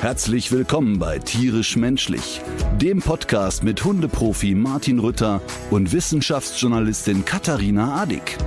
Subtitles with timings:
[0.00, 2.40] Herzlich willkommen bei Tierisch Menschlich,
[2.76, 5.42] dem Podcast mit Hundeprofi Martin Rütter
[5.72, 8.38] und Wissenschaftsjournalistin Katharina Adick.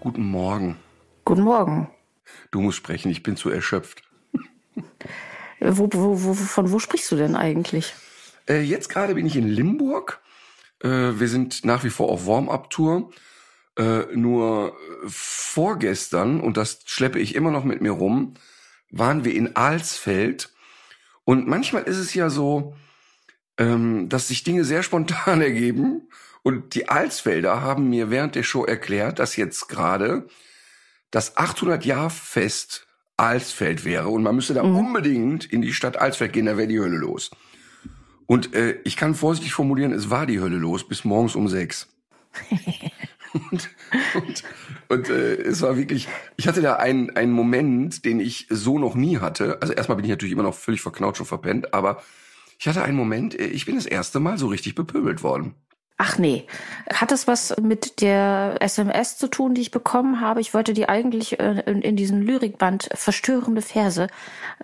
[0.00, 0.78] Guten Morgen.
[1.26, 1.90] Guten Morgen.
[2.50, 4.04] Du musst sprechen, ich bin zu erschöpft.
[5.60, 7.92] Wo, wo, wo, von wo sprichst du denn eigentlich?
[8.48, 10.22] Äh, jetzt gerade bin ich in Limburg.
[10.82, 13.10] Äh, wir sind nach wie vor auf Warm-up-Tour.
[13.78, 18.34] Äh, nur vorgestern, und das schleppe ich immer noch mit mir rum,
[18.90, 20.52] waren wir in Alsfeld.
[21.24, 22.74] Und manchmal ist es ja so,
[23.56, 26.08] ähm, dass sich Dinge sehr spontan ergeben.
[26.42, 30.26] Und die Alsfelder haben mir während der Show erklärt, dass jetzt gerade
[31.10, 36.56] das 800-Jahr-Fest Alsfeld wäre und man müsste da unbedingt in die Stadt Alsfeld gehen, da
[36.56, 37.30] wäre die Hölle los.
[38.26, 41.88] Und äh, ich kann vorsichtig formulieren, es war die Hölle los bis morgens um sechs.
[43.32, 43.70] und
[44.14, 44.42] und,
[44.88, 48.94] und äh, es war wirklich, ich hatte da einen, einen Moment, den ich so noch
[48.94, 49.58] nie hatte.
[49.60, 52.02] Also erstmal bin ich natürlich immer noch völlig verknautscht und verpennt, aber
[52.58, 55.54] ich hatte einen Moment, äh, ich bin das erste Mal so richtig bepöbelt worden.
[56.00, 56.46] Ach nee.
[56.92, 60.40] Hat es was mit der SMS zu tun, die ich bekommen habe?
[60.40, 64.06] Ich wollte die eigentlich äh, in, in diesen Lyrikband verstörende Verse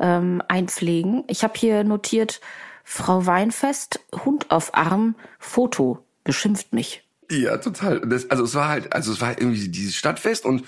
[0.01, 1.25] ähm, einpflegen.
[1.27, 2.41] Ich habe hier notiert,
[2.85, 7.04] Frau Weinfest, Hund auf Arm, Foto, beschimpft mich.
[7.31, 8.01] Ja, total.
[8.01, 10.65] Das, also es war halt, also es war halt irgendwie dieses Stadtfest und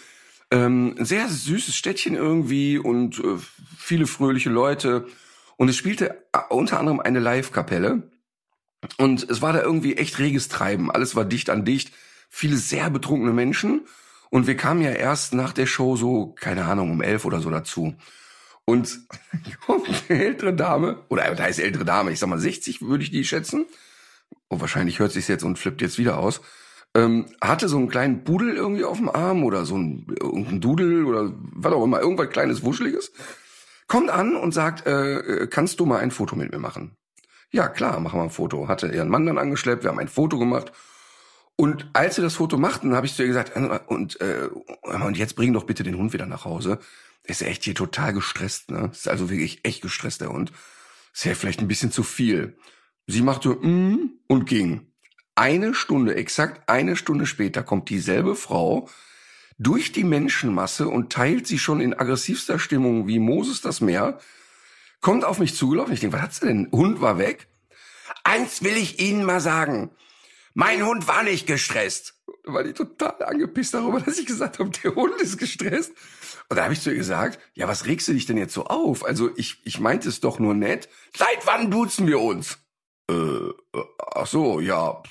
[0.50, 3.36] ähm, ein sehr süßes Städtchen irgendwie und äh,
[3.78, 5.06] viele fröhliche Leute.
[5.56, 8.10] Und es spielte äh, unter anderem eine Live-Kapelle.
[8.98, 10.90] Und es war da irgendwie echt reges Treiben.
[10.90, 11.92] Alles war dicht an dicht.
[12.28, 13.86] Viele sehr betrunkene Menschen.
[14.30, 17.50] Und wir kamen ja erst nach der Show so, keine Ahnung, um elf oder so
[17.50, 17.94] dazu.
[18.64, 19.00] Und
[20.08, 23.24] eine ältere Dame, oder da ist ältere Dame, ich sag mal 60 würde ich die
[23.24, 23.66] schätzen.
[24.48, 26.40] Und wahrscheinlich hört sich's jetzt und flippt jetzt wieder aus.
[26.94, 31.04] Ähm, hatte so einen kleinen Pudel irgendwie auf dem Arm oder so ein, irgendein Dudel
[31.04, 33.12] oder was auch immer, irgendwas kleines, wuscheliges.
[33.86, 36.96] Kommt an und sagt, äh, äh, kannst du mal ein Foto mit mir machen?
[37.50, 38.68] Ja, klar, machen wir ein Foto.
[38.68, 40.72] Hatte ihren Mann dann angeschleppt, wir haben ein Foto gemacht.
[41.56, 43.52] Und als wir das Foto machten, habe ich zu ihr gesagt,
[43.88, 44.48] und, äh,
[44.82, 46.78] und jetzt bring doch bitte den Hund wieder nach Hause.
[47.24, 48.90] Der ist echt hier total gestresst, ne?
[48.92, 50.52] Ist also wirklich echt gestresst, der Hund.
[51.14, 52.58] Ist ja vielleicht ein bisschen zu viel.
[53.06, 54.92] Sie machte mm und ging.
[55.34, 58.88] Eine Stunde, exakt eine Stunde später, kommt dieselbe Frau
[59.58, 64.18] durch die Menschenmasse und teilt sie schon in aggressivster Stimmung wie Moses das Meer,
[65.00, 65.94] kommt auf mich zugelaufen.
[65.94, 66.68] Ich denke, was hat sie denn?
[66.72, 67.48] Hund war weg.
[68.24, 69.90] Eins will ich Ihnen mal sagen.
[70.54, 72.14] Mein Hund war nicht gestresst.
[72.44, 75.92] Da war die total angepisst darüber, dass ich gesagt habe, der Hund ist gestresst.
[76.48, 78.64] Und da habe ich zu ihr gesagt, ja, was regst du dich denn jetzt so
[78.64, 79.04] auf?
[79.04, 80.88] Also ich, ich meinte es doch nur nett.
[81.16, 82.58] Seit wann duzen wir uns?
[83.10, 83.80] Äh,
[84.14, 85.02] ach so, ja,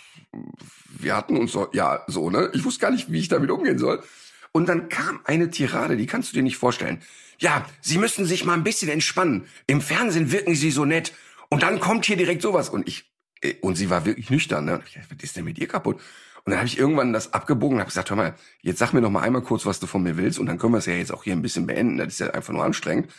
[0.90, 2.50] wir hatten uns doch, ja, so, ne?
[2.54, 4.04] Ich wusste gar nicht, wie ich damit umgehen soll.
[4.52, 7.02] Und dann kam eine Tirade, die kannst du dir nicht vorstellen.
[7.40, 9.48] Ja, Sie müssen sich mal ein bisschen entspannen.
[9.68, 11.14] Im Fernsehen wirken Sie so nett.
[11.50, 12.70] Und dann kommt hier direkt sowas.
[12.70, 13.12] Und ich,
[13.42, 14.82] äh, und sie war wirklich nüchtern, ne?
[15.10, 15.98] Was ist denn mit ihr kaputt?
[16.46, 19.02] Und dann habe ich irgendwann das abgebogen und habe gesagt, hör mal, jetzt sag mir
[19.02, 20.38] noch mal einmal kurz, was du von mir willst.
[20.38, 21.98] Und dann können wir es ja jetzt auch hier ein bisschen beenden.
[21.98, 23.12] Das ist ja einfach nur anstrengend.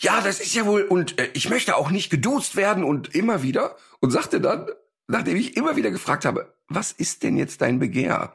[0.00, 3.42] Ja, das ist ja wohl, und äh, ich möchte auch nicht geduzt werden und immer
[3.42, 3.76] wieder.
[4.00, 4.66] Und sagte dann,
[5.08, 8.34] nachdem ich immer wieder gefragt habe, was ist denn jetzt dein Begehr?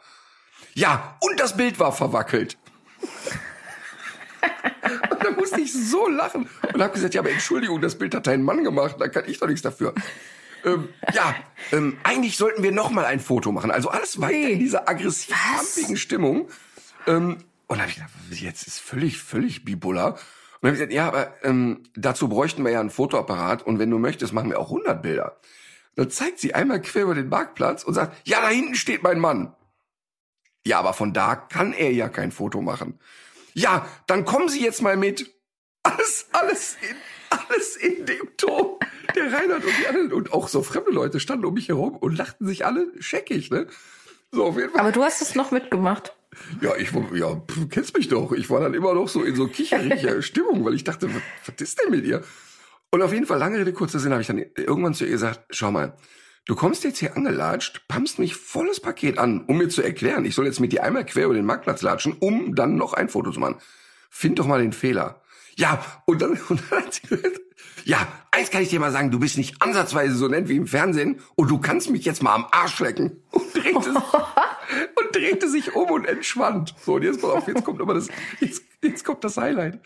[0.75, 2.59] Ja, und das Bild war verwackelt.
[5.09, 8.27] und da musste ich so lachen und habe gesagt, ja, aber Entschuldigung, das Bild hat
[8.27, 9.95] dein Mann gemacht, da kann ich doch nichts dafür.
[10.65, 11.35] ähm, ja,
[11.71, 13.71] ähm, eigentlich sollten wir noch mal ein Foto machen.
[13.71, 16.47] Also alles weiter in dieser aggressiv pumpigen Stimmung.
[17.07, 20.19] Ähm, und dann habe ich gedacht, jetzt ist völlig, völlig bipolar.
[20.65, 23.91] Dann habe ich gesagt, ja, aber ähm, dazu bräuchten wir ja einen Fotoapparat und wenn
[23.91, 25.39] du möchtest, machen wir auch 100 Bilder.
[25.93, 29.19] Dann zeigt sie einmal quer über den Marktplatz und sagt, ja, da hinten steht mein
[29.19, 29.53] Mann.
[30.65, 32.99] Ja, aber von da kann er ja kein Foto machen.
[33.53, 35.35] Ja, dann kommen Sie jetzt mal mit.
[35.83, 36.95] Alles, alles in,
[37.29, 38.79] alles in dem Ton.
[39.15, 42.17] Der Reinhard und die anderen und auch so fremde Leute standen um mich herum und
[42.17, 43.67] lachten sich alle scheckig, ne?
[44.31, 44.81] So, auf jeden Fall.
[44.81, 46.15] Aber du hast es noch mitgemacht.
[46.61, 48.31] Ja, ich ja, pf, kennst mich doch.
[48.31, 51.61] Ich war dann immer noch so in so kicheriger Stimmung, weil ich dachte, was, was
[51.61, 52.23] ist denn mit ihr?
[52.91, 55.41] Und auf jeden Fall, lange Rede, kurzer Sinn, habe ich dann irgendwann zu ihr gesagt,
[55.49, 55.97] schau mal,
[56.45, 60.35] du kommst jetzt hier angelatscht, pumpst mich volles Paket an, um mir zu erklären, ich
[60.35, 63.31] soll jetzt mit dir einmal quer über den Marktplatz latschen, um dann noch ein Foto
[63.31, 63.57] zu machen.
[64.09, 65.21] Find doch mal den Fehler.
[65.57, 67.41] Ja, und dann, und dann hat sie gesagt,
[67.83, 70.67] ja, eins kann ich dir mal sagen, du bist nicht ansatzweise so nett wie im
[70.67, 73.23] Fernsehen und du kannst mich jetzt mal am Arsch lecken.
[73.29, 73.93] Und drehte,
[74.95, 76.75] und drehte sich um und entschwand.
[76.83, 78.07] So, und jetzt pass auf, jetzt kommt aber das,
[78.39, 79.79] jetzt, jetzt kommt das Highlight.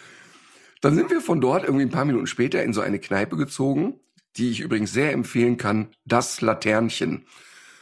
[0.81, 3.99] Dann sind wir von dort irgendwie ein paar Minuten später in so eine Kneipe gezogen,
[4.37, 7.25] die ich übrigens sehr empfehlen kann, das Laternchen.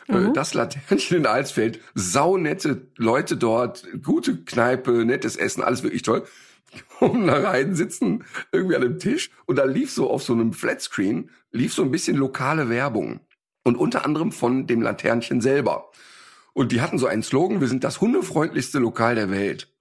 [0.07, 0.33] Mhm.
[0.33, 6.23] Das Laternchen in Alsfeld, saunette Leute dort, gute Kneipe, nettes Essen, alles wirklich toll.
[6.99, 10.53] Kommen da rein, sitzen irgendwie an einem Tisch und da lief so auf so einem
[10.53, 13.21] Flatscreen, lief so ein bisschen lokale Werbung.
[13.63, 15.91] Und unter anderem von dem Laternchen selber.
[16.57, 19.71] Und die hatten so einen Slogan, wir sind das hundefreundlichste Lokal der Welt.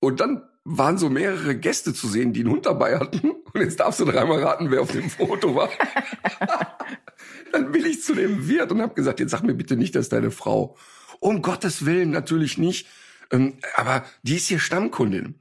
[0.00, 3.30] Und dann waren so mehrere Gäste zu sehen, die einen Hund dabei hatten.
[3.30, 5.70] Und jetzt darfst du dreimal raten, wer auf dem Foto war.
[7.52, 10.08] Dann bin ich zu dem Wirt und habe gesagt, jetzt sag mir bitte nicht, dass
[10.08, 10.76] deine Frau.
[11.20, 12.88] Um Gottes Willen, natürlich nicht.
[13.30, 15.36] Ähm, aber die ist hier Stammkundin.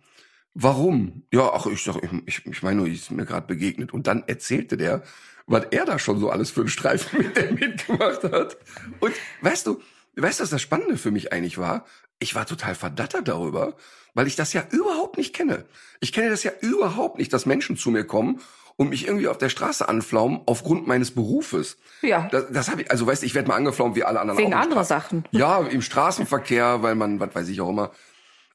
[0.53, 1.23] Warum?
[1.33, 1.97] Ja, ach, ich sag,
[2.27, 3.93] ich, ich meine, die ist mir gerade begegnet.
[3.93, 5.01] Und dann erzählte der,
[5.47, 8.57] was er da schon so alles für einen Streifen mit der mitgemacht hat.
[8.99, 9.81] Und weißt du,
[10.23, 11.85] weißt du, was das Spannende für mich eigentlich war?
[12.19, 13.75] Ich war total verdattert darüber,
[14.13, 15.65] weil ich das ja überhaupt nicht kenne.
[15.99, 18.39] Ich kenne das ja überhaupt nicht, dass Menschen zu mir kommen
[18.75, 21.77] und mich irgendwie auf der Straße anflaumen aufgrund meines Berufes.
[22.01, 22.27] Ja.
[22.31, 24.39] Das, das habe ich, also weißt du, ich werde mal angeflaumt wie alle anderen.
[24.39, 25.25] Wegen anderer Sachen.
[25.31, 27.91] Ja, im Straßenverkehr, weil man, was weiß ich auch immer.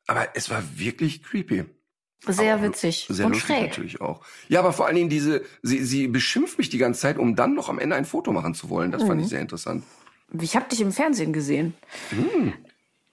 [0.07, 1.65] Aber es war wirklich creepy.
[2.27, 3.63] Sehr aber witzig sehr und schräg.
[3.71, 4.21] natürlich auch.
[4.49, 7.55] Ja, aber vor allen Dingen diese, sie, sie beschimpft mich die ganze Zeit, um dann
[7.55, 8.93] noch am Ende ein Foto machen zu wollen.
[8.93, 9.07] Das Mhm.
[9.09, 9.83] fand ich sehr interessant.
[10.41, 11.75] Ich habe dich im Fernsehen gesehen.
[12.11, 12.53] Hm.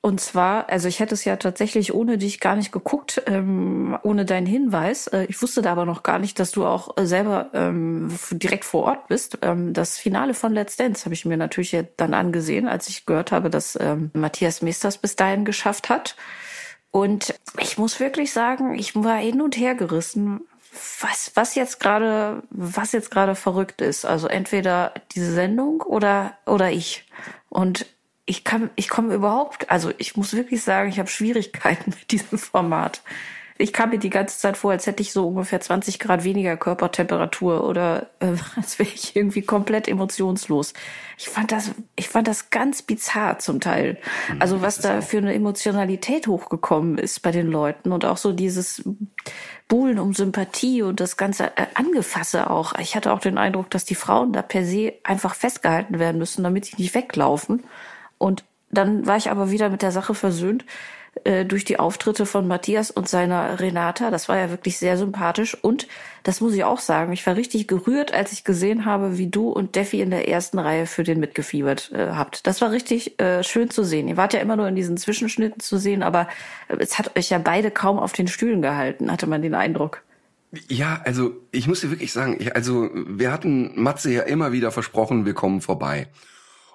[0.01, 4.23] Und zwar, also ich hätte es ja tatsächlich ohne dich gar nicht geguckt, ähm, ohne
[4.23, 5.07] deinen Hinweis.
[5.07, 8.63] Äh, ich wusste da aber noch gar nicht, dass du auch äh, selber ähm, direkt
[8.63, 9.39] vor Ort bist.
[9.41, 13.33] Ähm, das Finale von Let's Dance habe ich mir natürlich dann angesehen, als ich gehört
[13.33, 16.15] habe, dass ähm, Matthias Meesters bis dahin geschafft hat.
[16.91, 20.41] Und ich muss wirklich sagen, ich war hin und her gerissen,
[21.01, 24.05] was, was jetzt gerade, was jetzt gerade verrückt ist.
[24.05, 27.05] Also entweder diese Sendung oder, oder ich.
[27.49, 27.85] Und
[28.25, 32.37] ich kann, ich komme überhaupt, also ich muss wirklich sagen, ich habe Schwierigkeiten mit diesem
[32.37, 33.01] Format.
[33.61, 36.55] Ich kam mir die ganze Zeit vor, als hätte ich so ungefähr 20 Grad weniger
[36.55, 40.73] Körpertemperatur oder äh, als wäre ich irgendwie komplett emotionslos.
[41.17, 43.97] Ich fand das, ich fand das ganz bizarr zum Teil.
[44.39, 48.81] Also was da für eine Emotionalität hochgekommen ist bei den Leuten und auch so dieses
[49.67, 52.79] Buhlen um Sympathie und das ganze äh, Angefasse auch.
[52.79, 56.43] Ich hatte auch den Eindruck, dass die Frauen da per se einfach festgehalten werden müssen,
[56.43, 57.65] damit sie nicht weglaufen.
[58.17, 60.63] Und dann war ich aber wieder mit der Sache versöhnt
[61.23, 64.11] äh, durch die Auftritte von Matthias und seiner Renata.
[64.11, 65.57] Das war ja wirklich sehr sympathisch.
[65.61, 65.87] Und
[66.23, 69.49] das muss ich auch sagen, ich war richtig gerührt, als ich gesehen habe, wie du
[69.49, 72.45] und Steffi in der ersten Reihe für den mitgefiebert äh, habt.
[72.47, 74.07] Das war richtig äh, schön zu sehen.
[74.07, 76.27] Ihr wart ja immer nur in diesen Zwischenschnitten zu sehen, aber
[76.67, 80.03] äh, es hat euch ja beide kaum auf den Stühlen gehalten, hatte man den Eindruck.
[80.67, 84.71] Ja, also ich muss dir wirklich sagen, ich, also wir hatten Matze ja immer wieder
[84.71, 86.07] versprochen, wir kommen vorbei.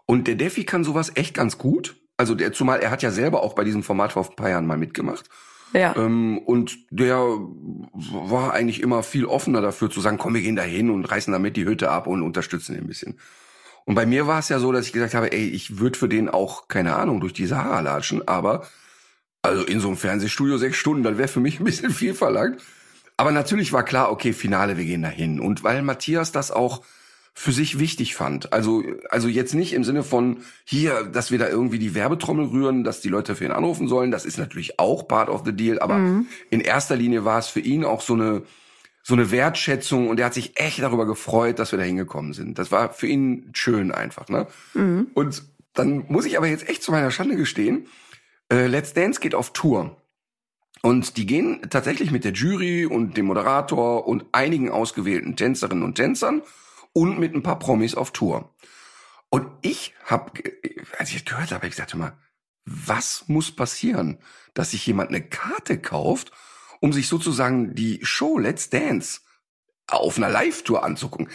[0.06, 1.96] Und der Defi kann sowas echt ganz gut.
[2.16, 4.66] Also der, zumal er hat ja selber auch bei diesem Format vor ein paar Jahren
[4.66, 5.28] mal mitgemacht.
[5.72, 5.96] Ja.
[5.96, 10.62] Ähm, und der war eigentlich immer viel offener dafür zu sagen, komm, wir gehen da
[10.62, 13.19] hin und reißen damit die Hütte ab und unterstützen ihn ein bisschen.
[13.84, 16.08] Und bei mir war es ja so, dass ich gesagt habe, ey, ich würde für
[16.08, 18.67] den auch, keine Ahnung, durch die Sahara latschen, aber
[19.43, 22.62] also in so einem Fernsehstudio sechs Stunden, das wäre für mich ein bisschen viel verlangt.
[23.17, 25.38] Aber natürlich war klar, okay, Finale, wir gehen da hin.
[25.38, 26.82] Und weil Matthias das auch
[27.36, 28.53] für sich wichtig fand.
[28.53, 32.84] Also, also jetzt nicht im Sinne von hier, dass wir da irgendwie die Werbetrommel rühren,
[32.84, 34.12] dass die Leute für ihn anrufen sollen.
[34.12, 35.81] Das ist natürlich auch part of the deal.
[35.81, 35.96] Aber
[36.50, 38.43] in erster Linie war es für ihn auch so eine,
[39.03, 42.58] so eine Wertschätzung und er hat sich echt darüber gefreut, dass wir da hingekommen sind.
[42.58, 44.46] Das war für ihn schön einfach, ne?
[45.14, 45.43] Und
[45.74, 47.88] dann muss ich aber jetzt echt zu meiner Schande gestehen,
[48.48, 49.96] äh, Let's Dance geht auf Tour.
[50.82, 55.96] Und die gehen tatsächlich mit der Jury und dem Moderator und einigen ausgewählten Tänzerinnen und
[55.96, 56.43] Tänzern
[56.94, 58.55] und mit ein paar Promis auf Tour.
[59.29, 60.32] Und ich habe,
[60.98, 62.17] als ich das gehört habe, hab ich gesagt, mal,
[62.65, 64.19] was muss passieren,
[64.55, 66.32] dass sich jemand eine Karte kauft,
[66.81, 69.20] um sich sozusagen die Show Let's Dance
[69.89, 71.29] auf einer Live-Tour anzugucken?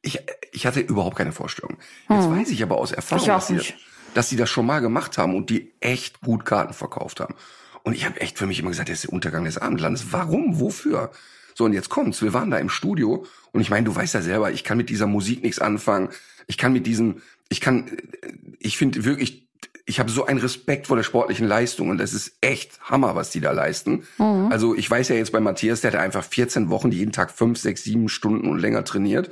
[0.00, 0.20] Ich,
[0.52, 1.78] ich hatte überhaupt keine Vorstellung.
[2.08, 3.60] Jetzt weiß ich aber aus Erfahrung, dass sie,
[4.14, 7.34] dass sie das schon mal gemacht haben und die echt gut Karten verkauft haben.
[7.82, 10.12] Und ich habe echt für mich immer gesagt, das ist der Untergang des Abendlandes.
[10.12, 10.60] Warum?
[10.60, 11.10] Wofür?
[11.54, 12.22] So, und jetzt kommt's.
[12.22, 14.88] Wir waren da im Studio und ich meine, du weißt ja selber, ich kann mit
[14.88, 16.08] dieser Musik nichts anfangen.
[16.46, 17.90] Ich kann mit diesen, ich kann,
[18.58, 19.46] ich finde wirklich,
[19.84, 23.30] ich habe so einen Respekt vor der sportlichen Leistung und das ist echt Hammer, was
[23.30, 24.04] die da leisten.
[24.50, 27.30] Also ich weiß ja jetzt bei Matthias, der hat einfach 14 Wochen, die jeden Tag
[27.30, 29.30] fünf, sechs, sieben Stunden und länger trainiert.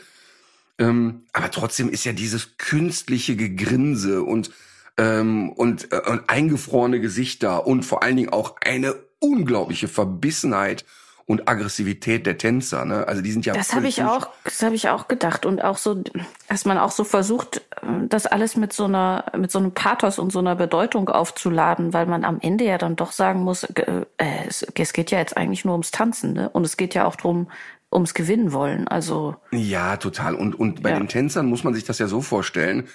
[0.79, 4.51] Ähm, aber trotzdem ist ja dieses künstliche Gegrinse und
[4.97, 10.85] ähm, und, äh, und eingefrorene Gesichter und vor allen Dingen auch eine unglaubliche Verbissenheit
[11.31, 12.85] und Aggressivität der Tänzer.
[12.85, 13.07] Ne?
[13.07, 13.55] Also die sind ja.
[13.55, 16.03] Das habe ich auch, das habe ich auch gedacht und auch so,
[16.49, 17.63] dass man auch so versucht,
[18.09, 22.07] das alles mit so einer, mit so einem Pathos und so einer Bedeutung aufzuladen, weil
[22.07, 24.05] man am Ende ja dann doch sagen muss, äh,
[24.49, 26.49] es, es geht ja jetzt eigentlich nur ums Tanzen, ne?
[26.49, 27.49] Und es geht ja auch drum,
[27.93, 28.89] ums Gewinnen wollen.
[28.89, 30.35] Also ja, total.
[30.35, 30.99] Und und bei ja.
[30.99, 32.89] den Tänzern muss man sich das ja so vorstellen.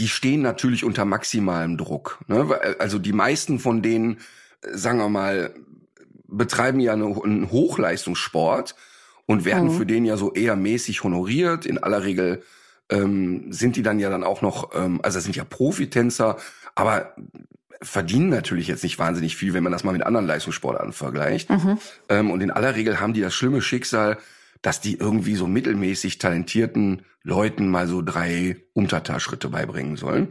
[0.00, 2.18] Die stehen natürlich unter maximalem Druck.
[2.26, 2.48] Ne?
[2.80, 4.18] Also die meisten von denen,
[4.60, 5.54] sagen wir mal,
[6.30, 8.74] betreiben ja einen Hochleistungssport
[9.26, 9.76] und werden mhm.
[9.76, 11.66] für den ja so eher mäßig honoriert.
[11.66, 12.42] In aller Regel
[12.90, 16.36] ähm, sind die dann ja dann auch noch, ähm, also das sind ja Profitänzer,
[16.74, 17.14] aber
[17.82, 21.50] verdienen natürlich jetzt nicht wahnsinnig viel, wenn man das mal mit anderen Leistungssportarten vergleicht.
[21.50, 21.78] Mhm.
[22.08, 24.18] Ähm, und in aller Regel haben die das schlimme Schicksal,
[24.62, 30.28] dass die irgendwie so mittelmäßig talentierten Leuten mal so drei Umtata-Schritte beibringen sollen.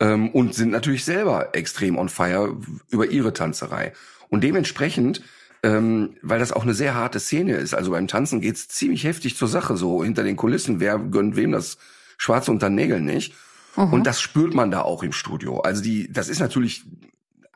[0.00, 2.56] Ähm, und sind natürlich selber extrem on fire
[2.88, 3.92] über ihre Tanzerei.
[4.28, 5.22] Und dementsprechend,
[5.62, 9.36] ähm, weil das auch eine sehr harte Szene ist, also beim Tanzen geht's ziemlich heftig
[9.36, 11.78] zur Sache, so hinter den Kulissen, wer gönnt wem das
[12.16, 13.34] Schwarze unter Nägeln nicht.
[13.76, 13.92] Mhm.
[13.92, 15.60] Und das spürt man da auch im Studio.
[15.60, 16.84] Also die, das ist natürlich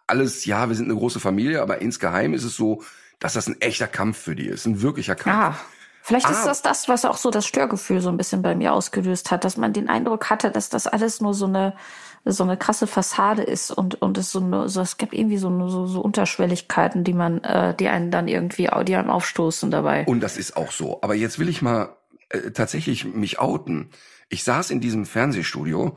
[0.06, 2.82] alles, ja, wir sind eine große Familie, aber insgeheim ist es so,
[3.18, 5.56] dass das ein echter Kampf für die ist, ein wirklicher Kampf.
[5.56, 5.64] Ah.
[6.04, 6.46] Vielleicht ist ah.
[6.46, 9.56] das das, was auch so das Störgefühl so ein bisschen bei mir ausgelöst hat, dass
[9.56, 11.74] man den Eindruck hatte, dass das alles nur so eine
[12.24, 15.68] so eine krasse Fassade ist und und es so, eine, so es gibt irgendwie so,
[15.68, 20.04] so so Unterschwelligkeiten, die man äh, die einen dann irgendwie die einem aufstoßen dabei.
[20.06, 21.02] Und das ist auch so.
[21.02, 21.96] Aber jetzt will ich mal
[22.28, 23.90] äh, tatsächlich mich outen.
[24.28, 25.96] Ich saß in diesem Fernsehstudio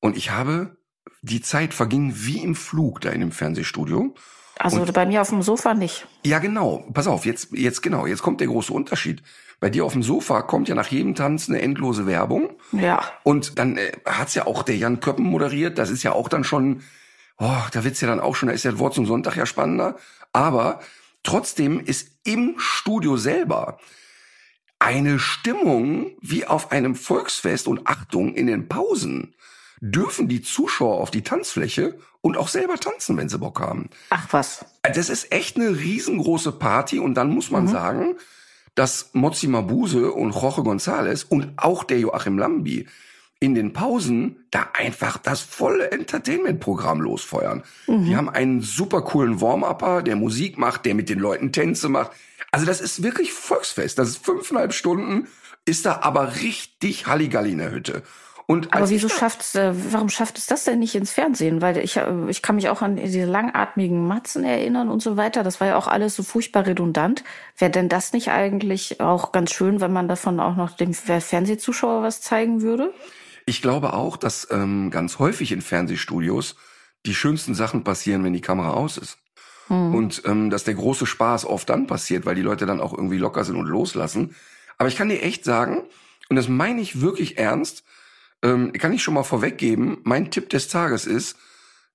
[0.00, 0.76] und ich habe
[1.22, 4.14] die Zeit verging wie im Flug da in dem Fernsehstudio.
[4.58, 6.06] Also und, bei mir auf dem Sofa nicht.
[6.24, 6.86] Ja, genau.
[6.92, 9.22] Pass auf, jetzt, jetzt genau, jetzt kommt der große Unterschied.
[9.60, 12.50] Bei dir auf dem Sofa kommt ja nach jedem Tanz eine endlose Werbung.
[12.72, 13.02] Ja.
[13.22, 15.78] Und dann äh, hat's ja auch der Jan Köppen moderiert.
[15.78, 16.82] Das ist ja auch dann schon,
[17.38, 19.46] oh, da wird's ja dann auch schon, da ist ja das Wort zum Sonntag ja
[19.46, 19.96] spannender.
[20.32, 20.80] Aber
[21.22, 23.78] trotzdem ist im Studio selber
[24.78, 29.34] eine Stimmung wie auf einem Volksfest und Achtung in den Pausen
[29.80, 33.90] dürfen die Zuschauer auf die Tanzfläche und auch selber tanzen, wenn sie Bock haben.
[34.10, 34.64] Ach was.
[34.82, 37.68] Das ist echt eine riesengroße Party und dann muss man mhm.
[37.68, 38.14] sagen,
[38.74, 42.86] dass Mozi Mabuse und Jorge González und auch der Joachim Lambi
[43.40, 47.62] in den Pausen da einfach das volle Entertainment-Programm losfeuern.
[47.86, 48.04] Mhm.
[48.06, 52.12] Die haben einen super coolen Warm-Upper, der Musik macht, der mit den Leuten Tänze macht.
[52.52, 53.98] Also das ist wirklich Volksfest.
[53.98, 55.28] Das ist fünfeinhalb Stunden,
[55.66, 58.02] ist da aber richtig Halligalli in der Hütte.
[58.46, 61.62] Und Aber wieso schafft äh, warum schafft es das denn nicht ins Fernsehen?
[61.62, 65.42] Weil ich, äh, ich kann mich auch an diese langatmigen Matzen erinnern und so weiter.
[65.42, 67.24] Das war ja auch alles so furchtbar redundant.
[67.56, 72.02] Wäre denn das nicht eigentlich auch ganz schön, wenn man davon auch noch dem Fernsehzuschauer
[72.02, 72.92] was zeigen würde?
[73.46, 76.56] Ich glaube auch, dass ähm, ganz häufig in Fernsehstudios
[77.06, 79.18] die schönsten Sachen passieren, wenn die Kamera aus ist.
[79.68, 79.94] Hm.
[79.94, 83.18] Und ähm, dass der große Spaß oft dann passiert, weil die Leute dann auch irgendwie
[83.18, 84.34] locker sind und loslassen.
[84.76, 85.82] Aber ich kann dir echt sagen,
[86.28, 87.84] und das meine ich wirklich ernst,
[88.44, 91.36] ähm, kann ich schon mal vorweggeben, mein Tipp des Tages ist,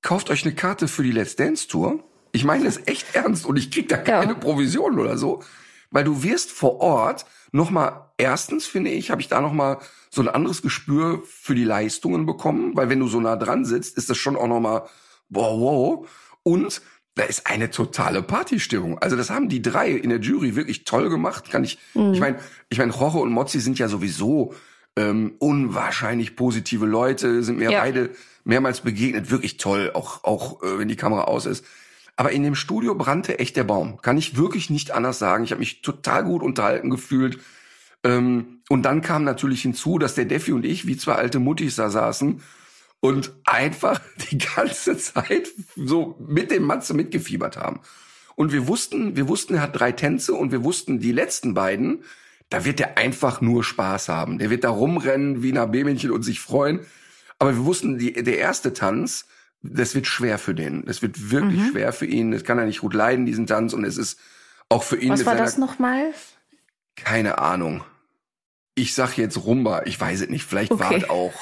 [0.01, 2.03] kauft euch eine Karte für die Let's Dance Tour.
[2.31, 4.37] Ich meine es echt ernst und ich krieg da keine ja.
[4.37, 5.43] Provision oder so,
[5.91, 9.77] weil du wirst vor Ort noch mal erstens finde ich, habe ich da noch mal
[10.09, 13.97] so ein anderes Gespür für die Leistungen bekommen, weil wenn du so nah dran sitzt,
[13.97, 14.87] ist das schon auch noch mal
[15.29, 16.09] wow, wow
[16.43, 16.81] und
[17.15, 18.97] da ist eine totale Partystimmung.
[18.99, 21.49] Also das haben die drei in der Jury wirklich toll gemacht.
[21.51, 22.13] Kann ich, mhm.
[22.13, 22.39] ich meine,
[22.69, 24.53] ich meine, Jorge und Mozzi sind ja sowieso
[24.95, 27.81] ähm, unwahrscheinlich positive Leute, sind mir ja.
[27.81, 28.11] beide
[28.43, 31.65] mehrmals begegnet, wirklich toll, auch, auch äh, wenn die Kamera aus ist.
[32.15, 34.01] Aber in dem Studio brannte echt der Baum.
[34.01, 35.45] Kann ich wirklich nicht anders sagen.
[35.45, 37.39] Ich habe mich total gut unterhalten gefühlt.
[38.03, 41.75] Ähm, und dann kam natürlich hinzu, dass der Defi und ich wie zwei alte Muttis
[41.75, 42.41] da saßen
[42.99, 47.79] und einfach die ganze Zeit so mit dem Matze mitgefiebert haben.
[48.35, 52.03] Und wir wussten, wir wussten, er hat drei Tänze und wir wussten, die letzten beiden,
[52.49, 54.39] da wird er einfach nur Spaß haben.
[54.39, 56.81] Der wird da rumrennen wie ein B-Männchen und sich freuen.
[57.37, 59.25] Aber wir wussten, die, der erste Tanz,
[59.61, 60.85] das wird schwer für den.
[60.85, 61.69] Das wird wirklich mhm.
[61.71, 62.31] schwer für ihn.
[62.31, 63.73] Das kann er nicht gut leiden, diesen Tanz.
[63.73, 64.19] Und es ist
[64.67, 65.11] auch für ihn.
[65.11, 66.13] Was war das nochmal?
[66.95, 67.83] Keine Ahnung.
[68.73, 69.83] Ich sag jetzt Rumba.
[69.85, 70.45] Ich weiß es nicht.
[70.45, 70.83] Vielleicht okay.
[70.83, 71.33] war es auch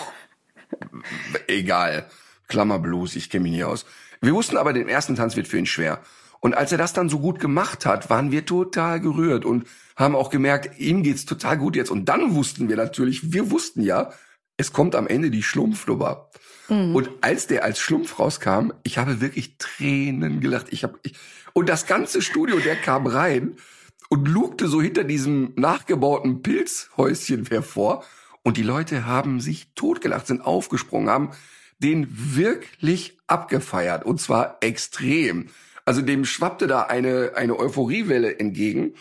[1.48, 2.10] egal.
[2.48, 3.16] Klammerblues.
[3.16, 3.86] Ich kenne mich nie aus.
[4.20, 6.02] Wir wussten aber, den ersten Tanz wird für ihn schwer.
[6.40, 10.16] Und als er das dann so gut gemacht hat, waren wir total gerührt und haben
[10.16, 11.92] auch gemerkt, ihm geht's total gut jetzt.
[11.92, 14.14] Und dann wussten wir natürlich, wir wussten ja,
[14.56, 16.30] es kommt am Ende die Schlumpfnummer.
[16.70, 16.96] Mhm.
[16.96, 20.68] Und als der als Schlumpf rauskam, ich habe wirklich Tränen gelacht.
[20.70, 21.14] Ich habe ich,
[21.54, 23.56] und das ganze Studio, der kam rein
[24.10, 28.06] und lugte so hinter diesem nachgebauten Pilzhäuschen hervor.
[28.44, 31.32] Und die Leute haben sich totgelacht, sind aufgesprungen, haben
[31.80, 34.06] den wirklich abgefeiert.
[34.06, 35.48] Und zwar extrem.
[35.86, 38.94] Also dem schwappte da eine, eine Euphoriewelle entgegen.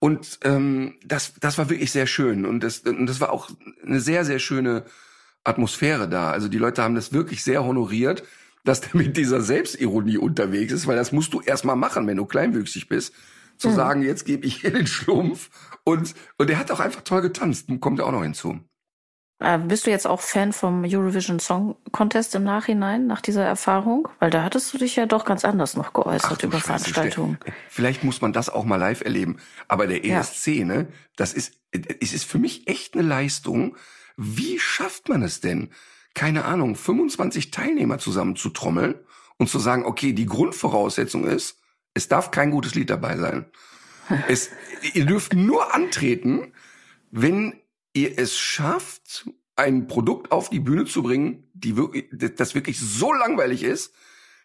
[0.00, 2.46] Und ähm, das, das war wirklich sehr schön.
[2.46, 3.50] Und das, und das war auch
[3.84, 4.84] eine sehr, sehr schöne
[5.44, 6.30] Atmosphäre da.
[6.30, 8.22] Also die Leute haben das wirklich sehr honoriert,
[8.64, 12.26] dass der mit dieser Selbstironie unterwegs ist, weil das musst du erstmal machen, wenn du
[12.26, 13.14] kleinwüchsig bist.
[13.56, 13.74] Zu mhm.
[13.74, 15.50] sagen, jetzt gebe ich hier den Schlumpf.
[15.82, 17.68] Und, und er hat auch einfach toll getanzt.
[17.80, 18.60] Kommt ja auch noch hinzu.
[19.40, 24.08] Äh, bist du jetzt auch Fan vom Eurovision Song Contest im Nachhinein, nach dieser Erfahrung?
[24.18, 27.38] Weil da hattest du dich ja doch ganz anders noch geäußert Ach, über Veranstaltungen.
[27.68, 29.38] Vielleicht muss man das auch mal live erleben.
[29.68, 30.64] Aber der ESC, ja.
[30.64, 33.76] ne, das ist, es ist für mich echt eine Leistung.
[34.16, 35.70] Wie schafft man es denn,
[36.14, 38.96] keine Ahnung, 25 Teilnehmer zusammenzutrommeln
[39.36, 41.60] und zu sagen, okay, die Grundvoraussetzung ist,
[41.94, 43.46] es darf kein gutes Lied dabei sein.
[44.28, 44.50] es,
[44.94, 46.52] ihr dürft nur antreten,
[47.12, 47.54] wenn
[48.02, 53.12] ihr es schafft, ein Produkt auf die Bühne zu bringen, die wirklich, das wirklich so
[53.12, 53.92] langweilig ist,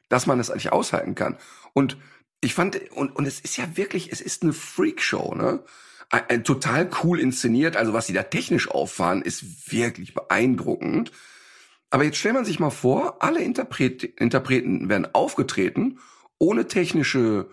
[0.09, 1.37] dass man es eigentlich aushalten kann.
[1.73, 1.97] Und
[2.41, 5.63] ich fand, und, und es ist ja wirklich, es ist eine Freakshow, ne?
[6.09, 7.77] Ein, ein, total cool inszeniert.
[7.77, 11.11] Also was sie da technisch auffahren, ist wirklich beeindruckend.
[11.89, 15.99] Aber jetzt stellt man sich mal vor, alle Interpret Interpreten werden aufgetreten
[16.43, 17.49] ohne technische,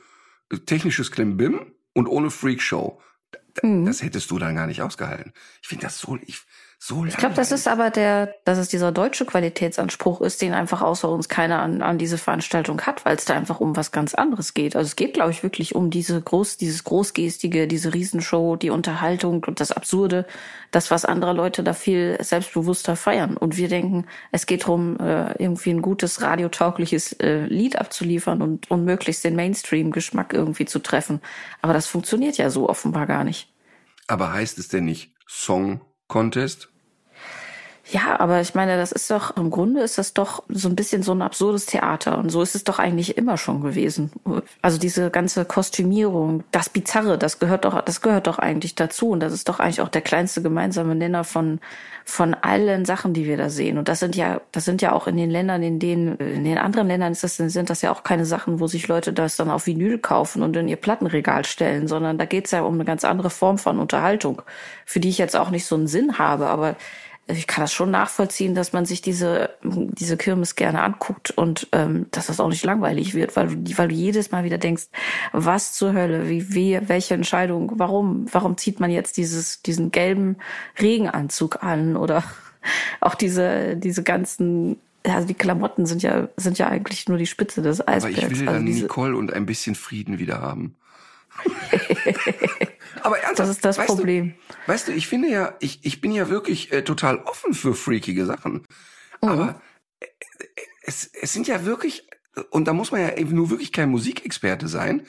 [0.66, 3.00] technisches Klimbim und ohne Freakshow.
[3.62, 3.84] Mhm.
[3.86, 5.32] Das hättest du dann gar nicht ausgehalten.
[5.62, 6.40] Ich finde das so, ich,
[6.82, 10.80] so Ich glaube, das ist aber der, dass es dieser deutsche Qualitätsanspruch ist, den einfach
[10.80, 14.14] außer uns keiner an, an diese Veranstaltung hat, weil es da einfach um was ganz
[14.14, 14.74] anderes geht.
[14.74, 19.44] Also es geht, glaube ich, wirklich um diese groß, dieses großgestige, diese Riesenshow, die Unterhaltung
[19.44, 20.24] und das Absurde,
[20.70, 23.36] das, was andere Leute da viel selbstbewusster feiern.
[23.36, 28.70] Und wir denken, es geht darum, äh, irgendwie ein gutes, radiotaugliches äh, Lied abzuliefern und,
[28.70, 31.20] und möglichst den Mainstream-Geschmack irgendwie zu treffen.
[31.60, 33.52] Aber das funktioniert ja so offenbar gar nicht.
[34.06, 36.66] Aber heißt es denn nicht Song Contest?
[37.92, 41.02] Ja, aber ich meine, das ist doch, im Grunde ist das doch so ein bisschen
[41.02, 42.18] so ein absurdes Theater.
[42.18, 44.12] Und so ist es doch eigentlich immer schon gewesen.
[44.62, 49.08] Also diese ganze Kostümierung, das Bizarre, das gehört doch, das gehört doch eigentlich dazu.
[49.10, 51.58] Und das ist doch eigentlich auch der kleinste gemeinsame Nenner von,
[52.04, 53.76] von allen Sachen, die wir da sehen.
[53.76, 56.58] Und das sind ja, das sind ja auch in den Ländern, in denen, in den
[56.58, 59.50] anderen Ländern ist das, sind das ja auch keine Sachen, wo sich Leute das dann
[59.50, 63.04] auf Vinyl kaufen und in ihr Plattenregal stellen, sondern da geht's ja um eine ganz
[63.04, 64.42] andere Form von Unterhaltung,
[64.86, 66.46] für die ich jetzt auch nicht so einen Sinn habe.
[66.46, 66.76] Aber
[67.32, 72.06] ich kann das schon nachvollziehen, dass man sich diese, diese Kirmes gerne anguckt und ähm,
[72.10, 74.84] dass das auch nicht langweilig wird, weil du, weil du jedes Mal wieder denkst,
[75.32, 80.36] was zur Hölle, wie, wie, welche Entscheidung, warum, warum zieht man jetzt dieses, diesen gelben
[80.80, 82.24] Regenanzug an oder
[83.00, 87.62] auch diese, diese ganzen also die Klamotten sind ja, sind ja eigentlich nur die Spitze
[87.62, 88.18] des Eisbergs.
[88.18, 90.74] Aber ich will also dann Nicole und ein bisschen Frieden wieder haben.
[93.02, 94.34] Aber ernsthaft, das ist das weißt Problem.
[94.48, 97.74] Du, weißt du, ich finde ja, ich, ich bin ja wirklich äh, total offen für
[97.74, 98.66] freakige Sachen.
[99.22, 99.28] Mhm.
[99.28, 99.62] Aber
[100.00, 100.06] äh,
[100.82, 102.08] es, es sind ja wirklich,
[102.50, 105.06] und da muss man ja eben nur wirklich kein Musikexperte sein,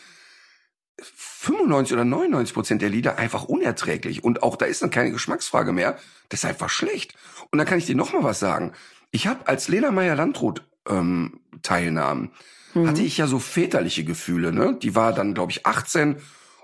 [1.02, 4.24] 95 oder 99 Prozent der Lieder einfach unerträglich.
[4.24, 5.98] Und auch da ist dann keine Geschmacksfrage mehr.
[6.30, 7.16] Das ist einfach schlecht.
[7.50, 8.74] Und da kann ich dir noch mal was sagen.
[9.10, 12.32] Ich habe, als Lena Meyer-Landrut ähm, teilnahm,
[12.74, 12.88] mhm.
[12.88, 14.52] hatte ich ja so väterliche Gefühle.
[14.52, 14.78] Ne?
[14.82, 16.18] Die war dann, glaube ich, 18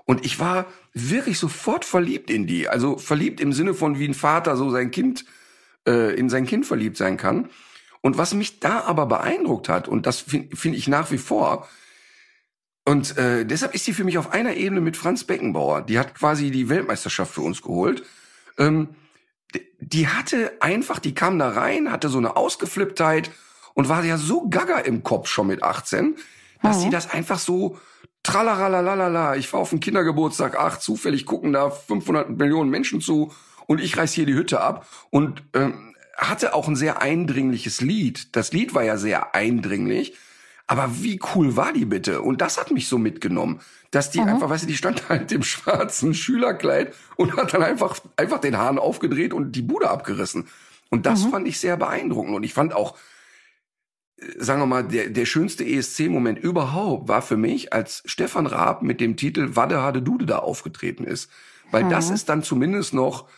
[0.04, 2.68] und ich war wirklich sofort verliebt in die.
[2.68, 5.24] Also verliebt im Sinne von, wie ein Vater so sein Kind,
[5.86, 7.50] äh, in sein Kind verliebt sein kann.
[8.00, 11.68] Und was mich da aber beeindruckt hat, und das finde find ich nach wie vor,
[12.84, 15.82] und äh, deshalb ist sie für mich auf einer Ebene mit Franz Beckenbauer.
[15.82, 18.02] Die hat quasi die Weltmeisterschaft für uns geholt.
[18.56, 18.88] Ähm,
[19.78, 23.30] die hatte einfach, die kam da rein, hatte so eine Ausgeflipptheit
[23.78, 26.16] und war ja so gaga im Kopf schon mit 18,
[26.64, 26.80] dass mhm.
[26.80, 27.78] sie das einfach so
[28.24, 33.30] tralalalalala, ich war auf den Kindergeburtstag, ach, zufällig gucken da 500 Millionen Menschen zu
[33.68, 38.34] und ich reiß hier die Hütte ab und ähm, hatte auch ein sehr eindringliches Lied.
[38.34, 40.16] Das Lied war ja sehr eindringlich,
[40.66, 42.22] aber wie cool war die bitte?
[42.22, 43.60] Und das hat mich so mitgenommen,
[43.92, 44.26] dass die mhm.
[44.26, 48.58] einfach, weißt du, die stand halt im schwarzen Schülerkleid und hat dann einfach, einfach den
[48.58, 50.48] Hahn aufgedreht und die Bude abgerissen.
[50.90, 51.30] Und das mhm.
[51.30, 52.34] fand ich sehr beeindruckend.
[52.34, 52.96] Und ich fand auch,
[54.36, 59.00] sagen wir mal, der, der schönste ESC-Moment überhaupt war für mich, als Stefan Raab mit
[59.00, 61.30] dem Titel Wadde Hade Dude da aufgetreten ist.
[61.70, 61.90] Weil mhm.
[61.90, 63.28] das ist dann zumindest noch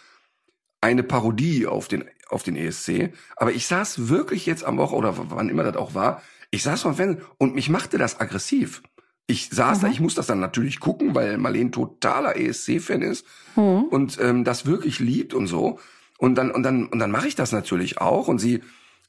[0.80, 3.12] eine Parodie auf den, auf den ESC.
[3.36, 6.82] Aber ich saß wirklich jetzt am Woche, oder wann immer das auch war, ich saß
[6.82, 8.82] vom Fernsehen und mich machte das aggressiv.
[9.26, 9.82] Ich saß mhm.
[9.82, 13.84] da, ich muss das dann natürlich gucken, weil Marlene totaler ESC-Fan ist mhm.
[13.84, 15.78] und ähm, das wirklich liebt und so.
[16.18, 18.28] Und dann, und dann, und dann mache ich das natürlich auch.
[18.28, 18.60] Und sie,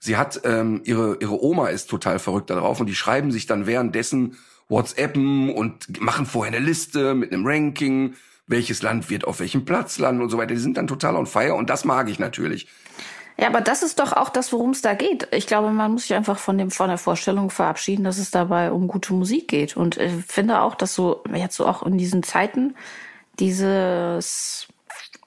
[0.04, 3.68] Sie hat ähm, ihre ihre Oma ist total verrückt darauf und die schreiben sich dann
[3.68, 4.36] währenddessen
[4.68, 8.16] WhatsAppen und machen vorher eine Liste mit einem Ranking,
[8.48, 10.56] welches Land wird auf welchem Platz landen und so weiter.
[10.56, 12.68] Die sind dann total on fire und das mag ich natürlich.
[13.38, 15.28] Ja, aber das ist doch auch das, worum es da geht.
[15.32, 18.72] Ich glaube, man muss sich einfach von dem von der Vorstellung verabschieden, dass es dabei
[18.72, 19.78] um gute Musik geht.
[19.78, 22.76] Und ich finde auch, dass so jetzt so auch in diesen Zeiten
[23.40, 24.68] dieses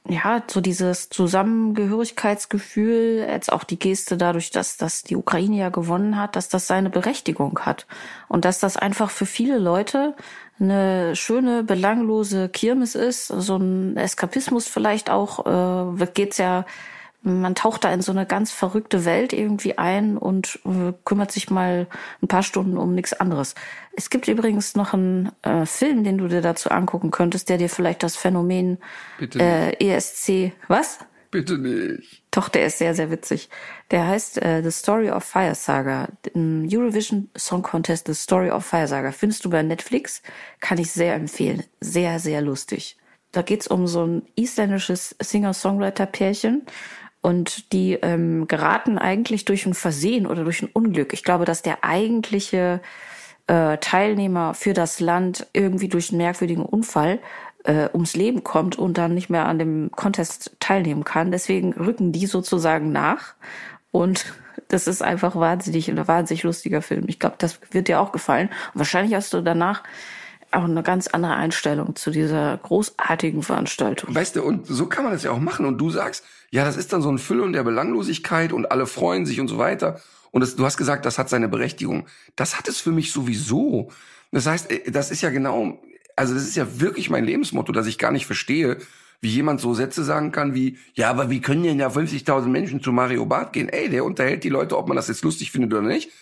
[0.07, 6.19] ja, so dieses Zusammengehörigkeitsgefühl, jetzt auch die Geste dadurch, dass, dass die Ukraine ja gewonnen
[6.19, 7.87] hat, dass das seine Berechtigung hat.
[8.29, 10.15] Und dass das einfach für viele Leute
[10.61, 16.67] eine schöne, belanglose Kirmes ist, so ein Eskapismus vielleicht auch, äh, geht's ja
[17.25, 21.51] man taucht da in so eine ganz verrückte Welt irgendwie ein und äh, kümmert sich
[21.51, 21.87] mal
[22.23, 23.55] ein paar Stunden um nichts anderes.
[23.97, 27.71] Es gibt übrigens noch einen äh, Film, den du dir dazu angucken könntest, der dir
[27.71, 28.79] vielleicht das Phänomen
[29.21, 30.99] äh, ESC, was?
[31.31, 32.23] Bitte nicht.
[32.31, 33.49] Doch, der ist sehr, sehr witzig.
[33.91, 36.09] Der heißt äh, The Story of Fire Saga.
[36.37, 39.11] Eurovision Song Contest The Story of Fire Saga.
[39.11, 40.23] Findest du bei Netflix?
[40.61, 41.65] Kann ich sehr empfehlen.
[41.81, 42.99] Sehr, sehr lustig.
[43.33, 46.67] Da geht's um so ein isländisches Singer-Songwriter-Pärchen
[47.25, 51.15] und die ähm, geraten eigentlich durch ein Versehen oder durch ein Unglück.
[51.15, 52.83] Ich glaube, dass der eigentliche
[53.47, 57.21] äh, Teilnehmer für das Land irgendwie durch einen merkwürdigen Unfall
[57.65, 61.33] äh, ums Leben kommt und dann nicht mehr an dem Contest teilnehmen kann.
[61.33, 63.37] Deswegen rücken die sozusagen nach.
[63.91, 64.27] Und
[64.69, 67.05] das ist einfach wahnsinnig, ein wahnsinnig lustiger Film.
[67.07, 68.49] Ich glaube, das wird dir auch gefallen.
[68.75, 69.83] Und wahrscheinlich hast du danach
[70.53, 74.15] auch eine ganz andere Einstellung zu dieser großartigen Veranstaltung.
[74.15, 75.65] Weißt du, und so kann man das ja auch machen.
[75.65, 76.23] Und du sagst,
[76.55, 79.59] ja, das ist dann so ein Füllen der Belanglosigkeit und alle freuen sich und so
[79.59, 80.01] weiter.
[80.31, 82.07] Und das, du hast gesagt, das hat seine Berechtigung.
[82.37, 83.91] Das hat es für mich sowieso.
[84.31, 85.83] Das heißt, äh, das ist ja genau,
[86.15, 88.77] also das ist ja wirklich mein Lebensmotto, dass ich gar nicht verstehe,
[89.21, 92.81] wie jemand so Sätze sagen kann wie, ja, aber wie können denn ja 50.000 Menschen
[92.81, 93.69] zu Mario Barth gehen?
[93.69, 96.13] Ey, der unterhält die Leute, ob man das jetzt lustig findet oder nicht.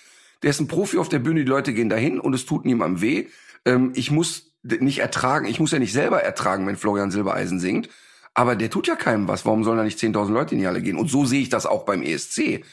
[0.43, 3.03] Der ist ein Profi auf der Bühne, die Leute gehen dahin und es tut niemandem
[3.03, 3.27] weh
[3.65, 7.89] ähm, ich muss nicht ertragen, ich muss ja nicht selber ertragen, wenn Florian Silbereisen singt,
[8.35, 9.45] aber der tut ja keinem was.
[9.45, 10.97] Warum sollen da nicht 10.000 Leute in die Halle gehen?
[10.97, 12.65] Und so sehe ich das auch beim ESC.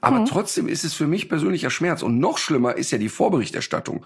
[0.00, 0.26] Aber mhm.
[0.26, 2.02] trotzdem ist es für mich persönlicher Schmerz.
[2.02, 4.04] Und noch schlimmer ist ja die Vorberichterstattung.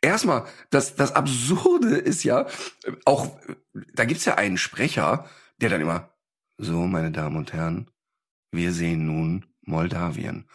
[0.00, 2.46] Erstmal, das, das Absurde ist ja,
[3.04, 3.36] auch,
[3.94, 5.26] da gibt's ja einen Sprecher,
[5.58, 6.10] der dann immer,
[6.58, 7.90] so, meine Damen und Herren,
[8.52, 10.46] wir sehen nun Moldawien.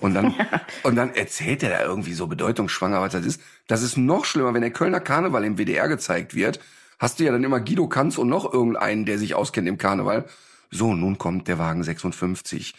[0.00, 0.34] Und dann,
[0.82, 3.40] und dann erzählt er da irgendwie so bedeutungsschwanger, was das ist.
[3.66, 6.60] Das ist noch schlimmer, wenn der Kölner Karneval im WDR gezeigt wird.
[7.04, 10.24] Hast du ja dann immer Guido Kanz und noch irgendeinen, der sich auskennt im Karneval.
[10.70, 12.72] So, nun kommt der Wagen 56.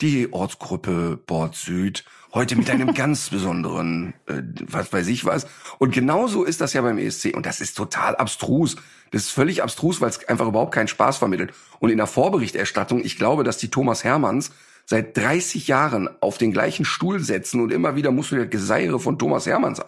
[0.00, 2.04] Die Ortsgruppe Bord Süd.
[2.34, 5.46] Heute mit einem ganz besonderen, äh, was weiß ich was.
[5.78, 7.36] Und genauso ist das ja beim ESC.
[7.36, 8.74] Und das ist total abstrus.
[9.12, 11.54] Das ist völlig abstrus, weil es einfach überhaupt keinen Spaß vermittelt.
[11.78, 14.50] Und in der Vorberichterstattung, ich glaube, dass die Thomas Hermanns
[14.86, 18.98] seit 30 Jahren auf den gleichen Stuhl setzen und immer wieder musst du dir Geseire
[18.98, 19.78] von Thomas Hermanns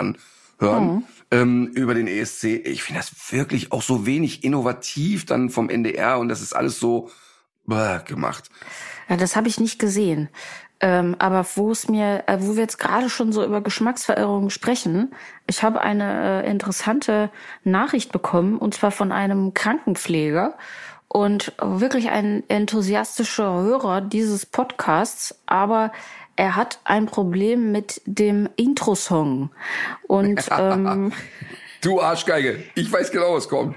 [0.60, 1.04] anhören mhm.
[1.30, 2.44] ähm, über den ESC.
[2.44, 6.78] Ich finde das wirklich auch so wenig innovativ dann vom NDR und das ist alles
[6.78, 7.10] so
[7.66, 8.50] bäh, gemacht.
[9.08, 10.28] Ja, das habe ich nicht gesehen.
[10.82, 15.12] Ähm, aber wo es mir, äh, wo wir jetzt gerade schon so über Geschmacksverirrungen sprechen,
[15.46, 17.30] ich habe eine äh, interessante
[17.64, 20.56] Nachricht bekommen und zwar von einem Krankenpfleger
[21.06, 25.92] und wirklich ein enthusiastischer Hörer dieses Podcasts, aber
[26.40, 29.50] er hat ein Problem mit dem Intro-Song.
[30.06, 31.12] Und ähm,
[31.82, 33.76] du Arschgeige, ich weiß genau, was kommt.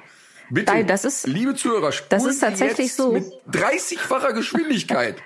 [0.50, 5.18] Bitte, Nein, das ist, liebe Zuhörer, das ist tatsächlich so mit 30-facher Geschwindigkeit.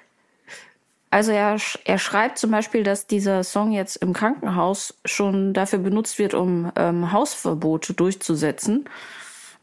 [1.09, 6.19] Also er, er schreibt zum Beispiel, dass dieser Song jetzt im Krankenhaus schon dafür benutzt
[6.19, 8.89] wird, um ähm, Hausverbote durchzusetzen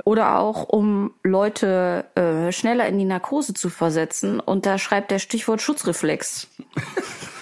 [0.04, 4.40] oder auch um Leute äh, schneller in die Narkose zu versetzen.
[4.40, 6.48] Und da schreibt der Stichwort Schutzreflex.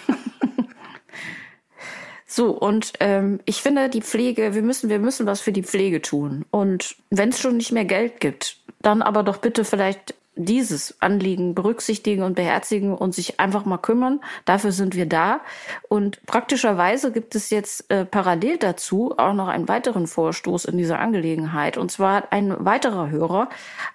[2.35, 6.01] so, und ähm, ich finde, die Pflege, wir müssen, wir müssen was für die Pflege
[6.01, 6.47] tun.
[6.51, 11.55] Und wenn es schon nicht mehr Geld gibt, dann aber doch bitte vielleicht dieses Anliegen
[11.55, 14.23] berücksichtigen und beherzigen und sich einfach mal kümmern.
[14.47, 15.43] Dafür sind wir da.
[15.91, 21.01] Und praktischerweise gibt es jetzt äh, parallel dazu auch noch einen weiteren Vorstoß in dieser
[21.01, 21.77] Angelegenheit.
[21.77, 23.51] Und zwar hat ein weiterer Hörer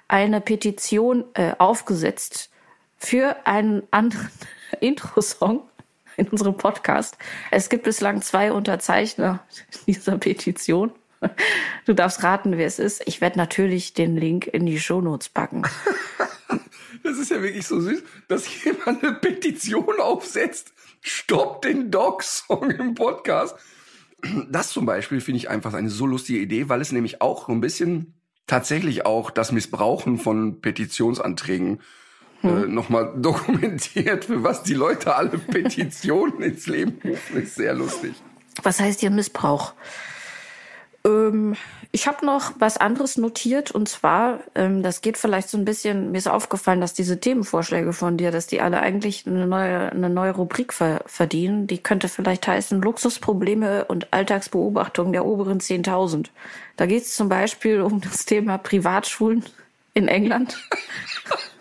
[0.07, 2.51] eine Petition äh, aufgesetzt
[2.99, 4.29] für einen anderen
[4.79, 5.63] Intro-Song
[6.27, 7.17] in unserem Podcast.
[7.51, 9.45] Es gibt bislang zwei Unterzeichner
[9.87, 10.91] dieser Petition.
[11.85, 13.01] Du darfst raten, wer es ist.
[13.07, 15.63] Ich werde natürlich den Link in die Shownotes packen.
[17.03, 20.73] Das ist ja wirklich so süß, dass jemand eine Petition aufsetzt.
[20.99, 23.55] Stopp den Dog-Song im Podcast.
[24.49, 27.53] Das zum Beispiel finde ich einfach eine so lustige Idee, weil es nämlich auch so
[27.53, 28.13] ein bisschen
[28.45, 31.81] tatsächlich auch das Missbrauchen von Petitionsanträgen
[32.41, 32.63] hm.
[32.63, 38.13] äh, nochmal dokumentiert, für was die Leute alle Petitionen ins Leben rufen, ist sehr lustig.
[38.63, 39.73] Was heißt hier Missbrauch?
[41.05, 41.55] Ähm,
[41.91, 46.11] ich habe noch was anderes notiert und zwar, ähm, das geht vielleicht so ein bisschen,
[46.11, 50.09] mir ist aufgefallen, dass diese Themenvorschläge von dir, dass die alle eigentlich eine neue, eine
[50.09, 51.67] neue Rubrik ver verdienen.
[51.67, 56.27] Die könnte vielleicht heißen Luxusprobleme und Alltagsbeobachtung der oberen 10.000.
[56.75, 59.45] Da geht es zum Beispiel um das Thema Privatschulen
[59.93, 60.57] in England.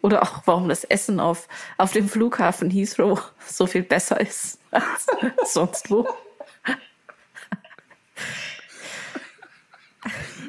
[0.00, 5.06] Oder auch, warum das Essen auf, auf dem Flughafen Heathrow so viel besser ist als
[5.52, 6.08] sonst wo.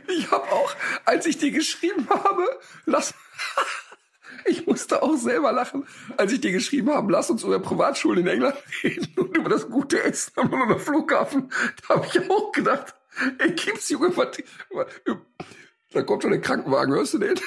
[0.07, 2.45] Ich habe auch, als ich dir geschrieben habe,
[2.85, 3.13] lass.
[4.45, 5.85] Ich musste auch selber lachen,
[6.17, 9.69] als ich dir geschrieben habe, lass uns über Privatschulen in England reden und über das
[9.69, 11.51] gute Essen am Flughafen.
[11.81, 12.95] Da habe ich auch gedacht,
[13.38, 14.12] ey, gibt's Junge,
[15.91, 17.39] da kommt schon der Krankenwagen, hörst du den?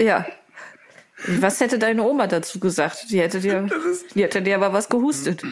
[0.00, 0.26] Ja.
[1.26, 3.06] Was hätte deine Oma dazu gesagt?
[3.10, 3.68] Die hätte dir,
[4.14, 5.42] die hätte dir aber was gehustet.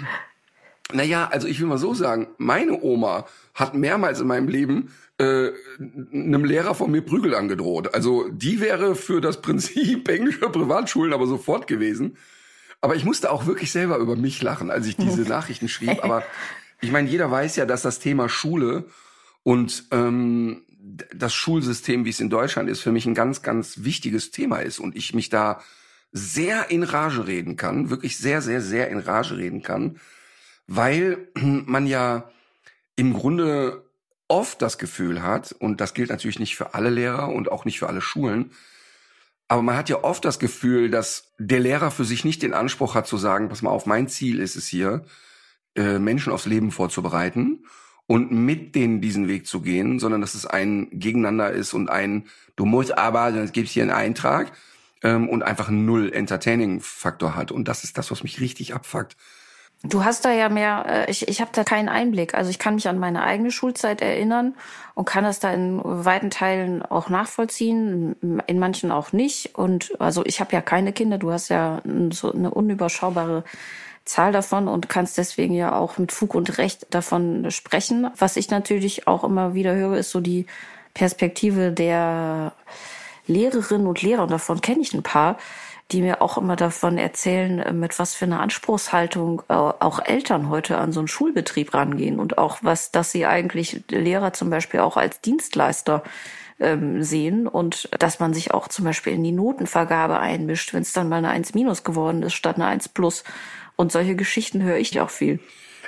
[0.93, 5.51] Naja, also ich will mal so sagen, meine Oma hat mehrmals in meinem Leben äh,
[6.13, 7.95] einem Lehrer von mir Prügel angedroht.
[7.95, 12.17] Also die wäre für das Prinzip englischer Privatschulen aber sofort gewesen.
[12.81, 16.03] Aber ich musste auch wirklich selber über mich lachen, als ich diese Nachrichten schrieb.
[16.03, 16.25] Aber
[16.81, 18.85] ich meine, jeder weiß ja, dass das Thema Schule
[19.43, 20.63] und ähm,
[21.15, 24.79] das Schulsystem, wie es in Deutschland ist, für mich ein ganz, ganz wichtiges Thema ist
[24.79, 25.61] und ich mich da
[26.13, 30.01] sehr in Rage reden kann, wirklich sehr, sehr, sehr in Rage reden kann,
[30.67, 32.31] weil man ja
[32.97, 33.85] im Grunde
[34.29, 37.79] oft das Gefühl hat, und das gilt natürlich nicht für alle Lehrer und auch nicht
[37.79, 38.53] für alle Schulen,
[39.49, 42.95] aber man hat ja oft das Gefühl, dass der Lehrer für sich nicht den Anspruch
[42.95, 45.05] hat zu sagen, pass mal auf, mein Ziel ist es hier,
[45.75, 47.65] äh, Menschen aufs Leben vorzubereiten
[48.11, 52.25] und mit denen diesen Weg zu gehen, sondern dass es ein Gegeneinander ist und ein,
[52.57, 54.51] du musst aber, sonst gibt es hier einen Eintrag
[55.05, 57.53] ähm, und einfach Null Entertaining-Faktor hat.
[57.53, 59.17] Und das ist das, was mich richtig abfuckt.
[59.85, 62.35] Du hast da ja mehr, äh, ich, ich habe da keinen Einblick.
[62.35, 64.57] Also ich kann mich an meine eigene Schulzeit erinnern
[64.95, 69.55] und kann das da in weiten Teilen auch nachvollziehen, in manchen auch nicht.
[69.55, 73.45] Und also ich habe ja keine Kinder, du hast ja so eine unüberschaubare
[74.11, 78.11] Zahl davon und kannst deswegen ja auch mit Fug und Recht davon sprechen.
[78.19, 80.47] Was ich natürlich auch immer wieder höre, ist so die
[80.95, 82.53] Perspektive der
[83.27, 85.39] Lehrerinnen und Lehrer, und davon kenne ich ein paar,
[85.93, 90.49] die mir auch immer davon erzählen, äh, mit was für einer Anspruchshaltung äh, auch Eltern
[90.49, 94.81] heute an so einen Schulbetrieb rangehen und auch was, dass sie eigentlich Lehrer zum Beispiel
[94.81, 96.03] auch als Dienstleister
[96.61, 100.93] ähm, sehen und dass man sich auch zum Beispiel in die Notenvergabe einmischt, wenn es
[100.93, 103.25] dann mal eine 1 minus geworden ist statt eine 1 plus.
[103.81, 105.41] Und solche Geschichten höre ich auch viel.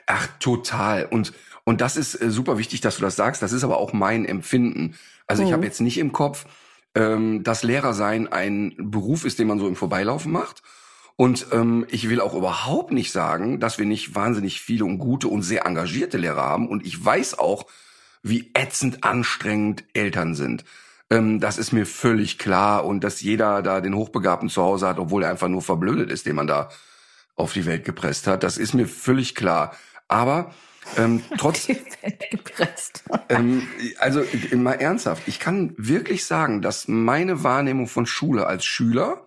[0.07, 1.05] Ach, total.
[1.05, 3.42] Und, und das ist äh, super wichtig, dass du das sagst.
[3.42, 4.94] Das ist aber auch mein Empfinden.
[5.26, 5.48] Also mhm.
[5.48, 6.46] ich habe jetzt nicht im Kopf,
[6.94, 10.62] ähm, dass Lehrersein ein Beruf ist, den man so im Vorbeilaufen macht.
[11.16, 15.28] Und ähm, ich will auch überhaupt nicht sagen, dass wir nicht wahnsinnig viele und gute
[15.28, 16.70] und sehr engagierte Lehrer haben.
[16.70, 17.66] Und ich weiß auch,
[18.22, 20.64] wie ätzend anstrengend Eltern sind.
[21.11, 22.87] Ähm, das ist mir völlig klar.
[22.87, 26.24] Und dass jeder da den Hochbegabten zu Hause hat, obwohl er einfach nur verblödet ist,
[26.24, 26.70] den man da
[27.35, 28.42] auf die Welt gepresst hat.
[28.42, 29.77] Das ist mir völlig klar.
[30.09, 30.55] Aber
[30.97, 31.68] ähm, trotz,
[33.29, 33.66] ähm,
[33.99, 39.27] also mal ernsthaft, ich kann wirklich sagen, dass meine Wahrnehmung von Schule als Schüler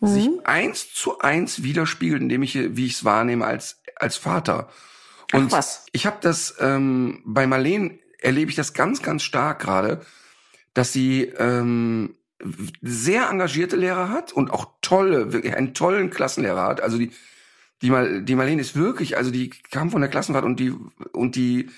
[0.00, 0.06] mhm.
[0.06, 4.68] sich eins zu eins widerspiegelt, indem ich, wie ich es wahrnehme als als Vater.
[5.32, 5.86] Und Ach was.
[5.92, 10.04] ich habe das ähm, bei Marleen erlebe ich das ganz ganz stark gerade,
[10.74, 12.16] dass sie ähm,
[12.80, 16.80] sehr engagierte Lehrer hat und auch tolle, wirklich einen tollen Klassenlehrer hat.
[16.80, 17.10] Also die
[17.82, 20.72] die, Mal, die Marlene ist wirklich, also die kam von der Klassenfahrt und die,
[21.12, 21.68] und die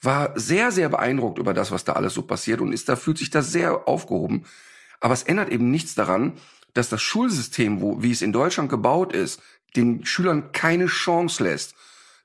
[0.00, 3.18] war sehr, sehr beeindruckt über das, was da alles so passiert und ist da, fühlt
[3.18, 4.44] sich da sehr aufgehoben.
[4.98, 6.32] Aber es ändert eben nichts daran,
[6.74, 9.40] dass das Schulsystem, wo, wie es in Deutschland gebaut ist,
[9.76, 11.74] den Schülern keine Chance lässt,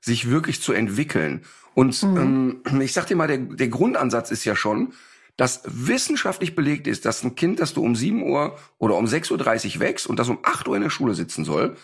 [0.00, 1.42] sich wirklich zu entwickeln.
[1.74, 2.62] Und mhm.
[2.66, 4.94] ähm, ich sag dir mal, der, der Grundansatz ist ja schon,
[5.38, 9.76] dass wissenschaftlich belegt ist, dass ein Kind, das du um 7 Uhr oder um 6.30
[9.76, 11.76] Uhr wächst und das um 8 Uhr in der Schule sitzen soll,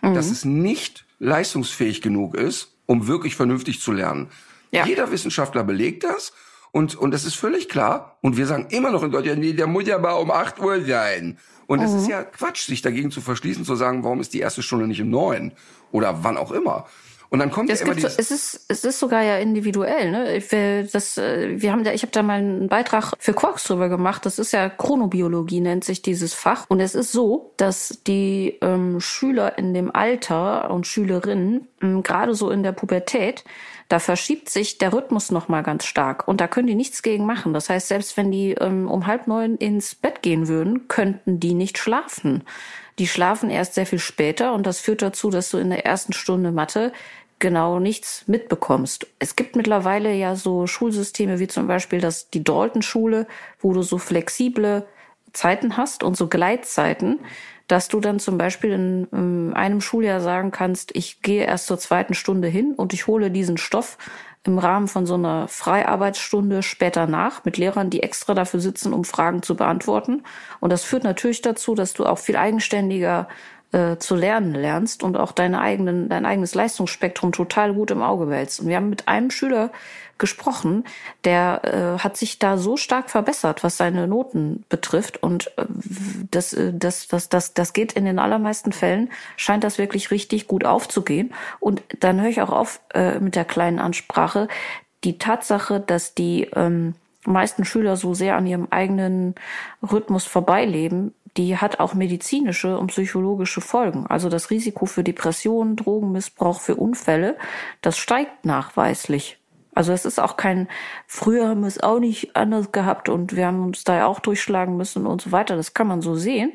[0.00, 0.14] mhm.
[0.14, 4.28] dass es nicht leistungsfähig genug ist, um wirklich vernünftig zu lernen.
[4.70, 4.86] Ja.
[4.86, 6.32] Jeder Wissenschaftler belegt das
[6.72, 8.16] und, und das ist völlig klar.
[8.22, 10.82] Und wir sagen immer noch in Deutschland, nee, der muss ja mal um 8 Uhr
[10.82, 11.36] sein.
[11.66, 11.98] Und es mhm.
[11.98, 15.02] ist ja Quatsch, sich dagegen zu verschließen, zu sagen, warum ist die erste Stunde nicht
[15.02, 15.52] um neun
[15.90, 16.86] oder wann auch immer.
[17.32, 20.10] Und dann kommt es ja immer gibt, es ist es ist sogar ja individuell.
[20.10, 20.36] Ne?
[20.36, 23.64] Ich will, das, äh, wir haben da, ich habe da mal einen Beitrag für Quarks
[23.64, 24.26] drüber gemacht.
[24.26, 26.66] Das ist ja Chronobiologie nennt sich dieses Fach.
[26.68, 32.34] Und es ist so, dass die ähm, Schüler in dem Alter und Schülerinnen ähm, gerade
[32.34, 33.44] so in der Pubertät
[33.92, 37.26] da verschiebt sich der Rhythmus noch mal ganz stark und da können die nichts gegen
[37.26, 37.52] machen.
[37.52, 41.52] Das heißt, selbst wenn die ähm, um halb neun ins Bett gehen würden, könnten die
[41.52, 42.42] nicht schlafen.
[42.98, 46.14] Die schlafen erst sehr viel später und das führt dazu, dass du in der ersten
[46.14, 46.92] Stunde Mathe
[47.42, 49.08] genau nichts mitbekommst.
[49.18, 53.26] Es gibt mittlerweile ja so Schulsysteme wie zum Beispiel das, die Dalton-Schule,
[53.58, 54.86] wo du so flexible
[55.32, 57.18] Zeiten hast und so Gleitzeiten,
[57.66, 61.78] dass du dann zum Beispiel in, in einem Schuljahr sagen kannst, ich gehe erst zur
[61.78, 63.98] zweiten Stunde hin und ich hole diesen Stoff
[64.44, 69.04] im Rahmen von so einer Freiarbeitsstunde später nach mit Lehrern, die extra dafür sitzen, um
[69.04, 70.22] Fragen zu beantworten.
[70.60, 73.26] Und das führt natürlich dazu, dass du auch viel eigenständiger
[73.72, 78.26] äh, zu lernen lernst und auch deine eigenen, dein eigenes Leistungsspektrum total gut im Auge
[78.26, 78.60] behältst.
[78.60, 79.70] Und wir haben mit einem Schüler
[80.18, 80.84] gesprochen,
[81.24, 85.22] der äh, hat sich da so stark verbessert, was seine Noten betrifft.
[85.22, 85.64] Und äh,
[86.30, 90.46] das, äh, das, das, das, das geht in den allermeisten Fällen, scheint das wirklich richtig
[90.46, 91.32] gut aufzugehen.
[91.58, 94.48] Und dann höre ich auch auf äh, mit der kleinen Ansprache.
[95.02, 99.34] Die Tatsache, dass die ähm, meisten Schüler so sehr an ihrem eigenen
[99.82, 104.06] Rhythmus vorbeileben, die hat auch medizinische und psychologische Folgen.
[104.06, 107.36] Also das Risiko für Depressionen, Drogenmissbrauch, für Unfälle,
[107.80, 109.38] das steigt nachweislich.
[109.74, 110.68] Also es ist auch kein,
[111.06, 114.20] früher haben wir es auch nicht anders gehabt und wir haben uns da ja auch
[114.20, 115.56] durchschlagen müssen und so weiter.
[115.56, 116.52] Das kann man so sehen.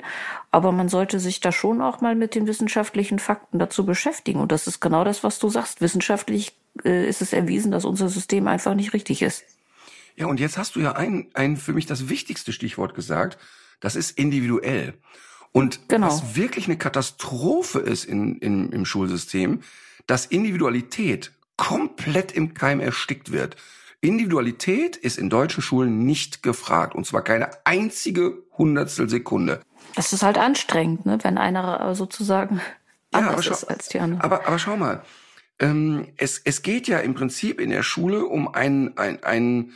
[0.51, 4.39] Aber man sollte sich da schon auch mal mit den wissenschaftlichen Fakten dazu beschäftigen.
[4.39, 5.81] Und das ist genau das, was du sagst.
[5.81, 6.53] Wissenschaftlich
[6.85, 9.43] äh, ist es erwiesen, dass unser System einfach nicht richtig ist.
[10.15, 13.39] Ja, und jetzt hast du ja ein, ein für mich das wichtigste Stichwort gesagt.
[13.79, 14.93] Das ist individuell.
[15.51, 16.07] Und genau.
[16.07, 19.61] was wirklich eine Katastrophe ist in, in, im Schulsystem,
[20.05, 23.57] dass Individualität komplett im Keim erstickt wird.
[23.99, 26.93] Individualität ist in deutschen Schulen nicht gefragt.
[26.95, 29.61] Und zwar keine einzige Hundertstel Sekunde.
[29.95, 31.17] Es ist halt anstrengend, ne?
[31.23, 32.61] wenn einer sozusagen
[33.13, 34.21] ja, anders schau, ist als die anderen.
[34.21, 35.01] Aber, aber schau mal,
[35.59, 39.71] ähm, es, es geht ja im Prinzip in der Schule um einen, ein, ein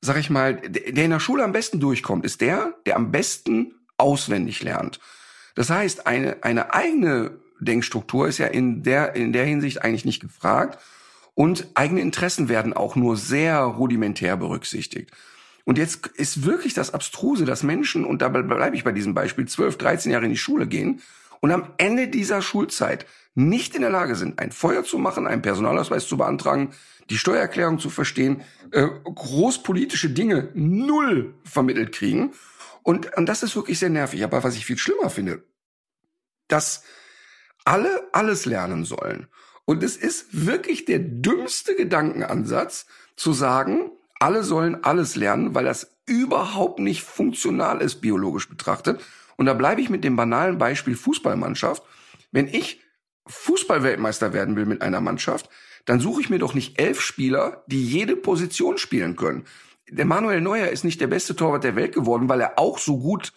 [0.00, 3.74] sag ich mal, der in der Schule am besten durchkommt, ist der, der am besten
[3.96, 5.00] auswendig lernt.
[5.54, 10.20] Das heißt, eine, eine eigene Denkstruktur ist ja in der, in der Hinsicht eigentlich nicht
[10.20, 10.78] gefragt.
[11.34, 15.10] Und eigene Interessen werden auch nur sehr rudimentär berücksichtigt.
[15.64, 19.46] Und jetzt ist wirklich das Abstruse, dass Menschen, und dabei bleibe ich bei diesem Beispiel,
[19.46, 21.02] 12, 13 Jahre in die Schule gehen
[21.40, 25.42] und am Ende dieser Schulzeit nicht in der Lage sind, ein Feuer zu machen, einen
[25.42, 26.74] Personalausweis zu beantragen,
[27.10, 32.32] die Steuererklärung zu verstehen, äh, großpolitische Dinge null vermittelt kriegen.
[32.82, 34.24] Und, und das ist wirklich sehr nervig.
[34.24, 35.42] Aber was ich viel schlimmer finde,
[36.48, 36.82] dass
[37.64, 39.28] alle alles lernen sollen.
[39.64, 42.86] Und es ist wirklich der dümmste Gedankenansatz
[43.16, 49.02] zu sagen, alle sollen alles lernen, weil das überhaupt nicht funktional ist, biologisch betrachtet.
[49.36, 51.82] Und da bleibe ich mit dem banalen Beispiel Fußballmannschaft.
[52.32, 52.80] Wenn ich
[53.28, 55.48] Fußballweltmeister werden will mit einer Mannschaft,
[55.84, 59.46] dann suche ich mir doch nicht elf Spieler, die jede Position spielen können.
[59.90, 62.98] Der Manuel Neuer ist nicht der beste Torwart der Welt geworden, weil er auch so
[62.98, 63.32] gut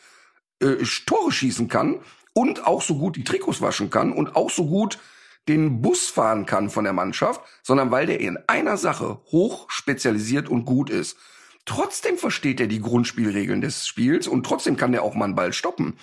[0.60, 0.76] äh,
[1.06, 2.02] Tore schießen kann
[2.34, 5.00] und auch so gut die Trikots waschen kann und auch so gut
[5.48, 10.50] den Bus fahren kann von der Mannschaft, sondern weil der in einer Sache hoch spezialisiert
[10.50, 11.18] und gut ist.
[11.66, 15.54] Trotzdem versteht er die Grundspielregeln des Spiels und trotzdem kann der auch mal einen Ball
[15.54, 15.98] stoppen.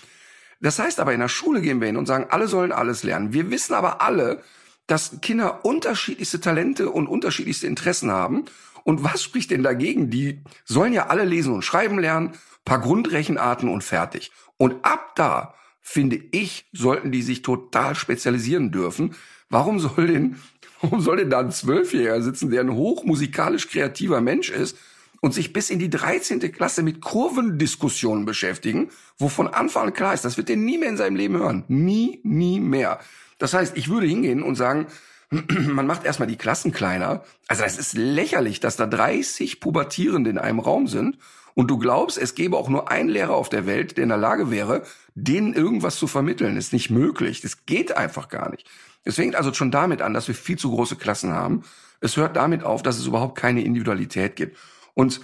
[0.60, 3.32] Das heißt aber, in der Schule gehen wir hin und sagen, alle sollen alles lernen.
[3.32, 4.42] Wir wissen aber alle,
[4.86, 8.46] dass Kinder unterschiedlichste Talente und unterschiedlichste Interessen haben.
[8.84, 10.10] Und was spricht denn dagegen?
[10.10, 12.32] Die sollen ja alle lesen und schreiben lernen,
[12.64, 14.32] paar Grundrechenarten und fertig.
[14.56, 19.14] Und ab da, finde ich, sollten die sich total spezialisieren dürfen.
[19.50, 20.36] Warum soll denn,
[20.80, 24.76] warum soll denn da ein Zwölfjähriger sitzen, der ein hochmusikalisch kreativer Mensch ist
[25.20, 26.40] und sich bis in die 13.
[26.52, 30.90] Klasse mit Kurvendiskussionen beschäftigen, wo von Anfang an klar ist, das wird er nie mehr
[30.90, 31.64] in seinem Leben hören.
[31.68, 33.00] Nie, nie mehr.
[33.38, 34.86] Das heißt, ich würde hingehen und sagen,
[35.30, 37.24] man macht erstmal die Klassen kleiner.
[37.48, 41.18] Also es ist lächerlich, dass da 30 Pubertierende in einem Raum sind
[41.54, 44.18] und du glaubst, es gäbe auch nur einen Lehrer auf der Welt, der in der
[44.18, 44.84] Lage wäre,
[45.16, 46.54] denen irgendwas zu vermitteln.
[46.54, 47.40] Das ist nicht möglich.
[47.40, 48.64] Das geht einfach gar nicht.
[49.04, 51.64] Es fängt also schon damit an, dass wir viel zu große Klassen haben.
[52.00, 54.56] Es hört damit auf, dass es überhaupt keine Individualität gibt.
[54.98, 55.20] Und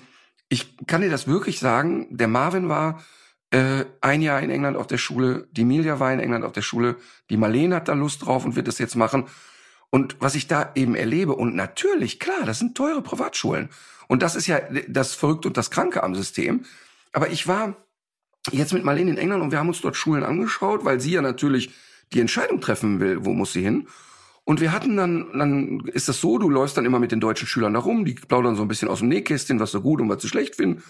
[0.48, 3.02] ich kann dir das wirklich sagen, der Marvin war
[3.50, 6.62] äh, ein Jahr in England auf der Schule, die Emilia war in England auf der
[6.62, 6.94] Schule,
[7.28, 9.24] die Marlene hat da Lust drauf und wird das jetzt machen.
[9.90, 13.68] Und was ich da eben erlebe, und natürlich, klar, das sind teure Privatschulen.
[14.06, 16.64] Und das ist ja das Verrückte und das Kranke am System.
[17.12, 17.74] Aber ich war
[18.52, 21.20] jetzt mit Marlene in England und wir haben uns dort Schulen angeschaut, weil sie ja
[21.20, 21.74] natürlich
[22.12, 23.88] die Entscheidung treffen will, wo muss sie hin.
[24.44, 27.48] Und wir hatten dann, dann ist das so, du läufst dann immer mit den deutschen
[27.48, 30.09] Schülern da rum, die plaudern so ein bisschen aus dem Nähkästchen, was sie gut und
[30.09, 30.83] was sie schlecht finden.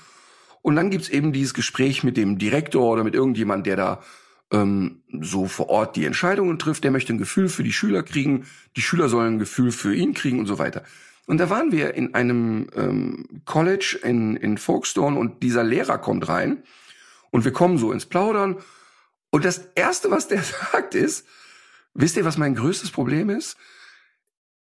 [0.60, 4.02] Und dann gibt's eben dieses Gespräch mit dem Direktor oder mit irgendjemand, der da
[4.52, 6.84] ähm, so vor Ort die Entscheidungen trifft.
[6.84, 10.14] Der möchte ein Gefühl für die Schüler kriegen, die Schüler sollen ein Gefühl für ihn
[10.14, 10.82] kriegen und so weiter.
[11.26, 16.28] Und da waren wir in einem ähm, College in, in Folkestone und dieser Lehrer kommt
[16.28, 16.62] rein
[17.30, 18.56] und wir kommen so ins Plaudern.
[19.30, 21.26] Und das Erste, was der sagt, ist,
[21.94, 23.56] wisst ihr, was mein größtes Problem ist?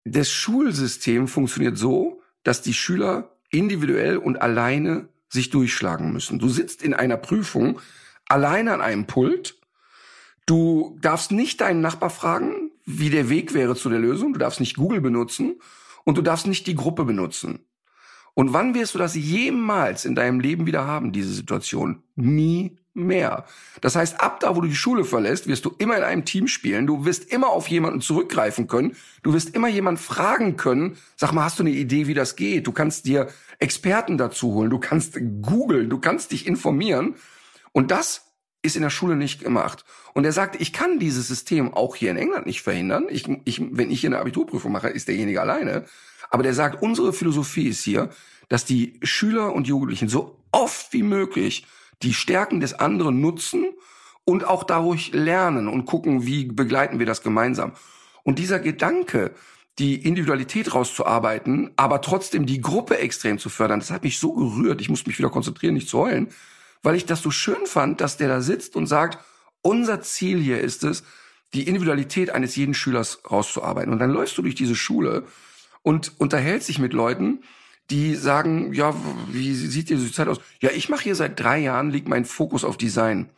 [0.06, 6.40] das Schulsystem funktioniert so, dass die Schüler individuell und alleine sich durchschlagen müssen.
[6.40, 7.80] Du sitzt in einer Prüfung
[8.28, 9.60] alleine an einem Pult.
[10.46, 14.34] Du darfst nicht deinen Nachbar fragen, wie der Weg wäre zu der Lösung.
[14.34, 15.60] Du darfst nicht Google benutzen
[16.06, 17.60] und du darfst nicht die Gruppe benutzen.
[18.34, 22.04] Und wann wirst du das jemals in deinem Leben wieder haben, diese Situation?
[22.16, 23.46] Nie mehr.
[23.82, 26.48] Das heißt, ab da, wo du die Schule verlässt, wirst du immer in einem Team
[26.48, 26.88] spielen.
[26.88, 28.96] Du wirst immer auf jemanden zurückgreifen können.
[29.24, 30.98] Du wirst immer jemanden fragen können.
[31.16, 32.68] Sag mal, hast du eine Idee, wie das geht?
[32.68, 33.28] Du kannst dir
[33.60, 34.70] Experten dazu holen.
[34.70, 35.90] Du kannst googeln.
[35.90, 37.16] Du kannst dich informieren.
[37.72, 38.26] Und das
[38.62, 39.86] ist in der Schule nicht gemacht.
[40.14, 43.06] Und er sagt, ich kann dieses System auch hier in England nicht verhindern.
[43.10, 45.86] Ich, ich, wenn ich hier eine Abiturprüfung mache, ist derjenige alleine.
[46.30, 48.10] Aber der sagt, unsere Philosophie ist hier,
[48.50, 51.66] dass die Schüler und Jugendlichen so oft wie möglich
[52.02, 53.66] die Stärken des anderen nutzen
[54.26, 57.74] und auch dadurch lernen und gucken, wie begleiten wir das gemeinsam.
[58.24, 59.34] Und dieser Gedanke,
[59.80, 64.82] die Individualität rauszuarbeiten, aber trotzdem die Gruppe extrem zu fördern, das hat mich so gerührt.
[64.82, 66.30] Ich muss mich wieder konzentrieren, nicht zu heulen,
[66.84, 69.18] weil ich das so schön fand, dass der da sitzt und sagt,
[69.62, 71.04] unser Ziel hier ist es,
[71.54, 73.92] die Individualität eines jeden Schülers rauszuarbeiten.
[73.92, 75.24] Und dann läufst du durch diese Schule
[75.82, 77.42] und unterhältst dich mit Leuten,
[77.90, 78.94] die sagen, ja,
[79.32, 80.40] wie sieht diese Zeit aus?
[80.62, 83.30] Ja, ich mache hier seit drei Jahren, liegt mein Fokus auf Design.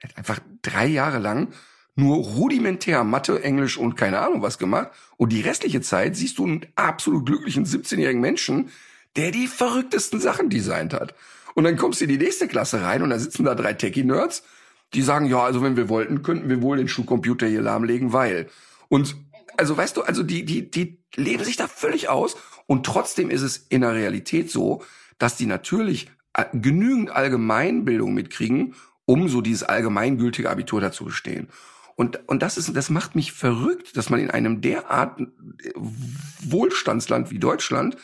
[0.00, 1.48] Er hat einfach drei Jahre lang
[1.96, 4.90] nur rudimentär Mathe, Englisch und keine Ahnung was gemacht.
[5.16, 8.70] Und die restliche Zeit siehst du einen absolut glücklichen 17-jährigen Menschen,
[9.16, 11.14] der die verrücktesten Sachen designt hat.
[11.54, 14.42] Und dann kommst du in die nächste Klasse rein und da sitzen da drei Techie-Nerds,
[14.92, 18.48] die sagen, ja, also wenn wir wollten, könnten wir wohl den Schulcomputer hier lahmlegen, weil.
[18.88, 19.16] Und
[19.56, 22.36] also weißt du, also die, die, die leben sich da völlig aus
[22.66, 24.82] und trotzdem ist es in der Realität so,
[25.18, 31.48] dass die natürlich äh, genügend Allgemeinbildung mitkriegen, um so dieses allgemeingültige Abitur dazu bestehen.
[31.94, 35.24] Und, und das ist, das macht mich verrückt, dass man in einem derart äh,
[35.74, 37.96] Wohlstandsland wie Deutschland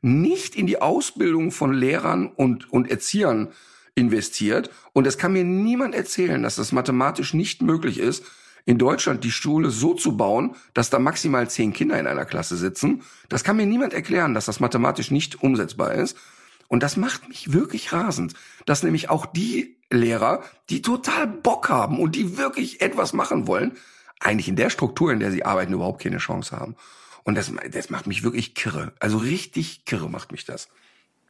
[0.00, 3.52] nicht in die Ausbildung von Lehrern und, und Erziehern
[3.94, 4.70] investiert.
[4.92, 8.24] Und es kann mir niemand erzählen, dass das mathematisch nicht möglich ist,
[8.64, 12.56] in Deutschland die Schule so zu bauen, dass da maximal zehn Kinder in einer Klasse
[12.56, 13.02] sitzen.
[13.28, 16.16] Das kann mir niemand erklären, dass das mathematisch nicht umsetzbar ist.
[16.68, 18.34] Und das macht mich wirklich rasend,
[18.64, 23.72] dass nämlich auch die Lehrer, die total Bock haben und die wirklich etwas machen wollen,
[24.20, 26.76] eigentlich in der Struktur, in der sie arbeiten, überhaupt keine Chance haben.
[27.24, 28.92] Und das, das macht mich wirklich kirre.
[29.00, 30.68] Also richtig kirre macht mich das.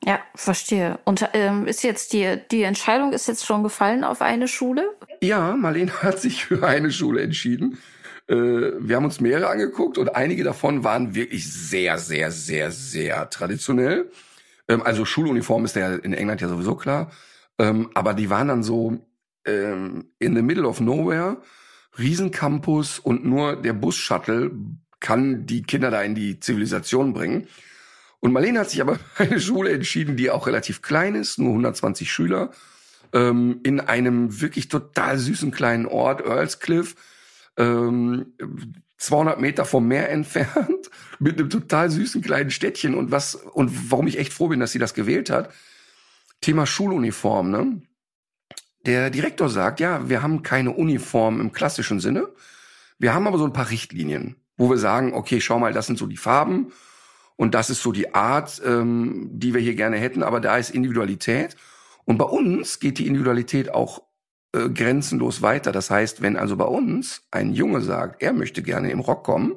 [0.04, 0.98] Ja, verstehe.
[1.04, 4.84] Und ähm, ist jetzt die, die Entscheidung ist jetzt schon gefallen auf eine Schule?
[5.20, 7.78] Ja, Marlene hat sich für eine Schule entschieden.
[8.28, 13.30] Äh, wir haben uns mehrere angeguckt und einige davon waren wirklich sehr, sehr, sehr, sehr
[13.30, 14.10] traditionell.
[14.68, 17.10] Ähm, also Schuluniform ist ja in England ja sowieso klar.
[17.58, 18.98] Ähm, aber die waren dann so
[19.44, 21.42] ähm, in the middle of nowhere,
[21.98, 24.50] Riesencampus und nur der Bus-Shuttle
[24.98, 27.48] kann die Kinder da in die Zivilisation bringen.
[28.22, 31.50] Und Marlene hat sich aber für eine Schule entschieden, die auch relativ klein ist, nur
[31.50, 32.52] 120 Schüler,
[33.12, 36.94] ähm, in einem wirklich total süßen kleinen Ort, Earlscliff,
[37.58, 38.32] ähm,
[38.96, 42.94] 200 Meter vom Meer entfernt, mit einem total süßen kleinen Städtchen.
[42.94, 45.52] Und was und warum ich echt froh bin, dass sie das gewählt hat,
[46.40, 47.50] Thema Schuluniform.
[47.50, 47.82] Ne?
[48.86, 52.28] Der Direktor sagt, ja, wir haben keine Uniform im klassischen Sinne,
[52.98, 55.98] wir haben aber so ein paar Richtlinien, wo wir sagen, okay, schau mal, das sind
[55.98, 56.72] so die Farben
[57.36, 60.70] und das ist so die Art, ähm, die wir hier gerne hätten, aber da ist
[60.70, 61.56] Individualität.
[62.04, 64.02] Und bei uns geht die Individualität auch
[64.52, 65.72] äh, grenzenlos weiter.
[65.72, 69.54] Das heißt, wenn also bei uns ein Junge sagt, er möchte gerne im Rock kommen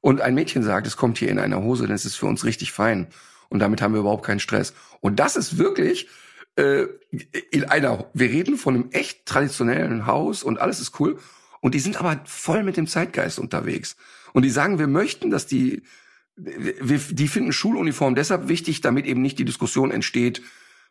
[0.00, 2.44] und ein Mädchen sagt, es kommt hier in einer Hose, dann ist es für uns
[2.44, 3.08] richtig fein.
[3.48, 4.74] Und damit haben wir überhaupt keinen Stress.
[5.00, 6.08] Und das ist wirklich
[6.56, 6.86] äh,
[7.50, 11.18] in einer, wir reden von einem echt traditionellen Haus und alles ist cool.
[11.60, 13.96] Und die sind aber voll mit dem Zeitgeist unterwegs.
[14.32, 15.82] Und die sagen, wir möchten, dass die
[16.38, 20.42] wir, die finden Schuluniform deshalb wichtig, damit eben nicht die Diskussion entsteht,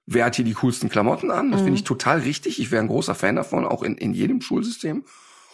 [0.06, 1.52] wer hat hier die coolsten Klamotten an.
[1.52, 1.66] Das mhm.
[1.66, 2.60] finde ich total richtig.
[2.60, 5.04] Ich wäre ein großer Fan davon, auch in, in jedem Schulsystem.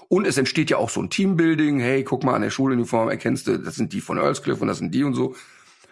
[0.10, 1.80] Und es entsteht ja auch so ein Teambuilding.
[1.80, 4.78] Hey, guck mal an der Schuluniform, erkennst du, das sind die von Earlscliff und das
[4.78, 5.36] sind die und so.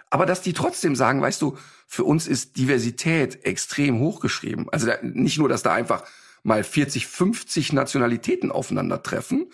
[0.09, 4.67] Aber dass die trotzdem sagen, weißt du, für uns ist Diversität extrem hochgeschrieben.
[4.71, 6.03] Also da, nicht nur, dass da einfach
[6.43, 9.47] mal 40, 50 Nationalitäten aufeinandertreffen,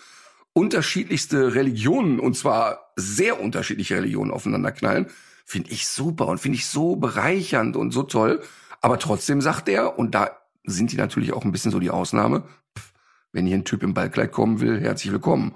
[0.52, 5.06] unterschiedlichste Religionen, und zwar sehr unterschiedliche Religionen aufeinanderknallen,
[5.44, 8.42] finde ich super und finde ich so bereichernd und so toll.
[8.80, 10.30] Aber trotzdem sagt er, und da
[10.64, 12.44] sind die natürlich auch ein bisschen so die Ausnahme,
[12.76, 12.92] pff,
[13.32, 15.54] wenn hier ein Typ im Ballkleid kommen will, herzlich willkommen.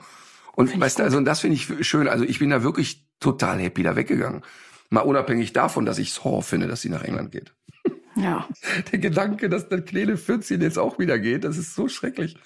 [0.54, 2.08] Und find weißt du, also das finde ich schön.
[2.08, 4.42] Also ich bin da wirklich total happy da weggegangen.
[4.90, 7.52] Mal unabhängig davon, dass ich es Horror finde, dass sie nach England geht.
[8.14, 8.46] Ja.
[8.92, 12.36] Der Gedanke, dass der kleine 14 jetzt auch wieder geht, das ist so schrecklich.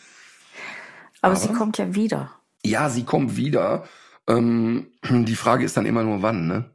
[1.20, 2.30] Aber, Aber sie kommt ja wieder.
[2.64, 3.84] Ja, sie kommt wieder.
[4.29, 6.70] Ähm, die Frage ist dann immer nur wann, ne?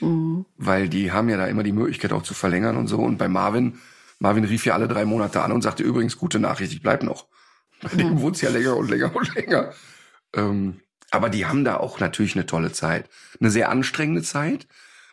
[0.00, 0.46] Mhm.
[0.56, 2.98] Weil die haben ja da immer die Möglichkeit auch zu verlängern und so.
[2.98, 3.78] Und bei Marvin,
[4.18, 7.26] Marvin rief ja alle drei Monate an und sagte übrigens gute Nachricht, ich bleib noch.
[7.82, 8.20] Bei dem mhm.
[8.20, 9.72] wurde ja länger und länger und länger.
[10.34, 10.80] Ähm,
[11.10, 13.08] aber die haben da auch natürlich eine tolle Zeit.
[13.40, 14.66] Eine sehr anstrengende Zeit.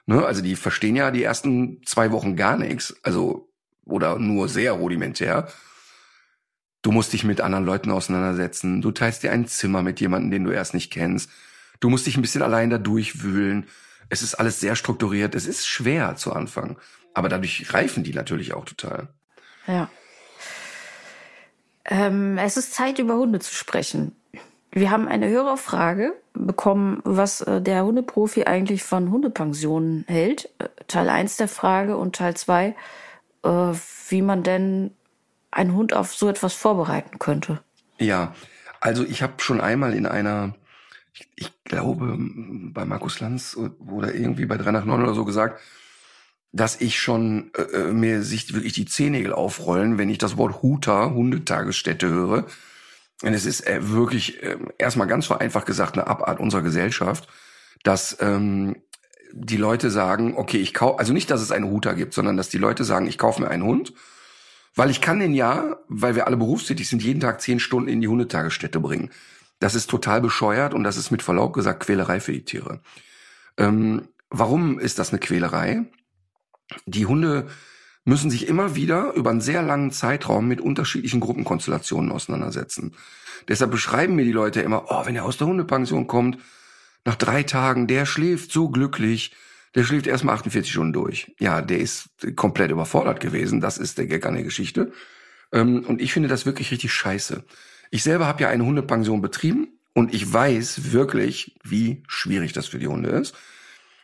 [0.07, 0.25] Ne?
[0.25, 2.95] Also die verstehen ja die ersten zwei Wochen gar nichts.
[3.03, 3.49] Also,
[3.85, 5.47] oder nur sehr rudimentär.
[6.81, 8.81] Du musst dich mit anderen Leuten auseinandersetzen.
[8.81, 11.29] Du teilst dir ein Zimmer mit jemandem, den du erst nicht kennst.
[11.79, 13.67] Du musst dich ein bisschen allein da durchwühlen.
[14.09, 15.35] Es ist alles sehr strukturiert.
[15.35, 16.77] Es ist schwer zu Anfang.
[17.13, 19.07] Aber dadurch reifen die natürlich auch total.
[19.67, 19.89] Ja.
[21.85, 24.15] Ähm, es ist Zeit, über Hunde zu sprechen.
[24.71, 30.49] Wir haben eine Hörerfrage bekommen, was äh, der Hundeprofi eigentlich von Hundepensionen hält.
[30.59, 32.75] Äh, Teil 1 der Frage und Teil 2,
[33.43, 33.49] äh,
[34.09, 34.91] wie man denn
[35.51, 37.61] einen Hund auf so etwas vorbereiten könnte.
[37.97, 38.35] Ja,
[38.81, 40.55] also ich habe schon einmal in einer,
[41.15, 45.59] ich, ich, glaube bei Markus Lanz oder irgendwie bei 3 nach 9 oder so gesagt,
[46.51, 51.13] dass ich schon äh, mir sich wirklich die Zehennägel aufrollen, wenn ich das Wort Huter,
[51.13, 52.45] Hundetagesstätte höre
[53.23, 57.27] und es ist äh, wirklich äh, erstmal ganz vereinfacht gesagt eine Abart unserer Gesellschaft,
[57.83, 58.75] dass ähm,
[59.31, 62.49] die Leute sagen, okay, ich kaufe, also nicht, dass es einen Huter gibt, sondern dass
[62.49, 63.93] die Leute sagen, ich kaufe mir einen Hund,
[64.75, 68.01] weil ich kann den ja, weil wir alle berufstätig sind, jeden Tag zehn Stunden in
[68.01, 69.11] die Hundetagesstätte bringen.
[69.59, 72.81] Das ist total bescheuert und das ist mit Verlaub gesagt Quälerei für die Tiere.
[73.57, 75.85] Ähm, warum ist das eine Quälerei?
[76.85, 77.47] Die Hunde
[78.03, 82.95] müssen sich immer wieder über einen sehr langen Zeitraum mit unterschiedlichen Gruppenkonstellationen auseinandersetzen.
[83.47, 86.37] Deshalb beschreiben mir die Leute immer, oh, wenn er aus der Hundepension kommt,
[87.03, 89.31] nach drei Tagen, der schläft so glücklich,
[89.75, 91.35] der schläft erstmal 48 Stunden durch.
[91.39, 93.61] Ja, der ist komplett überfordert gewesen.
[93.61, 94.91] Das ist der Gag an der Geschichte.
[95.51, 97.43] Ähm, und ich finde das wirklich richtig scheiße.
[97.95, 102.77] Ich selber habe ja eine Hundepension betrieben und ich weiß wirklich, wie schwierig das für
[102.77, 103.33] die Hunde ist.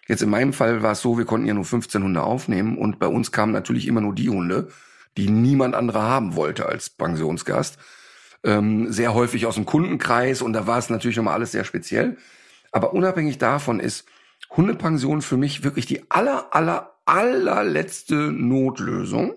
[0.07, 2.99] Jetzt in meinem Fall war es so, wir konnten ja nur 15 Hunde aufnehmen und
[2.99, 4.69] bei uns kamen natürlich immer nur die Hunde,
[5.17, 7.79] die niemand anderer haben wollte als Pensionsgast.
[8.45, 12.15] Ähm, sehr häufig aus dem Kundenkreis und da war es natürlich nochmal alles sehr speziell.
[12.71, 14.05] Aber unabhängig davon ist
[14.51, 19.35] Hundepension für mich wirklich die aller, aller, allerletzte Notlösung.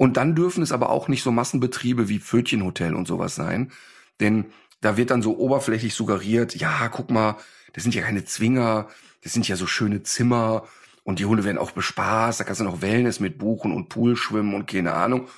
[0.00, 3.70] Und dann dürfen es aber auch nicht so Massenbetriebe wie Pfötchenhotel und sowas sein.
[4.18, 4.46] Denn
[4.80, 7.36] da wird dann so oberflächlich suggeriert, ja, guck mal,
[7.74, 8.88] das sind ja keine Zwinger,
[9.22, 10.66] das sind ja so schöne Zimmer
[11.04, 14.16] und die Hunde werden auch bespaßt, da kannst du noch Wellness mit buchen und Pool
[14.16, 15.28] schwimmen und keine Ahnung.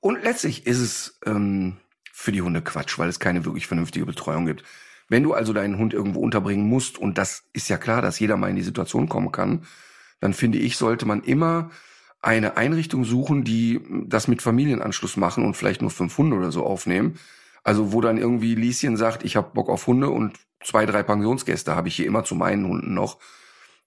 [0.00, 1.76] Und letztlich ist es ähm,
[2.10, 4.64] für die Hunde Quatsch, weil es keine wirklich vernünftige Betreuung gibt.
[5.10, 8.38] Wenn du also deinen Hund irgendwo unterbringen musst, und das ist ja klar, dass jeder
[8.38, 9.66] mal in die Situation kommen kann,
[10.18, 11.70] dann finde ich, sollte man immer
[12.20, 16.64] eine Einrichtung suchen, die das mit Familienanschluss machen und vielleicht nur fünf Hunde oder so
[16.64, 17.18] aufnehmen.
[17.62, 21.76] Also wo dann irgendwie Lieschen sagt, ich habe Bock auf Hunde und zwei, drei Pensionsgäste
[21.76, 23.18] habe ich hier immer zu meinen Hunden noch.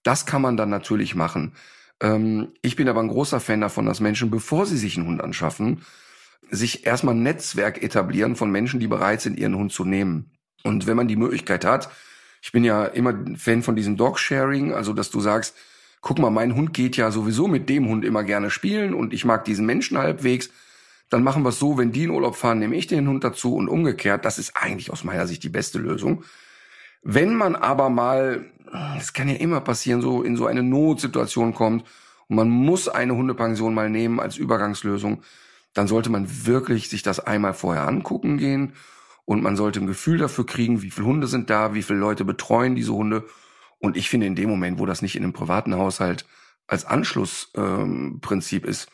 [0.04, 1.54] Das kann man dann natürlich machen.
[2.00, 5.22] Ähm, ich bin aber ein großer Fan davon, dass Menschen, bevor sie sich einen Hund
[5.22, 5.84] anschaffen,
[6.50, 10.32] sich erstmal ein Netzwerk etablieren von Menschen, die bereit sind, ihren Hund zu nehmen.
[10.64, 11.90] Und wenn man die Möglichkeit hat,
[12.42, 15.56] ich bin ja immer Fan von diesem Dog-Sharing, also dass du sagst,
[16.02, 19.24] guck mal, mein Hund geht ja sowieso mit dem Hund immer gerne spielen und ich
[19.24, 20.50] mag diesen Menschen halbwegs,
[21.10, 23.56] dann machen wir es so, wenn die in Urlaub fahren, nehme ich den Hund dazu
[23.56, 24.26] und umgekehrt.
[24.26, 26.24] Das ist eigentlich aus meiner Sicht die beste Lösung.
[27.04, 28.46] Wenn man aber mal,
[28.98, 31.86] es kann ja immer passieren, so in so eine Notsituation kommt
[32.28, 35.22] und man muss eine Hundepension mal nehmen als Übergangslösung,
[35.74, 38.74] dann sollte man wirklich sich das einmal vorher angucken gehen
[39.26, 42.26] und man sollte ein Gefühl dafür kriegen, wie viele Hunde sind da, wie viele Leute
[42.26, 43.26] betreuen diese Hunde.
[43.82, 46.26] Und ich finde in dem Moment, wo das nicht in einem privaten Haushalt
[46.68, 48.88] als Anschlussprinzip ähm, ist,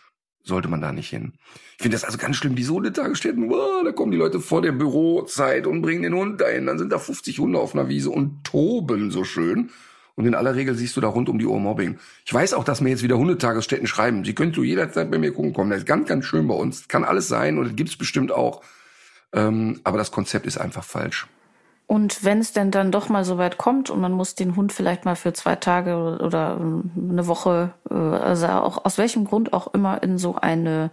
[0.44, 1.34] sollte man da nicht hin.
[1.78, 4.40] Ich finde das also ganz schlimm, die so eine Tagesstätten, wow, da kommen die Leute
[4.40, 6.66] vor der Bürozeit und bringen den Hund dahin.
[6.66, 9.70] Dann sind da 50 Hunde auf einer Wiese und toben so schön.
[10.16, 12.00] Und in aller Regel siehst du da rund um die Uhr Mobbing.
[12.26, 14.26] Ich weiß auch, dass mir jetzt wieder Hundetagesstätten schreiben.
[14.26, 15.70] Sie können zu jeder Zeit bei mir gucken kommen.
[15.70, 16.88] Das ist ganz, ganz schön bei uns.
[16.88, 18.64] Kann alles sein und das gibt's bestimmt auch.
[19.34, 21.28] Ähm, aber das Konzept ist einfach falsch.
[21.88, 24.74] Und wenn es denn dann doch mal so weit kommt und man muss den Hund
[24.74, 29.74] vielleicht mal für zwei Tage oder eine Woche, äh, also auch aus welchem Grund auch
[29.74, 30.92] immer in so eine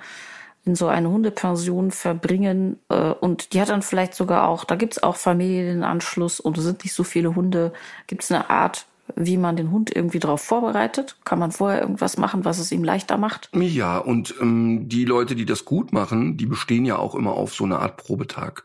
[0.66, 5.02] in so eine Hundepension verbringen äh, und die hat dann vielleicht sogar auch, da gibt's
[5.02, 7.74] auch Familienanschluss und es sind nicht so viele Hunde.
[8.06, 11.16] Gibt's eine Art, wie man den Hund irgendwie darauf vorbereitet?
[11.24, 13.50] Kann man vorher irgendwas machen, was es ihm leichter macht?
[13.52, 17.54] Ja, und ähm, die Leute, die das gut machen, die bestehen ja auch immer auf
[17.54, 18.64] so eine Art Probetag.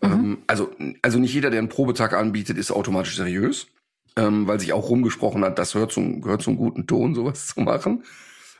[0.00, 0.12] Mhm.
[0.12, 0.70] Ähm, also,
[1.02, 3.68] also nicht jeder, der einen Probetag anbietet, ist automatisch seriös,
[4.16, 7.60] ähm, weil sich auch rumgesprochen hat, das gehört zum, gehört zum guten Ton, sowas zu
[7.60, 8.04] machen.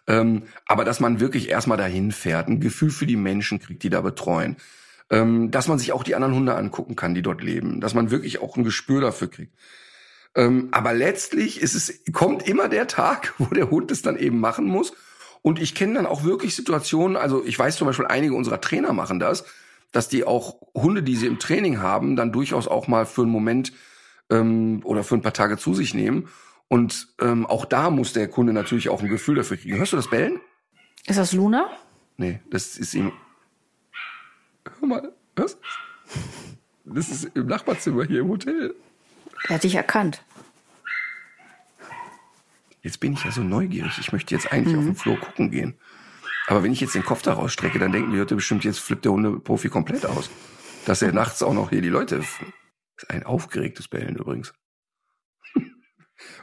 [0.06, 3.90] Ähm, aber dass man wirklich erstmal dahin fährt, ein Gefühl für die Menschen kriegt, die
[3.90, 4.56] da betreuen.
[5.10, 8.10] ähm, dass man sich auch die anderen Hunde angucken kann, die dort leben, dass man
[8.10, 9.54] wirklich auch ein Gespür dafür kriegt.
[10.34, 14.40] Ähm, aber letztlich ist es, kommt immer der Tag, wo der Hund es dann eben
[14.40, 14.92] machen muss.
[15.42, 18.92] Und ich kenne dann auch wirklich Situationen, also ich weiß zum Beispiel, einige unserer Trainer
[18.92, 19.44] machen das,
[19.92, 23.30] dass die auch Hunde, die sie im Training haben, dann durchaus auch mal für einen
[23.30, 23.72] Moment
[24.30, 26.28] ähm, oder für ein paar Tage zu sich nehmen.
[26.68, 29.78] Und ähm, auch da muss der Kunde natürlich auch ein Gefühl dafür kriegen.
[29.78, 30.40] Hörst du das Bellen?
[31.06, 31.70] Ist das Luna?
[32.18, 33.12] Nee, das ist ihm.
[34.80, 35.56] Hör mal, was?
[36.84, 38.74] Das ist im Nachbarzimmer hier im Hotel.
[39.48, 40.22] Er hat dich erkannt.
[42.82, 43.98] Jetzt bin ich ja so neugierig.
[43.98, 44.80] Ich möchte jetzt eigentlich mhm.
[44.80, 45.74] auf den Flur gucken gehen.
[46.48, 49.04] Aber wenn ich jetzt den Kopf da rausstrecke, dann denken die Leute bestimmt, jetzt flippt
[49.04, 50.30] der Hundeprofi komplett aus.
[50.86, 52.16] Dass er nachts auch noch hier die Leute.
[52.16, 52.26] Das
[52.96, 54.54] ist ein aufgeregtes Bellen übrigens.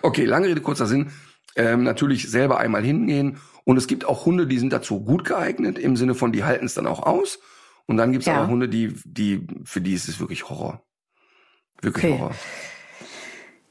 [0.03, 1.11] okay, lange Rede, kurzer Sinn.
[1.55, 3.39] Ähm, natürlich selber einmal hingehen.
[3.63, 6.67] Und es gibt auch Hunde, die sind dazu gut geeignet, im Sinne von, die halten
[6.67, 7.39] es dann auch aus.
[7.87, 8.43] Und dann gibt es ja.
[8.43, 10.85] auch Hunde, die, die, für die ist es wirklich Horror.
[11.81, 12.19] Wirklich okay.
[12.19, 12.35] Horror.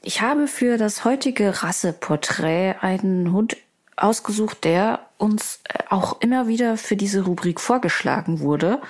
[0.01, 3.55] Ich habe für das heutige Rasseporträt einen Hund
[3.97, 8.81] ausgesucht, der uns äh, auch immer wieder für diese Rubrik vorgeschlagen wurde.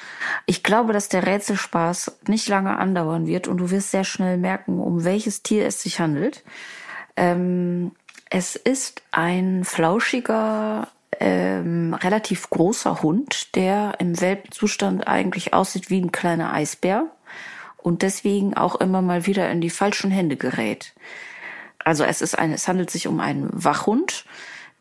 [0.46, 4.80] Ich glaube, dass der Rätselspaß nicht lange andauern wird und du wirst sehr schnell merken,
[4.80, 6.44] um welches Tier es sich handelt.
[7.16, 7.92] Ähm,
[8.30, 10.88] es ist ein flauschiger,
[11.20, 17.06] ähm, relativ großer Hund, der im Welpenzustand eigentlich aussieht wie ein kleiner Eisbär
[17.78, 20.94] und deswegen auch immer mal wieder in die falschen Hände gerät.
[21.84, 24.26] Also es ist ein, es handelt sich um einen Wachhund,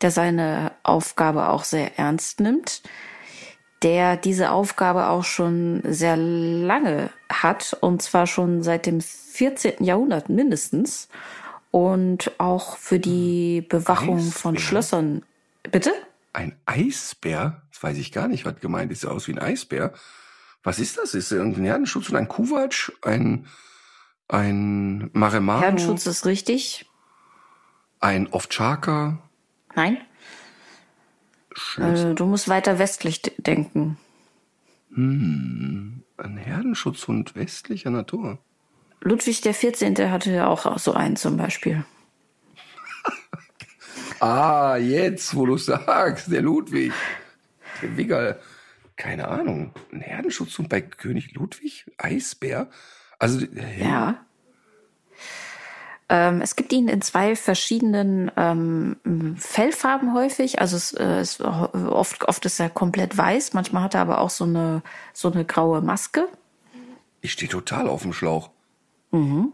[0.01, 2.81] der seine Aufgabe auch sehr ernst nimmt,
[3.81, 9.83] der diese Aufgabe auch schon sehr lange hat und zwar schon seit dem 14.
[9.83, 11.09] Jahrhundert mindestens
[11.71, 14.31] und auch für die Bewachung Eisbär?
[14.31, 15.23] von Schlössern.
[15.71, 15.91] Bitte?
[16.33, 17.63] Ein Eisbär?
[17.71, 19.01] Das weiß ich gar nicht, was gemeint ist.
[19.01, 19.93] Sieht aus wie ein Eisbär.
[20.63, 21.13] Was ist das?
[21.13, 22.91] Ist irgendein Herdenschutz und ein Kuwatsch?
[23.01, 23.45] Ein,
[24.27, 25.61] ein Maremano?
[25.61, 26.89] Herdenschutz ist richtig.
[27.99, 29.19] Ein Ovtcharka?
[29.75, 29.97] Nein.
[31.77, 33.97] Äh, du musst weiter westlich denken.
[34.93, 38.39] Hm, ein Herdenschutzhund westlicher Natur.
[39.01, 40.11] Ludwig der 14.
[40.11, 41.85] hatte ja auch so einen zum Beispiel.
[44.19, 46.93] ah, jetzt, wo du sagst, der Ludwig.
[47.81, 48.39] Der Wiggerl
[48.97, 51.85] keine Ahnung, ein Herdenschutzhund bei König Ludwig?
[51.97, 52.69] Eisbär?
[53.19, 53.83] Also, hey.
[53.83, 54.25] Ja.
[56.07, 58.97] Ähm, es gibt ihn in zwei verschiedenen ähm,
[59.37, 60.59] Fellfarben häufig.
[60.59, 63.53] Also es, äh, es, oft, oft ist er komplett weiß.
[63.53, 64.83] Manchmal hat er aber auch so eine,
[65.13, 66.27] so eine graue Maske.
[67.21, 68.51] Ich stehe total auf dem Schlauch.
[69.11, 69.53] Mhm.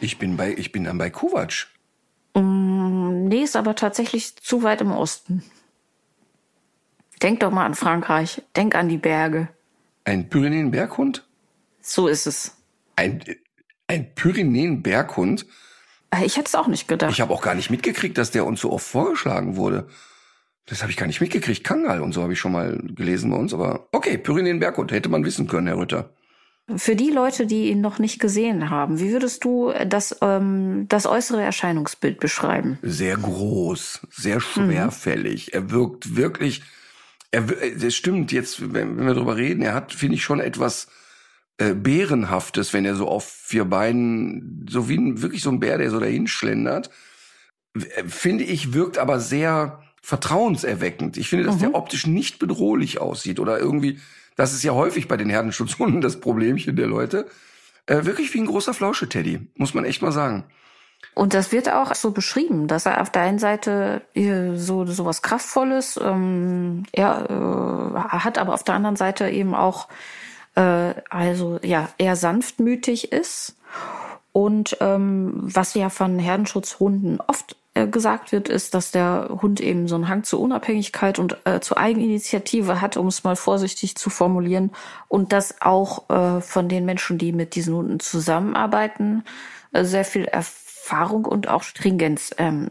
[0.00, 1.66] Ich bin bei, ich bin dann bei Kovac.
[2.34, 5.42] Mm, nee, ist aber tatsächlich zu weit im Osten.
[7.22, 8.42] Denk doch mal an Frankreich.
[8.54, 9.48] Denk an die Berge.
[10.04, 11.26] Ein Pyrenäen-Berghund?
[11.80, 12.56] So ist es.
[12.94, 13.20] Ein,
[13.88, 15.44] ein Pyrenäen-Berghund?
[16.10, 17.12] Äh, ich hätte es auch nicht gedacht.
[17.12, 19.86] Ich habe auch gar nicht mitgekriegt, dass der uns so oft vorgeschlagen wurde.
[20.66, 21.64] Das habe ich gar nicht mitgekriegt.
[21.64, 23.54] Kangal und so habe ich schon mal gelesen bei uns.
[23.54, 26.10] Aber okay, Pyrenäen-Berghund hätte man wissen können, Herr Rütter.
[26.76, 31.06] Für die Leute, die ihn noch nicht gesehen haben, wie würdest du das, ähm, das
[31.06, 32.78] äußere Erscheinungsbild beschreiben?
[32.82, 35.46] Sehr groß, sehr schwerfällig.
[35.46, 35.52] Mhm.
[35.54, 36.62] Er wirkt wirklich
[37.30, 40.88] er, das stimmt, jetzt, wenn, wenn wir drüber reden, er hat, finde ich, schon etwas
[41.58, 45.78] äh, Bärenhaftes, wenn er so auf vier Beinen, so wie ein, wirklich so ein Bär,
[45.78, 46.90] der so dahin schlendert.
[47.74, 51.16] Äh, finde ich, wirkt aber sehr vertrauenserweckend.
[51.16, 51.60] Ich finde, dass mhm.
[51.60, 53.98] der optisch nicht bedrohlich aussieht oder irgendwie,
[54.36, 57.26] das ist ja häufig bei den Herdenschutzhunden das Problemchen der Leute.
[57.86, 60.44] Äh, wirklich wie ein großer Flausche-Teddy, muss man echt mal sagen.
[61.14, 64.02] Und das wird auch so beschrieben, dass er auf der einen Seite
[64.54, 69.88] so so was kraftvolles, ähm, er äh, hat, aber auf der anderen Seite eben auch
[70.58, 73.54] äh, also ja eher sanftmütig ist.
[74.32, 79.88] Und ähm, was ja von Herdenschutzhunden oft äh, gesagt wird, ist, dass der Hund eben
[79.88, 84.10] so einen Hang zur Unabhängigkeit und äh, zur Eigeninitiative hat, um es mal vorsichtig zu
[84.10, 84.72] formulieren,
[85.08, 89.24] und dass auch äh, von den Menschen, die mit diesen Hunden zusammenarbeiten,
[89.72, 92.70] äh, sehr viel Erfahrung und auch Stringenz ähm,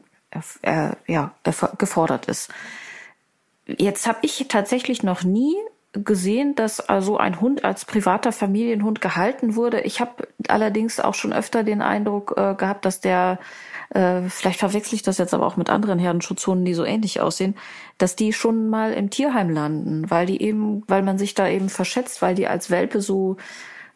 [0.61, 1.33] äh, ja,
[1.77, 2.49] gefordert ist.
[3.65, 5.55] Jetzt habe ich tatsächlich noch nie
[6.03, 9.81] gesehen, dass also ein Hund als privater Familienhund gehalten wurde.
[9.81, 13.39] Ich habe allerdings auch schon öfter den Eindruck äh, gehabt, dass der
[13.89, 17.55] äh, vielleicht verwechsel ich das jetzt aber auch mit anderen Herdenschutzhunden, die so ähnlich aussehen,
[17.97, 21.69] dass die schon mal im Tierheim landen, weil die eben, weil man sich da eben
[21.69, 23.37] verschätzt, weil die als Welpe so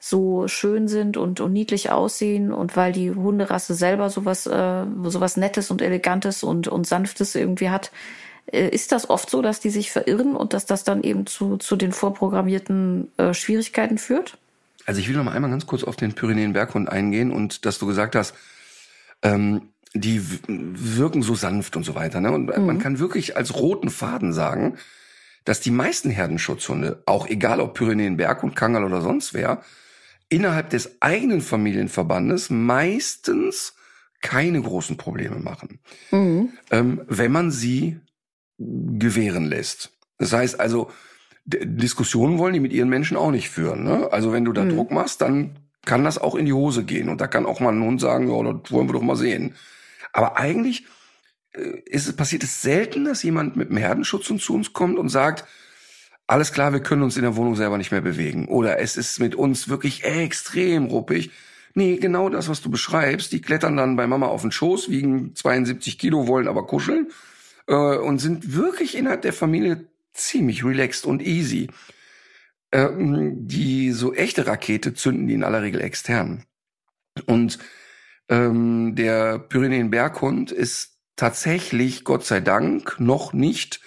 [0.04, 5.38] so schön sind und, und niedlich aussehen und weil die Hunderasse selber sowas, äh, sowas
[5.38, 7.92] Nettes und Elegantes und, und Sanftes irgendwie hat,
[8.48, 11.76] ist das oft so, dass die sich verirren und dass das dann eben zu, zu
[11.76, 14.38] den vorprogrammierten äh, Schwierigkeiten führt?
[14.86, 17.86] Also ich will noch mal einmal ganz kurz auf den Pyrenäen-Berghund eingehen und dass du
[17.86, 18.34] gesagt hast,
[19.22, 22.22] ähm, die wirken so sanft und so weiter.
[22.22, 22.32] Ne?
[22.32, 22.66] Und mhm.
[22.66, 24.78] man kann wirklich als roten Faden sagen,
[25.46, 29.62] dass die meisten Herdenschutzhunde, auch egal ob Pyrenäen-Berghund, Kangal oder sonst wer,
[30.30, 33.76] innerhalb des eigenen Familienverbandes meistens
[34.22, 35.80] keine großen Probleme machen,
[36.12, 36.54] mhm.
[36.70, 38.00] ähm, wenn man sie
[39.00, 39.92] gewähren lässt.
[40.18, 40.92] Das heißt also,
[41.46, 43.84] Diskussionen wollen die mit ihren Menschen auch nicht führen.
[43.84, 44.10] Ne?
[44.12, 44.76] Also wenn du da mhm.
[44.76, 47.10] Druck machst, dann kann das auch in die Hose gehen.
[47.10, 49.56] Und da kann auch mal ein Hund sagen, ja, das wollen wir doch mal sehen.
[50.14, 50.86] Aber eigentlich
[51.54, 55.46] äh, ist, passiert es selten, dass jemand mit dem Herdenschutz zu uns kommt und sagt,
[56.28, 58.48] alles klar, wir können uns in der Wohnung selber nicht mehr bewegen.
[58.48, 61.32] Oder es ist mit uns wirklich extrem ruppig.
[61.74, 63.32] Nee, genau das, was du beschreibst.
[63.32, 67.08] Die klettern dann bei Mama auf den Schoß, wiegen 72 Kilo, wollen aber kuscheln
[67.72, 71.70] äh, und sind wirklich innerhalb der Familie ziemlich relaxed und easy.
[72.74, 76.46] Ähm, die so echte Rakete zünden die in aller Regel extern.
[77.26, 77.60] Und
[78.30, 83.82] ähm, der Pyrenäen-Berghund ist tatsächlich, Gott sei Dank, noch nicht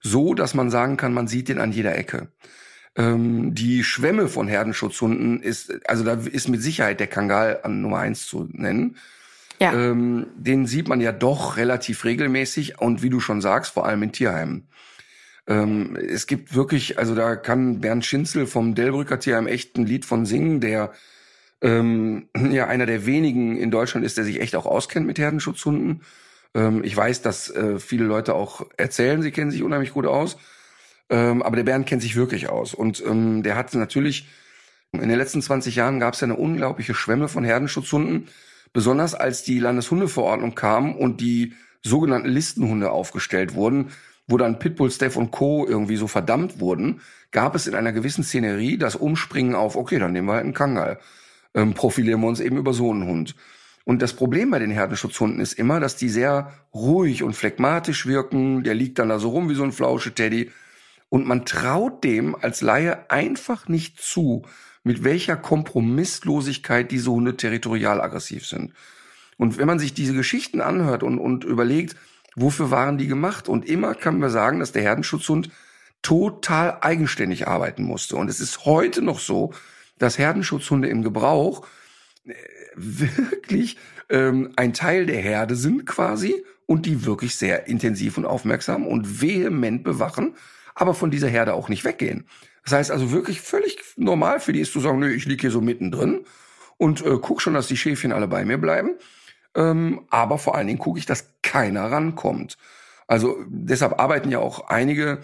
[0.00, 2.28] so, dass man sagen kann, man sieht den an jeder Ecke.
[2.96, 7.98] Ähm, die Schwämme von Herdenschutzhunden ist, also da ist mit Sicherheit der Kangal an Nummer
[7.98, 8.96] eins zu nennen.
[9.62, 9.72] Ja.
[9.72, 14.02] Ähm, den sieht man ja doch relativ regelmäßig und wie du schon sagst, vor allem
[14.02, 14.66] in Tierheimen.
[15.46, 20.04] Ähm, es gibt wirklich, also da kann Bernd Schinzel vom Delbrücker Tierheim echt ein Lied
[20.04, 20.90] von singen, der
[21.60, 26.02] ähm, ja einer der wenigen in Deutschland ist, der sich echt auch auskennt mit Herdenschutzhunden.
[26.54, 30.38] Ähm, ich weiß, dass äh, viele Leute auch erzählen, sie kennen sich unheimlich gut aus.
[31.08, 32.74] Ähm, aber der Bernd kennt sich wirklich aus.
[32.74, 34.26] Und ähm, der hat natürlich,
[34.90, 38.26] in den letzten 20 Jahren gab es ja eine unglaubliche Schwemme von Herdenschutzhunden.
[38.72, 43.90] Besonders als die Landeshundeverordnung kam und die sogenannten Listenhunde aufgestellt wurden,
[44.26, 45.66] wo dann Pitbull, Steph und Co.
[45.66, 47.00] irgendwie so verdammt wurden,
[47.32, 50.54] gab es in einer gewissen Szenerie das Umspringen auf, okay, dann nehmen wir halt einen
[50.54, 50.98] Kangal
[51.54, 53.34] ähm, profilieren wir uns eben über so einen Hund.
[53.84, 58.62] Und das Problem bei den Herdenschutzhunden ist immer, dass die sehr ruhig und phlegmatisch wirken.
[58.62, 60.50] Der liegt dann da so rum wie so ein Flausche-Teddy.
[61.08, 64.42] Und man traut dem als Laie einfach nicht zu,
[64.84, 68.72] mit welcher Kompromisslosigkeit diese Hunde territorial aggressiv sind.
[69.36, 71.96] Und wenn man sich diese Geschichten anhört und, und überlegt,
[72.36, 73.48] wofür waren die gemacht?
[73.48, 75.50] Und immer kann man sagen, dass der Herdenschutzhund
[76.02, 78.16] total eigenständig arbeiten musste.
[78.16, 79.52] Und es ist heute noch so,
[79.98, 81.66] dass Herdenschutzhunde im Gebrauch
[82.24, 82.34] äh,
[82.74, 83.78] wirklich
[84.10, 89.20] ähm, ein Teil der Herde sind quasi und die wirklich sehr intensiv und aufmerksam und
[89.20, 90.34] vehement bewachen,
[90.74, 92.26] aber von dieser Herde auch nicht weggehen.
[92.64, 95.50] Das heißt also wirklich völlig normal für die ist zu sagen, nö, ich liege hier
[95.50, 96.24] so mittendrin
[96.76, 98.96] und äh, guck schon, dass die Schäfchen alle bei mir bleiben.
[99.54, 102.56] Ähm, aber vor allen Dingen gucke ich, dass keiner rankommt.
[103.06, 105.20] Also deshalb arbeiten ja auch einige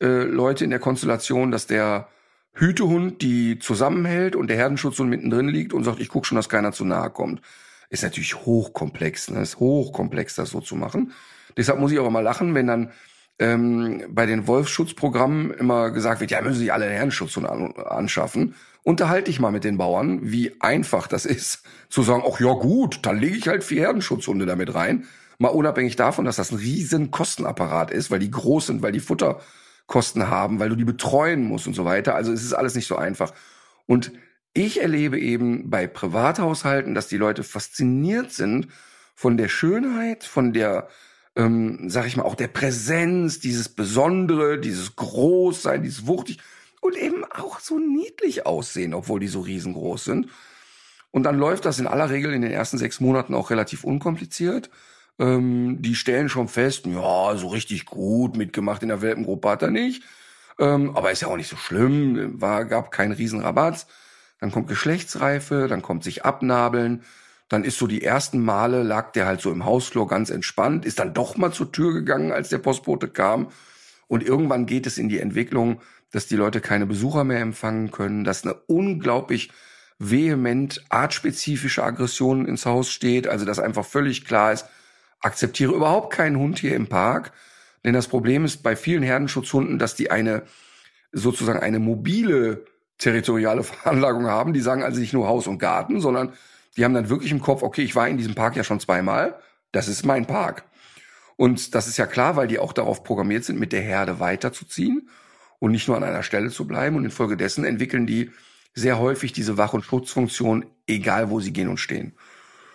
[0.00, 2.08] äh, Leute in der Konstellation, dass der
[2.52, 6.72] Hütehund, die zusammenhält und der Herdenschutzhund mittendrin liegt und sagt, ich gucke schon, dass keiner
[6.72, 7.40] zu nahe kommt.
[7.88, 9.40] Ist natürlich hochkomplex, ne?
[9.40, 11.12] Ist hochkomplex, das so zu machen.
[11.56, 12.92] Deshalb muss ich auch immer lachen, wenn dann
[13.40, 18.54] ähm, bei den Wolfsschutzprogrammen immer gesagt wird, ja, müssen sich alle einen Herdenschutzhund an anschaffen.
[18.82, 23.00] Unterhalte ich mal mit den Bauern, wie einfach das ist, zu sagen, ach ja gut,
[23.02, 25.06] dann lege ich halt vier Herdenschutzhunde damit rein.
[25.38, 29.00] Mal unabhängig davon, dass das ein riesen Kostenapparat ist, weil die groß sind, weil die
[29.00, 29.40] Futter
[29.86, 32.14] Kosten haben, weil du die betreuen musst und so weiter.
[32.14, 33.32] Also es ist alles nicht so einfach.
[33.86, 34.12] Und
[34.52, 38.68] ich erlebe eben bei Privathaushalten, dass die Leute fasziniert sind
[39.14, 40.88] von der Schönheit, von der,
[41.40, 46.38] ähm, sag ich mal, auch der Präsenz, dieses Besondere, dieses Großsein, dieses Wuchtig
[46.80, 50.28] und eben auch so niedlich aussehen, obwohl die so riesengroß sind.
[51.10, 54.70] Und dann läuft das in aller Regel in den ersten sechs Monaten auch relativ unkompliziert.
[55.18, 59.70] Ähm, die stellen schon fest, ja, so richtig gut mitgemacht in der Welpengruppe hat er
[59.70, 60.02] nicht.
[60.58, 63.86] Ähm, aber ist ja auch nicht so schlimm, war, gab keinen Riesenrabatt.
[64.40, 67.02] Dann kommt Geschlechtsreife, dann kommt sich abnabeln.
[67.50, 71.00] Dann ist so die ersten Male lag der halt so im Hausflur ganz entspannt, ist
[71.00, 73.48] dann doch mal zur Tür gegangen, als der Postbote kam.
[74.06, 75.82] Und irgendwann geht es in die Entwicklung,
[76.12, 79.50] dass die Leute keine Besucher mehr empfangen können, dass eine unglaublich
[79.98, 84.66] vehement artspezifische Aggression ins Haus steht, also dass einfach völlig klar ist,
[85.20, 87.32] akzeptiere überhaupt keinen Hund hier im Park,
[87.84, 90.42] denn das Problem ist bei vielen Herdenschutzhunden, dass die eine
[91.12, 92.64] sozusagen eine mobile
[92.98, 94.52] territoriale Veranlagung haben.
[94.52, 96.32] Die sagen also nicht nur Haus und Garten, sondern
[96.76, 99.38] die haben dann wirklich im Kopf, okay, ich war in diesem Park ja schon zweimal,
[99.72, 100.64] das ist mein Park.
[101.36, 105.08] Und das ist ja klar, weil die auch darauf programmiert sind, mit der Herde weiterzuziehen
[105.58, 106.96] und nicht nur an einer Stelle zu bleiben.
[106.96, 108.30] Und infolgedessen entwickeln die
[108.74, 112.14] sehr häufig diese Wach- und Schutzfunktion, egal wo sie gehen und stehen.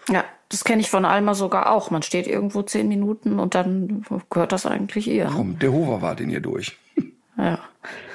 [0.09, 1.91] Ja, das kenne ich von Alma sogar auch.
[1.91, 5.29] Man steht irgendwo zehn Minuten und dann gehört das eigentlich ihr.
[5.31, 6.77] Komm, der Hover war den hier durch.
[7.37, 7.59] Ja.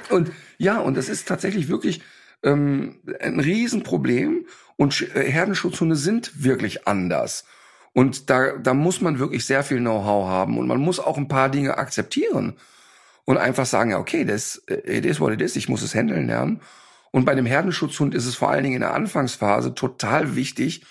[0.09, 2.01] Und ja, und das ist tatsächlich wirklich
[2.43, 4.47] ähm, ein Riesenproblem
[4.81, 7.45] und äh, Herdenschutzhunde sind wirklich anders.
[7.93, 11.29] Und da, da muss man wirklich sehr viel Know-how haben und man muss auch ein
[11.29, 12.55] paar Dinge akzeptieren
[13.27, 15.95] und einfach sagen, ja, okay, das äh, it is what it is, ich muss es
[15.95, 16.63] handeln lernen.
[17.11, 20.83] Und bei dem Herdenschutzhund ist es vor allen Dingen in der Anfangsphase total wichtig,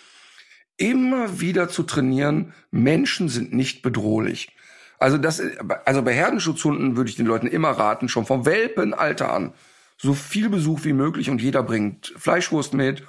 [0.78, 4.56] immer wieder zu trainieren, Menschen sind nicht bedrohlich.
[5.00, 5.42] Also das,
[5.86, 9.52] also bei Herdenschutzhunden würde ich den Leuten immer raten, schon vom Welpenalter an,
[9.98, 13.02] so viel Besuch wie möglich und jeder bringt Fleischwurst mit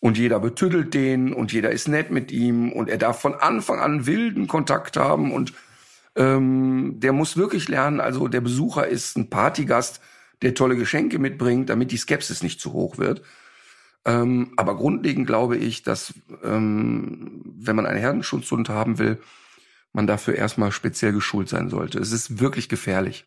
[0.00, 3.80] und jeder betüdelt den und jeder ist nett mit ihm und er darf von Anfang
[3.80, 5.52] an wilden Kontakt haben und
[6.16, 10.00] ähm, der muss wirklich lernen, also der Besucher ist ein Partygast,
[10.42, 13.22] der tolle Geschenke mitbringt, damit die Skepsis nicht zu hoch wird.
[14.04, 19.18] Ähm, aber grundlegend glaube ich, dass ähm, wenn man einen Herdenschutzhund haben will,
[19.92, 21.98] man dafür erstmal speziell geschult sein sollte.
[21.98, 23.26] Es ist wirklich gefährlich.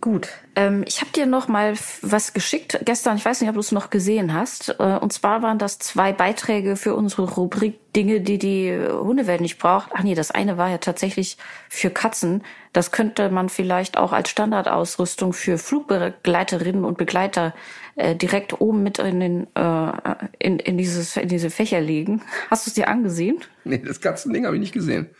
[0.00, 3.18] Gut, ähm, ich habe dir noch mal was geschickt gestern.
[3.18, 4.76] Ich weiß nicht, ob du es noch gesehen hast.
[4.78, 9.58] Äh, und zwar waren das zwei Beiträge für unsere Rubrik Dinge, die die Hundewelt nicht
[9.58, 9.90] braucht.
[9.92, 11.36] Ach nee, das eine war ja tatsächlich
[11.68, 12.44] für Katzen.
[12.72, 17.52] Das könnte man vielleicht auch als Standardausrüstung für Flugbegleiterinnen und Begleiter
[17.96, 19.92] äh, direkt oben mit in, den, äh,
[20.38, 22.22] in, in, dieses, in diese Fächer legen.
[22.48, 23.40] Hast du es dir angesehen?
[23.64, 25.10] Nee, das Katzending habe ich nicht gesehen.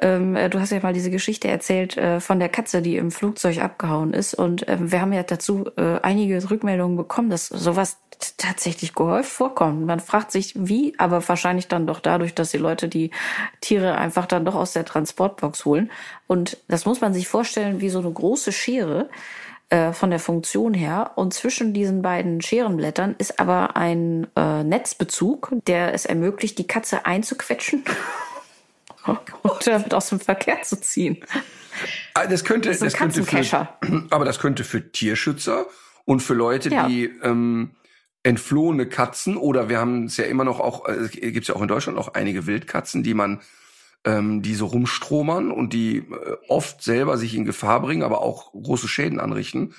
[0.00, 3.10] Ähm, äh, du hast ja mal diese Geschichte erzählt äh, von der Katze, die im
[3.10, 4.34] Flugzeug abgehauen ist.
[4.34, 7.98] Und äh, wir haben ja dazu äh, einige Rückmeldungen bekommen, dass sowas
[8.36, 9.86] tatsächlich gehäuft vorkommt.
[9.86, 13.10] Man fragt sich, wie, aber wahrscheinlich dann doch dadurch, dass die Leute die
[13.60, 15.90] Tiere einfach dann doch aus der Transportbox holen.
[16.26, 19.08] Und das muss man sich vorstellen wie so eine große Schere
[19.70, 21.12] äh, von der Funktion her.
[21.16, 27.06] Und zwischen diesen beiden Scherenblättern ist aber ein äh, Netzbezug, der es ermöglicht, die Katze
[27.06, 27.84] einzuquetschen
[29.42, 31.18] und damit aus dem Verkehr zu ziehen.
[32.14, 33.68] Ah, das könnte, das, das könnte für,
[34.10, 35.66] aber das könnte für Tierschützer
[36.04, 36.86] und für Leute, ja.
[36.86, 37.70] die ähm,
[38.22, 41.62] entflohene Katzen oder wir haben es ja immer noch auch, äh, gibt es ja auch
[41.62, 43.40] in Deutschland auch einige Wildkatzen, die man,
[44.04, 48.52] ähm, die so rumstromern und die äh, oft selber sich in Gefahr bringen, aber auch
[48.52, 49.74] große Schäden anrichten.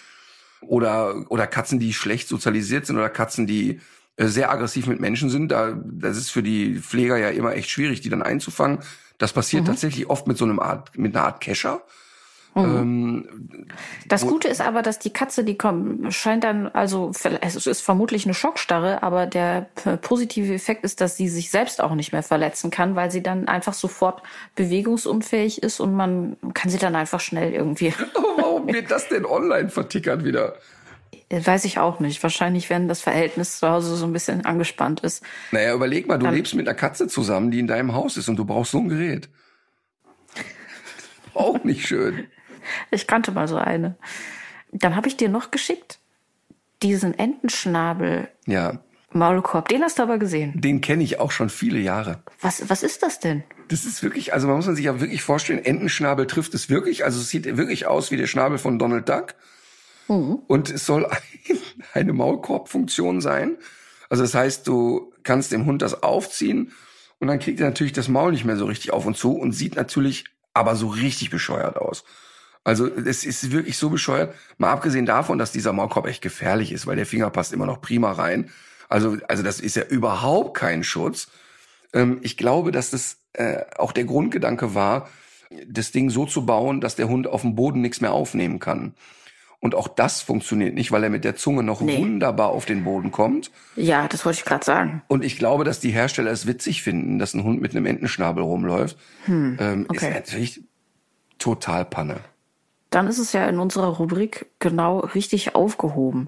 [0.62, 3.82] Oder, oder Katzen, die schlecht sozialisiert sind oder Katzen, die
[4.18, 5.50] äh, sehr aggressiv mit Menschen sind.
[5.50, 8.80] Da, das ist für die Pfleger ja immer echt schwierig, die dann einzufangen.
[9.18, 9.68] Das passiert mhm.
[9.68, 11.82] tatsächlich oft mit so einem Art, mit einer Art Kescher.
[12.55, 13.28] Mhm.
[14.07, 17.11] Das Gute ist aber, dass die Katze, die kommt, scheint dann, also
[17.41, 19.68] es ist vermutlich eine Schockstarre, aber der
[20.01, 23.49] positive Effekt ist, dass sie sich selbst auch nicht mehr verletzen kann, weil sie dann
[23.49, 24.24] einfach sofort
[24.55, 27.93] bewegungsunfähig ist und man kann sie dann einfach schnell irgendwie.
[28.38, 30.55] Warum wird das denn online vertickert wieder?
[31.32, 32.22] Weiß ich auch nicht.
[32.22, 35.24] Wahrscheinlich, wenn das Verhältnis zu Hause so ein bisschen angespannt ist.
[35.52, 38.38] Naja, überleg mal, du lebst mit einer Katze zusammen, die in deinem Haus ist und
[38.38, 39.30] du brauchst so ein Gerät.
[41.34, 42.28] Auch nicht schön.
[42.92, 43.96] Ich kannte mal so eine.
[44.72, 46.00] Dann habe ich dir noch geschickt
[46.84, 48.30] diesen Entenschnabel.
[48.46, 48.80] Ja.
[49.12, 50.54] Maulkorb, den hast du aber gesehen.
[50.56, 52.22] Den kenne ich auch schon viele Jahre.
[52.42, 53.44] Was, was ist das denn?
[53.70, 57.06] Das ist wirklich, also man muss sich ja wirklich vorstellen, Entenschnabel trifft es wirklich.
[57.06, 59.36] Also es sieht wirklich aus wie der Schnabel von Donald Duck.
[60.08, 60.39] Mhm.
[60.47, 61.18] Und es soll ein,
[61.93, 63.58] eine Maulkorbfunktion sein.
[64.10, 66.72] Also das heißt, du kannst dem Hund das aufziehen
[67.20, 69.51] und dann kriegt er natürlich das Maul nicht mehr so richtig auf und zu und
[69.51, 72.03] sieht natürlich aber so richtig bescheuert aus.
[72.64, 74.34] Also es ist wirklich so bescheuert.
[74.58, 77.82] Mal abgesehen davon, dass dieser Maulkorb echt gefährlich ist, weil der Finger passt immer noch
[77.82, 78.49] prima rein.
[78.89, 81.28] Also, also das ist ja überhaupt kein Schutz.
[81.93, 85.10] Ähm, ich glaube, dass das äh, auch der Grundgedanke war,
[85.68, 88.95] das Ding so zu bauen, dass der Hund auf dem Boden nichts mehr aufnehmen kann.
[89.66, 91.97] Und auch das funktioniert nicht, weil er mit der Zunge noch nee.
[91.97, 93.49] wunderbar auf den Boden kommt.
[93.76, 95.01] Ja, das wollte ich gerade sagen.
[95.07, 98.43] Und ich glaube, dass die Hersteller es witzig finden, dass ein Hund mit einem Entenschnabel
[98.43, 98.95] rumläuft.
[99.26, 99.95] Hm, ähm, okay.
[99.95, 100.61] Ist natürlich
[101.39, 102.18] total Panne.
[102.91, 106.28] Dann ist es ja in unserer Rubrik genau richtig aufgehoben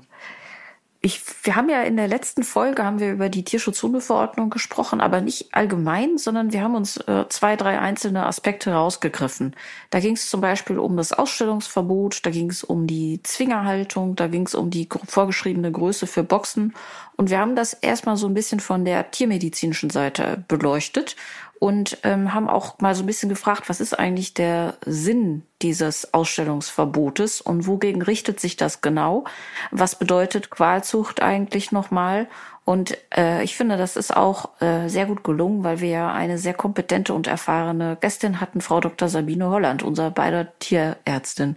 [1.08, 5.22] ich, wir haben ja in der letzten Folge haben wir über die Tierschutzhundeverordnung gesprochen, aber
[5.22, 9.56] nicht allgemein, sondern wir haben uns äh, zwei, drei einzelne Aspekte rausgegriffen.
[9.90, 14.28] Da ging es zum Beispiel um das Ausstellungsverbot, da ging es um die Zwingerhaltung, da
[14.28, 16.74] ging es um die vorgeschriebene Größe für Boxen.
[17.16, 21.16] Und wir haben das erstmal so ein bisschen von der tiermedizinischen Seite beleuchtet
[21.60, 26.14] und ähm, haben auch mal so ein bisschen gefragt, was ist eigentlich der Sinn dieses
[26.14, 29.26] Ausstellungsverbotes und wogegen richtet sich das genau?
[29.72, 32.28] Was bedeutet Qualzucht eigentlich nochmal?
[32.64, 36.38] Und äh, ich finde, das ist auch äh, sehr gut gelungen, weil wir ja eine
[36.38, 39.08] sehr kompetente und erfahrene Gästin hatten, Frau Dr.
[39.08, 41.56] Sabine Holland, unser beider Tierärztin.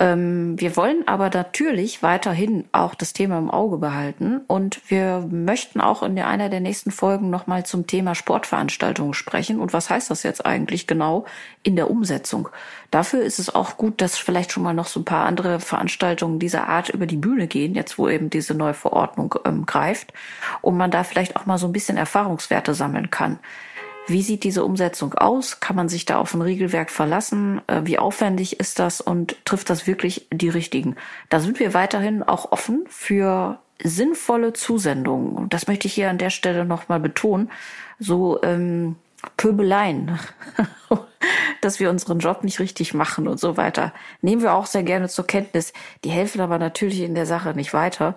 [0.00, 5.80] Ähm, wir wollen aber natürlich weiterhin auch das Thema im Auge behalten und wir möchten
[5.80, 9.60] auch in einer der nächsten Folgen nochmal zum Thema Sportveranstaltungen sprechen.
[9.60, 11.26] Und was heißt das jetzt eigentlich genau
[11.62, 12.48] in der Umsetzung?
[12.90, 16.40] Dafür ist es auch gut, dass vielleicht schon mal noch so ein paar andere Veranstaltungen
[16.40, 20.12] dieser Art über die Bühne gehen, jetzt wo eben diese neue Verordnung ähm, greift
[20.60, 23.38] und man da vielleicht auch mal so ein bisschen Erfahrungswerte sammeln kann.
[24.06, 25.60] Wie sieht diese Umsetzung aus?
[25.60, 27.62] Kann man sich da auf ein Regelwerk verlassen?
[27.66, 30.96] Äh, wie aufwendig ist das und trifft das wirklich die richtigen?
[31.30, 35.36] Da sind wir weiterhin auch offen für sinnvolle Zusendungen.
[35.36, 37.50] Und das möchte ich hier an der Stelle nochmal betonen.
[37.98, 38.96] So ähm,
[39.38, 40.18] Pöbeleien,
[41.62, 45.08] dass wir unseren Job nicht richtig machen und so weiter, nehmen wir auch sehr gerne
[45.08, 45.72] zur Kenntnis.
[46.04, 48.16] Die helfen aber natürlich in der Sache nicht weiter.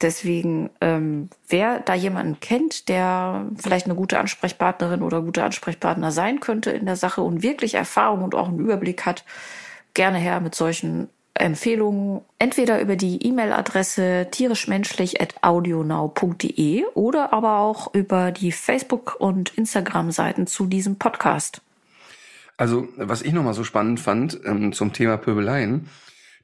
[0.00, 6.40] Deswegen, ähm, wer da jemanden kennt, der vielleicht eine gute Ansprechpartnerin oder gute Ansprechpartner sein
[6.40, 9.26] könnte in der Sache und wirklich Erfahrung und auch einen Überblick hat,
[9.92, 18.52] gerne her mit solchen Empfehlungen, entweder über die E-Mail-Adresse tierischmenschlich.audionow.de oder aber auch über die
[18.52, 21.62] Facebook- und Instagram-Seiten zu diesem Podcast.
[22.56, 25.88] Also, was ich nochmal so spannend fand ähm, zum Thema Pöbeleien,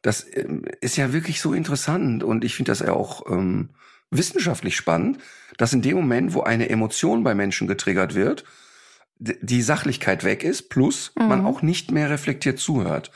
[0.03, 3.71] das ähm, ist ja wirklich so interessant und ich finde das ja auch ähm,
[4.11, 5.19] wissenschaftlich spannend,
[5.57, 8.45] dass in dem Moment, wo eine Emotion bei Menschen getriggert wird,
[9.19, 11.29] die Sachlichkeit weg ist, plus mhm.
[11.29, 13.11] man auch nicht mehr reflektiert zuhört.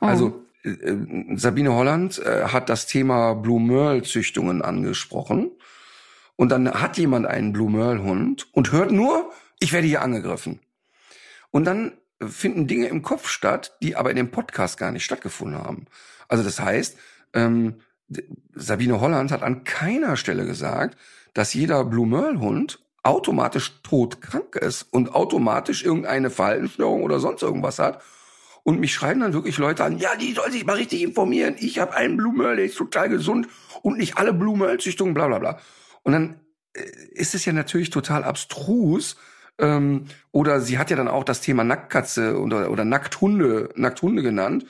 [0.00, 0.08] Mhm.
[0.08, 5.50] Also äh, äh, Sabine Holland äh, hat das Thema Blue Merle Züchtungen angesprochen
[6.36, 10.60] und dann hat jemand einen Blue Merle Hund und hört nur, ich werde hier angegriffen.
[11.50, 11.92] Und dann
[12.28, 15.86] finden Dinge im Kopf statt, die aber in dem Podcast gar nicht stattgefunden haben.
[16.28, 16.96] Also das heißt,
[17.32, 17.76] ähm,
[18.54, 20.98] Sabine Holland hat an keiner Stelle gesagt,
[21.32, 27.78] dass jeder Blue Merle Hund automatisch todkrank ist und automatisch irgendeine Verhaltensstörung oder sonst irgendwas
[27.78, 28.02] hat.
[28.62, 31.54] Und mich schreiben dann wirklich Leute an, ja, die soll sich mal richtig informieren.
[31.58, 33.46] Ich habe einen Blue Merle, der ist total gesund
[33.82, 35.58] und nicht alle Blue Merle Züchtungen, bla bla bla.
[36.02, 36.40] Und dann
[36.72, 36.80] äh,
[37.12, 39.16] ist es ja natürlich total abstrus.
[39.58, 44.66] Ähm, oder sie hat ja dann auch das Thema Nacktkatze oder, oder Nackthunde, Nackthunde genannt.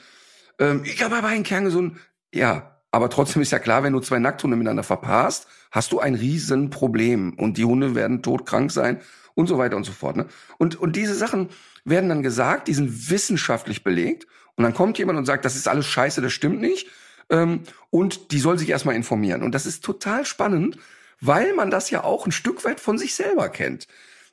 [0.59, 1.97] Ähm, ich habe aber einen kerngesund.
[2.33, 6.15] Ja, aber trotzdem ist ja klar, wenn du zwei Nackthunde miteinander verpasst, hast du ein
[6.15, 9.01] Riesenproblem und die Hunde werden todkrank sein
[9.33, 10.15] und so weiter und so fort.
[10.15, 10.27] Ne?
[10.57, 11.49] Und, und diese Sachen
[11.83, 15.67] werden dann gesagt, die sind wissenschaftlich belegt und dann kommt jemand und sagt, das ist
[15.67, 16.87] alles scheiße, das stimmt nicht.
[17.29, 19.43] Ähm, und die soll sich erstmal informieren.
[19.43, 20.77] Und das ist total spannend,
[21.19, 23.87] weil man das ja auch ein Stück weit von sich selber kennt.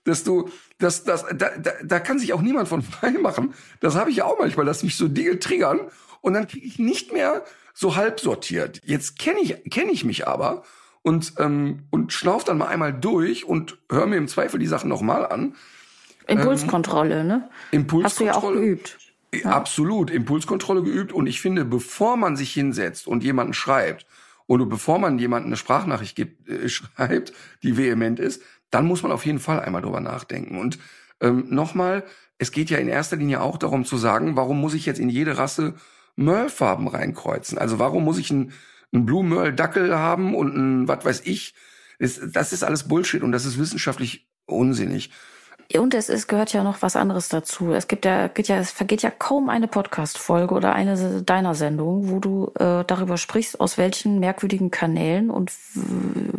[0.04, 0.48] Dass du,
[0.78, 3.54] dass, dass, da, da, da kann sich auch niemand von frei machen.
[3.80, 5.80] Das habe ich ja auch manchmal, dass mich so Dinge triggern
[6.20, 7.44] und dann kriege ich nicht mehr
[7.74, 8.80] so halb sortiert.
[8.84, 10.62] Jetzt kenne ich, kenn ich mich aber
[11.02, 14.88] und, ähm, und schnauf dann mal einmal durch und höre mir im Zweifel die Sachen
[14.88, 15.56] nochmal an.
[16.26, 17.50] Impulskontrolle, ähm, ne?
[17.72, 18.04] Impulskontrolle.
[18.04, 18.98] Hast du ja auch geübt.
[19.34, 19.50] Ja.
[19.50, 21.12] Absolut, Impulskontrolle geübt.
[21.12, 24.06] Und ich finde, bevor man sich hinsetzt und jemanden schreibt,
[24.46, 27.32] oder bevor man jemanden eine Sprachnachricht gibt, äh, schreibt,
[27.62, 28.42] die vehement ist,
[28.72, 30.58] dann muss man auf jeden Fall einmal drüber nachdenken.
[30.58, 30.80] Und
[31.20, 32.02] ähm, nochmal,
[32.38, 35.08] es geht ja in erster Linie auch darum zu sagen, warum muss ich jetzt in
[35.08, 35.74] jede Rasse
[36.16, 37.58] Merle-Farben reinkreuzen.
[37.58, 38.52] Also warum muss ich einen,
[38.92, 41.54] einen Blue Merle Dackel haben und ein, was weiß ich?
[41.98, 45.10] Das, das ist alles Bullshit und das ist wissenschaftlich unsinnig.
[45.78, 47.72] Und es ist, gehört ja noch was anderes dazu.
[47.72, 52.10] Es gibt ja, geht ja, es vergeht ja kaum eine Podcast-Folge oder eine deiner Sendungen,
[52.10, 55.52] wo du äh, darüber sprichst, aus welchen merkwürdigen Kanälen und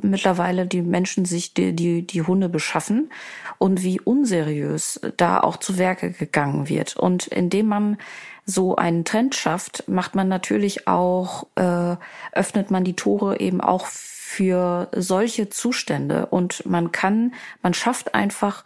[0.02, 3.12] mittlerweile die Menschen sich die, die, die Hunde beschaffen
[3.58, 6.98] und wie unseriös da auch zu Werke gegangen wird.
[6.98, 7.98] Und indem man
[8.46, 11.96] so einen Trend schafft, macht man natürlich auch, äh,
[12.34, 13.88] öffnet man die Tore eben auch
[14.34, 18.64] für solche Zustände und man kann, man schafft einfach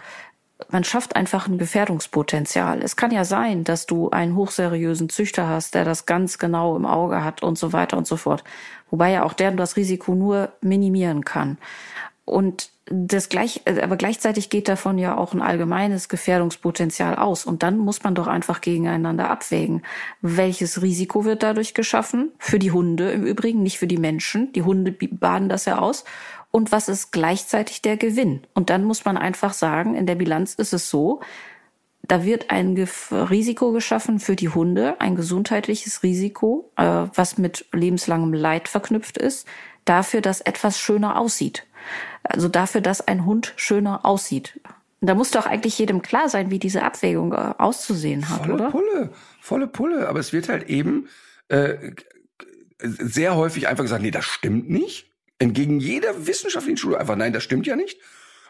[0.70, 2.82] man schafft einfach ein Gefährdungspotenzial.
[2.82, 6.86] Es kann ja sein, dass du einen hochseriösen Züchter hast, der das ganz genau im
[6.86, 8.44] Auge hat und so weiter und so fort.
[8.90, 11.58] Wobei ja auch der das Risiko nur minimieren kann.
[12.26, 17.46] Und das gleich, aber gleichzeitig geht davon ja auch ein allgemeines Gefährdungspotenzial aus.
[17.46, 19.84] Und dann muss man doch einfach gegeneinander abwägen.
[20.22, 22.32] Welches Risiko wird dadurch geschaffen?
[22.40, 24.52] Für die Hunde im Übrigen, nicht für die Menschen.
[24.54, 26.06] Die Hunde baden das ja aus.
[26.58, 28.42] Und was ist gleichzeitig der Gewinn?
[28.56, 31.22] Und dann muss man einfach sagen, in der Bilanz ist es so,
[32.02, 32.76] da wird ein
[33.12, 36.84] Risiko geschaffen für die Hunde, ein gesundheitliches Risiko, äh,
[37.14, 39.48] was mit lebenslangem Leid verknüpft ist,
[39.86, 41.68] dafür, dass etwas schöner aussieht.
[42.24, 44.60] Also dafür, dass ein Hund schöner aussieht.
[45.00, 48.72] Da muss doch eigentlich jedem klar sein, wie diese Abwägung äh, auszusehen hat, volle oder?
[48.72, 49.10] Pulle,
[49.42, 50.10] volle Pulle.
[50.10, 51.08] Aber es wird halt eben
[51.50, 51.92] äh,
[52.80, 55.14] sehr häufig einfach gesagt, nee, das stimmt nicht.
[55.40, 58.00] Entgegen jeder wissenschaftlichen Schule einfach, nein, das stimmt ja nicht.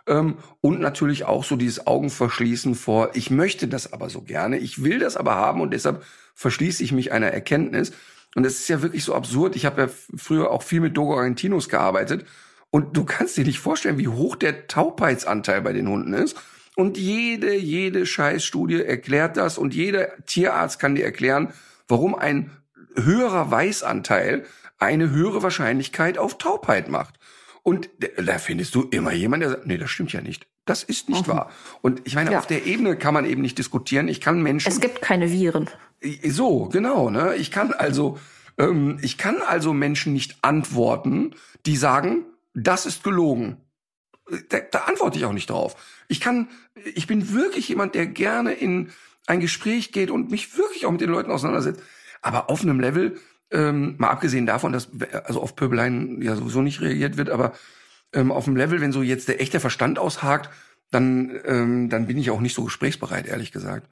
[0.07, 4.83] Ähm, und natürlich auch so dieses Augenverschließen vor, ich möchte das aber so gerne, ich
[4.83, 6.03] will das aber haben und deshalb
[6.35, 7.91] verschließe ich mich einer Erkenntnis.
[8.35, 9.55] Und das ist ja wirklich so absurd.
[9.55, 12.25] Ich habe ja früher auch viel mit Dogo Argentinos gearbeitet.
[12.69, 16.37] Und du kannst dir nicht vorstellen, wie hoch der Taubheitsanteil bei den Hunden ist.
[16.75, 21.51] Und jede, jede Scheißstudie erklärt das und jeder Tierarzt kann dir erklären,
[21.87, 22.51] warum ein
[22.95, 24.45] höherer Weißanteil
[24.77, 27.15] eine höhere Wahrscheinlichkeit auf Taubheit macht.
[27.63, 30.47] Und da findest du immer jemanden, der sagt, nee, das stimmt ja nicht.
[30.65, 31.31] Das ist nicht mhm.
[31.31, 31.51] wahr.
[31.81, 32.39] Und ich meine, ja.
[32.39, 34.07] auf der Ebene kann man eben nicht diskutieren.
[34.07, 34.71] Ich kann Menschen.
[34.71, 35.69] Es gibt keine Viren.
[36.23, 37.09] So, genau.
[37.09, 37.35] Ne?
[37.35, 38.19] Ich kann also,
[38.57, 43.57] ähm, ich kann also Menschen nicht antworten, die sagen, das ist gelogen.
[44.49, 45.75] Da, da antworte ich auch nicht drauf.
[46.09, 46.49] Ich kann,
[46.95, 48.91] ich bin wirklich jemand, der gerne in
[49.25, 51.81] ein Gespräch geht und mich wirklich auch mit den Leuten auseinandersetzt.
[52.21, 53.17] Aber auf einem Level,
[53.51, 54.89] ähm, mal abgesehen davon, dass
[55.25, 57.53] also auf Pöbeleien ja sowieso nicht reagiert wird, aber
[58.13, 60.49] ähm, auf dem Level, wenn so jetzt der echte Verstand aushakt,
[60.91, 63.87] dann, ähm, dann bin ich auch nicht so gesprächsbereit, ehrlich gesagt.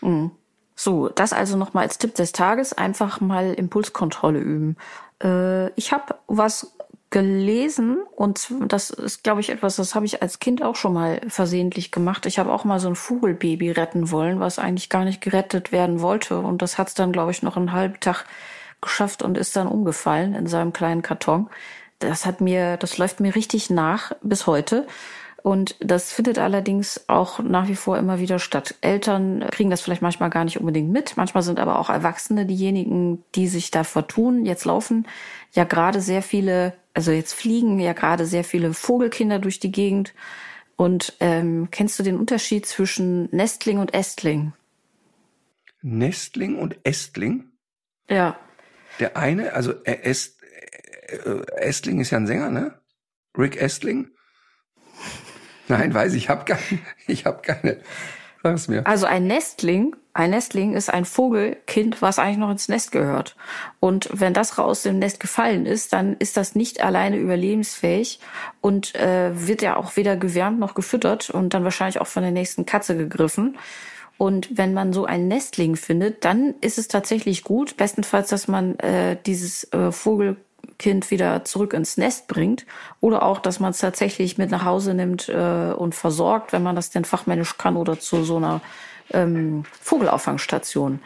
[0.00, 0.32] Mhm.
[0.74, 4.76] So, das also nochmal als Tipp des Tages, einfach mal Impulskontrolle üben.
[5.22, 6.72] Äh, ich habe was
[7.10, 11.20] gelesen und das ist, glaube ich, etwas, das habe ich als Kind auch schon mal
[11.28, 12.24] versehentlich gemacht.
[12.24, 16.00] Ich habe auch mal so ein Vogelbaby retten wollen, was eigentlich gar nicht gerettet werden
[16.00, 16.38] wollte.
[16.38, 18.24] Und das hat es dann, glaube ich, noch einen halben Tag
[18.82, 21.48] geschafft und ist dann umgefallen in seinem kleinen Karton.
[21.98, 24.86] Das hat mir, das läuft mir richtig nach bis heute.
[25.42, 28.76] Und das findet allerdings auch nach wie vor immer wieder statt.
[28.80, 31.16] Eltern kriegen das vielleicht manchmal gar nicht unbedingt mit.
[31.16, 34.46] Manchmal sind aber auch Erwachsene diejenigen, die sich da vertun.
[34.46, 35.06] Jetzt laufen
[35.52, 40.14] ja gerade sehr viele, also jetzt fliegen ja gerade sehr viele Vogelkinder durch die Gegend.
[40.76, 44.52] Und ähm, kennst du den Unterschied zwischen Nestling und Ästling?
[45.82, 47.50] Nestling und Ästling?
[48.08, 48.36] Ja.
[49.00, 50.40] Der eine, also Äst,
[51.56, 52.78] Ästling ist ja ein Sänger, ne?
[53.36, 54.08] Rick Ästling.
[55.68, 56.60] Nein, weiß ich, habe keine,
[57.06, 57.78] ich habe keine.
[58.42, 58.86] Sag's mir.
[58.86, 63.36] Also ein Nestling, ein Nestling ist ein Vogelkind, was eigentlich noch ins Nest gehört.
[63.78, 68.18] Und wenn das raus dem Nest gefallen ist, dann ist das nicht alleine überlebensfähig
[68.60, 72.32] und äh, wird ja auch weder gewärmt noch gefüttert und dann wahrscheinlich auch von der
[72.32, 73.56] nächsten Katze gegriffen.
[74.22, 78.78] Und wenn man so einen Nestling findet, dann ist es tatsächlich gut, bestenfalls, dass man
[78.78, 80.36] äh, dieses äh, Vogel
[80.78, 82.64] Kind wieder zurück ins Nest bringt
[83.00, 86.76] oder auch, dass man es tatsächlich mit nach Hause nimmt äh, und versorgt, wenn man
[86.76, 88.60] das denn fachmännisch kann oder zu so einer
[89.10, 91.00] ähm, Vogelauffangstation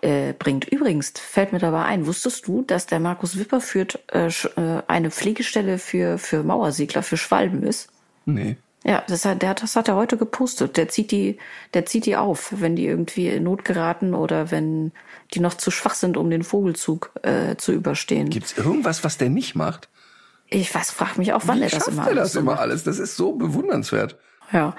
[0.00, 0.64] äh, bringt.
[0.64, 5.12] Übrigens fällt mir dabei ein, wusstest du, dass der Markus Wipper führt äh, äh eine
[5.12, 7.90] Pflegestelle für, für Mauersegler, für Schwalben ist?
[8.26, 8.56] Nee.
[8.84, 10.76] Ja, das hat, der, das hat er heute gepostet.
[10.76, 11.38] Der zieht die,
[11.74, 14.92] der zieht die auf, wenn die irgendwie in Not geraten oder wenn
[15.34, 18.30] die noch zu schwach sind, um den Vogelzug äh, zu überstehen.
[18.30, 19.88] Gibt's irgendwas, was der nicht macht?
[20.48, 22.82] Ich was frag mich auch, wann Wie er das immer er das immer alles?
[22.82, 24.16] Das ist so bewundernswert.
[24.52, 24.74] Ja.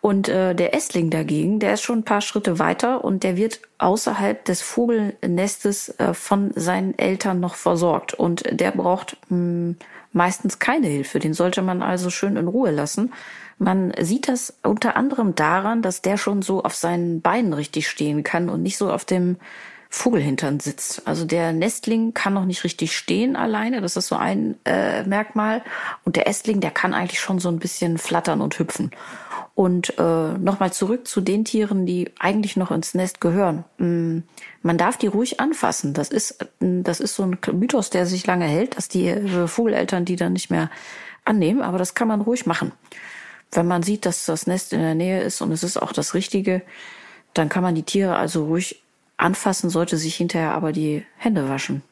[0.00, 3.60] Und äh, der Essling dagegen, der ist schon ein paar Schritte weiter und der wird
[3.78, 8.14] außerhalb des Vogelnestes äh, von seinen Eltern noch versorgt.
[8.14, 9.76] Und der braucht mh, hm,
[10.12, 11.18] meistens keine Hilfe.
[11.18, 13.12] Den sollte man also schön in Ruhe lassen.
[13.58, 18.22] Man sieht das unter anderem daran, dass der schon so auf seinen Beinen richtig stehen
[18.22, 19.36] kann und nicht so auf dem
[19.88, 21.06] Vogelhintern sitzt.
[21.06, 25.62] Also der Nestling kann noch nicht richtig stehen alleine, das ist so ein äh, Merkmal.
[26.04, 28.90] Und der Ästling, der kann eigentlich schon so ein bisschen flattern und hüpfen.
[29.54, 33.64] Und äh, nochmal zurück zu den Tieren, die eigentlich noch ins Nest gehören.
[33.76, 34.20] Mm,
[34.62, 35.92] man darf die ruhig anfassen.
[35.92, 40.06] Das ist, das ist so ein Mythos, der sich lange hält, dass die äh, Vogeleltern
[40.06, 40.70] die dann nicht mehr
[41.24, 42.72] annehmen, aber das kann man ruhig machen.
[43.50, 46.14] Wenn man sieht, dass das Nest in der Nähe ist und es ist auch das
[46.14, 46.62] Richtige,
[47.34, 48.82] dann kann man die Tiere also ruhig
[49.18, 51.82] anfassen, sollte sich hinterher aber die Hände waschen.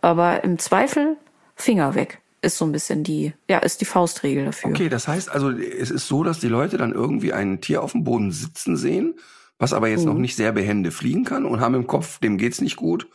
[0.00, 1.16] Aber im Zweifel
[1.56, 4.70] Finger weg ist so ein bisschen die, ja, ist die Faustregel dafür.
[4.70, 7.92] Okay, das heißt also, es ist so, dass die Leute dann irgendwie ein Tier auf
[7.92, 9.14] dem Boden sitzen sehen,
[9.58, 10.12] was aber jetzt mhm.
[10.12, 13.08] noch nicht sehr behende fliegen kann und haben im Kopf, dem geht's nicht gut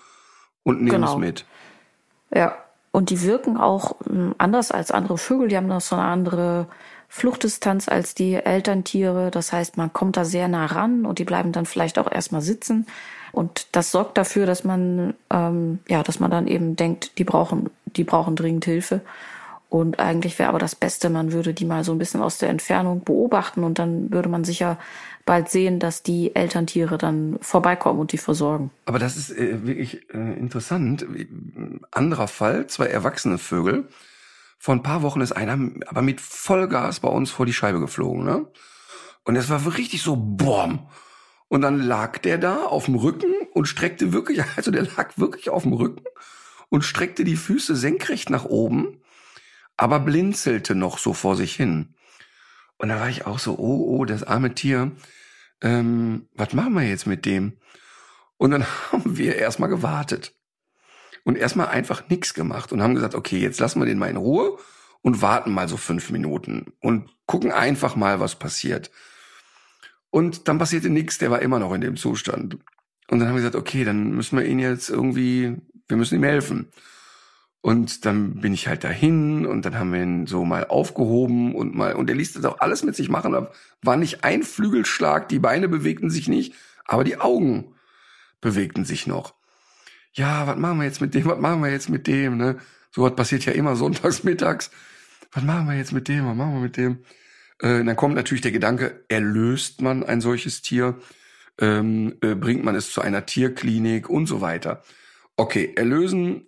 [0.63, 1.13] und nehmen genau.
[1.13, 1.45] es mit.
[2.34, 2.57] Ja,
[2.91, 6.67] und die wirken auch hm, anders als andere Vögel, die haben noch so eine andere
[7.07, 9.32] Fluchtdistanz als die Elterntiere.
[9.32, 12.41] Das heißt, man kommt da sehr nah ran und die bleiben dann vielleicht auch erstmal
[12.41, 12.88] sitzen.
[13.31, 17.69] Und das sorgt dafür, dass man, ähm, ja, dass man dann eben denkt, die brauchen,
[17.85, 19.01] die brauchen dringend Hilfe.
[19.69, 22.49] Und eigentlich wäre aber das Beste, man würde die mal so ein bisschen aus der
[22.49, 24.80] Entfernung beobachten und dann würde man sicher
[25.26, 28.72] bald sehen, dass die Elterntiere dann vorbeikommen und die versorgen.
[28.85, 31.06] Aber das ist äh, wirklich äh, interessant.
[31.91, 33.88] Anderer Fall, zwei erwachsene Vögel.
[34.57, 38.26] Vor ein paar Wochen ist einer aber mit Vollgas bei uns vor die Scheibe geflogen,
[38.26, 38.47] ne?
[39.23, 40.88] Und es war richtig so, boom.
[41.49, 45.49] Und dann lag der da auf dem Rücken und streckte wirklich, also der lag wirklich
[45.49, 46.05] auf dem Rücken
[46.69, 49.01] und streckte die Füße senkrecht nach oben,
[49.76, 51.95] aber blinzelte noch so vor sich hin.
[52.77, 54.91] Und da war ich auch so, oh, oh, das arme Tier,
[55.61, 57.57] ähm, was machen wir jetzt mit dem?
[58.38, 60.35] Und dann haben wir erstmal gewartet.
[61.26, 64.17] und erstmal einfach nichts gemacht und haben gesagt, okay, jetzt lassen wir den mal in
[64.17, 64.57] Ruhe
[65.01, 68.91] und warten mal so fünf Minuten und gucken einfach mal, was passiert.
[70.11, 72.57] Und dann passierte nichts, der war immer noch in dem Zustand.
[73.10, 75.57] Und dann haben wir gesagt, okay, dann müssen wir ihn jetzt irgendwie,
[75.88, 76.72] wir müssen ihm helfen.
[77.61, 81.76] Und dann bin ich halt dahin und dann haben wir ihn so mal aufgehoben und
[81.76, 83.34] mal, und er ließ das auch alles mit sich machen.
[83.34, 86.53] Da war nicht ein Flügelschlag, die Beine bewegten sich nicht,
[86.86, 87.76] aber die Augen
[88.40, 89.34] bewegten sich noch.
[90.14, 92.57] Ja, was machen wir jetzt mit dem, was machen wir jetzt mit dem, ne?
[92.91, 94.72] So was passiert ja immer sonntags mittags.
[95.31, 97.03] Was machen wir jetzt mit dem, was machen wir mit dem?
[97.61, 100.99] Äh, dann kommt natürlich der Gedanke, erlöst man ein solches Tier?
[101.60, 104.81] Ähm, äh, bringt man es zu einer Tierklinik und so weiter.
[105.36, 106.48] Okay, erlösen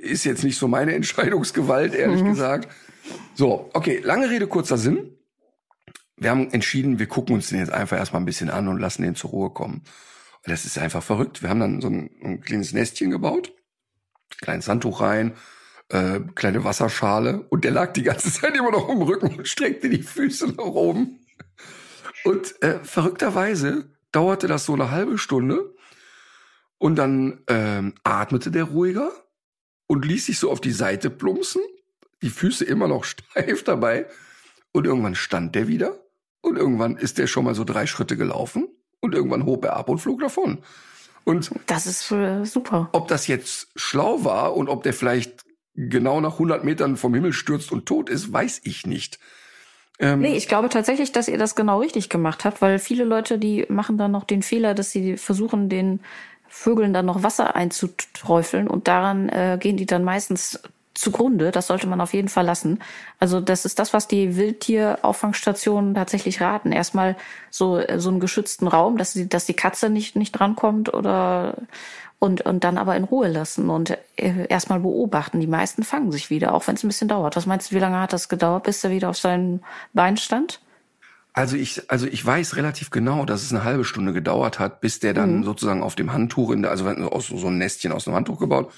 [0.00, 2.30] ist jetzt nicht so meine Entscheidungsgewalt, ehrlich mhm.
[2.30, 2.68] gesagt.
[3.34, 5.14] So, okay, lange Rede, kurzer Sinn.
[6.16, 9.02] Wir haben entschieden, wir gucken uns den jetzt einfach erstmal ein bisschen an und lassen
[9.02, 9.82] den zur Ruhe kommen.
[10.44, 11.42] Und das ist einfach verrückt.
[11.42, 13.52] Wir haben dann so ein, ein kleines Nestchen gebaut,
[14.40, 15.34] kleines Handtuch rein,
[15.90, 19.88] äh, kleine Wasserschale und der lag die ganze Zeit immer noch im Rücken und streckte
[19.88, 21.20] die Füße nach oben.
[22.24, 25.74] Und äh, verrückterweise dauerte das so eine halbe Stunde
[26.78, 29.10] und dann ähm, atmete der ruhiger
[29.86, 31.62] und ließ sich so auf die Seite plumpsen,
[32.22, 34.06] die Füße immer noch steif dabei
[34.72, 35.98] und irgendwann stand der wieder
[36.40, 38.68] und irgendwann ist der schon mal so drei Schritte gelaufen
[39.00, 40.62] und irgendwann hob er ab und flog davon.
[41.24, 42.88] Und das ist äh, super.
[42.92, 45.44] Ob das jetzt schlau war und ob der vielleicht
[45.78, 49.18] genau nach 100 Metern vom Himmel stürzt und tot ist, weiß ich nicht.
[50.00, 53.38] Ähm, nee, ich glaube tatsächlich, dass ihr das genau richtig gemacht habt, weil viele Leute,
[53.38, 56.00] die machen dann noch den Fehler, dass sie versuchen, den
[56.48, 60.60] Vögeln dann noch Wasser einzuträufeln und daran äh, gehen die dann meistens
[60.94, 61.52] zugrunde.
[61.52, 62.80] Das sollte man auf jeden Fall lassen.
[63.20, 66.72] Also das ist das, was die Wildtierauffangsstationen tatsächlich raten.
[66.72, 67.16] Erstmal
[67.50, 71.54] so so einen geschützten Raum, dass die, dass die Katze nicht nicht drankommt oder
[72.18, 75.40] und und dann aber in Ruhe lassen und äh, erstmal beobachten.
[75.40, 77.36] Die meisten fangen sich wieder, auch wenn es ein bisschen dauert.
[77.36, 79.62] Was meinst du, wie lange hat das gedauert, bis er wieder auf seinen
[79.92, 80.60] Beinen stand?
[81.32, 84.98] Also ich, also ich weiß relativ genau, dass es eine halbe Stunde gedauert hat, bis
[84.98, 85.44] der dann mhm.
[85.44, 88.72] sozusagen auf dem Handtuch in der, also aus so ein Nestchen aus einem Handtuch gebaut,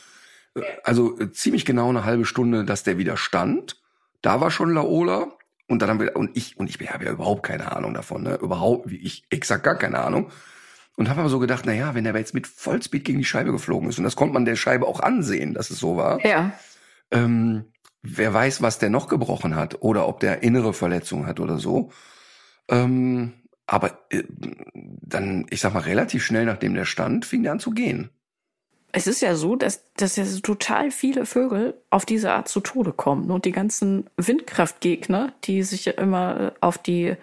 [0.84, 3.76] also äh, ziemlich genau eine halbe Stunde, dass der wieder stand.
[4.22, 5.28] Da war schon Laola
[5.68, 8.36] und dann haben wir und ich und ich habe ja überhaupt keine Ahnung davon, ne?
[8.36, 10.30] Überhaupt, wie ich exakt gar keine Ahnung.
[10.96, 13.52] Und habe aber so gedacht, na ja, wenn er jetzt mit Vollspeed gegen die Scheibe
[13.52, 16.24] geflogen ist und das konnte man der Scheibe auch ansehen, dass es so war.
[16.24, 16.52] Ja.
[17.10, 17.64] Ähm,
[18.02, 21.90] wer weiß, was der noch gebrochen hat oder ob der innere Verletzungen hat oder so.
[22.68, 23.32] Ähm,
[23.66, 24.24] aber äh,
[24.74, 28.10] dann, ich sag mal, relativ schnell nachdem der stand, fing der an zu gehen.
[28.92, 32.92] Es ist ja so, dass, dass ja total viele Vögel auf diese Art zu Tode
[32.92, 33.30] kommen.
[33.30, 37.14] Und die ganzen Windkraftgegner, die sich ja immer äh, auf die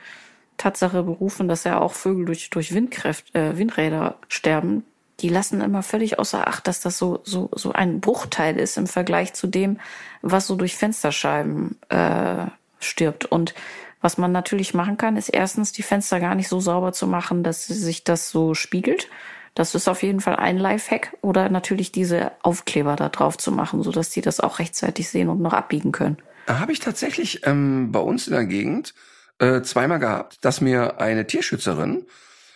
[0.57, 4.83] Tatsache berufen, dass ja auch Vögel durch, durch Windkraft, äh, Windräder sterben,
[5.19, 8.87] die lassen immer völlig außer Acht, dass das so, so, so ein Bruchteil ist im
[8.87, 9.79] Vergleich zu dem,
[10.21, 12.45] was so durch Fensterscheiben äh,
[12.79, 13.25] stirbt.
[13.25, 13.55] Und
[14.01, 17.43] was man natürlich machen kann, ist erstens die Fenster gar nicht so sauber zu machen,
[17.43, 19.09] dass sich das so spiegelt.
[19.55, 21.17] Das ist auf jeden Fall ein Lifehack.
[21.21, 25.41] Oder natürlich diese Aufkleber da drauf zu machen, sodass die das auch rechtzeitig sehen und
[25.41, 26.17] noch abbiegen können.
[26.47, 28.93] Habe ich tatsächlich ähm, bei uns in der Gegend
[29.39, 32.05] äh, zweimal gehabt, dass mir eine Tierschützerin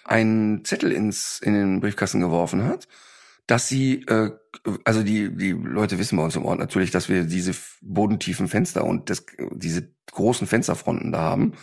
[0.04, 2.88] einen Zettel ins in den Briefkasten geworfen hat,
[3.48, 4.32] dass sie, äh,
[4.84, 8.84] also die die Leute wissen bei uns im Ort natürlich, dass wir diese bodentiefen Fenster
[8.84, 11.54] und das, diese großen Fensterfronten da haben.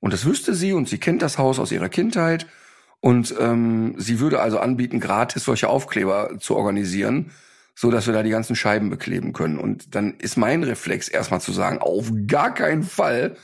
[0.00, 2.46] Und das wüsste sie und sie kennt das Haus aus ihrer Kindheit
[3.00, 7.32] und ähm, sie würde also anbieten, gratis solche Aufkleber zu organisieren,
[7.74, 9.58] so dass wir da die ganzen Scheiben bekleben können.
[9.58, 13.36] Und dann ist mein Reflex erstmal zu sagen, auf gar keinen Fall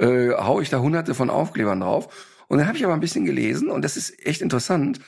[0.00, 2.08] äh, hau ich da hunderte von Aufklebern drauf.
[2.48, 5.00] Und dann habe ich aber ein bisschen gelesen und das ist echt interessant,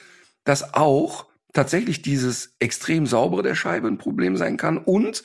[0.45, 5.25] dass auch tatsächlich dieses extrem saubere der Scheibe ein Problem sein kann und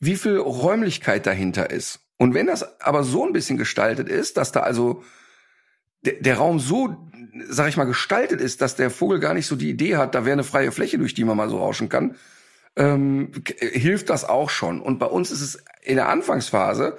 [0.00, 2.00] wie viel Räumlichkeit dahinter ist.
[2.16, 5.02] Und wenn das aber so ein bisschen gestaltet ist, dass da also
[6.02, 6.96] der, der Raum so,
[7.48, 10.24] sag ich mal, gestaltet ist, dass der Vogel gar nicht so die Idee hat, da
[10.24, 12.16] wäre eine freie Fläche, durch die man mal so rauschen kann,
[12.76, 14.80] ähm, hilft das auch schon.
[14.80, 16.98] Und bei uns ist es in der Anfangsphase,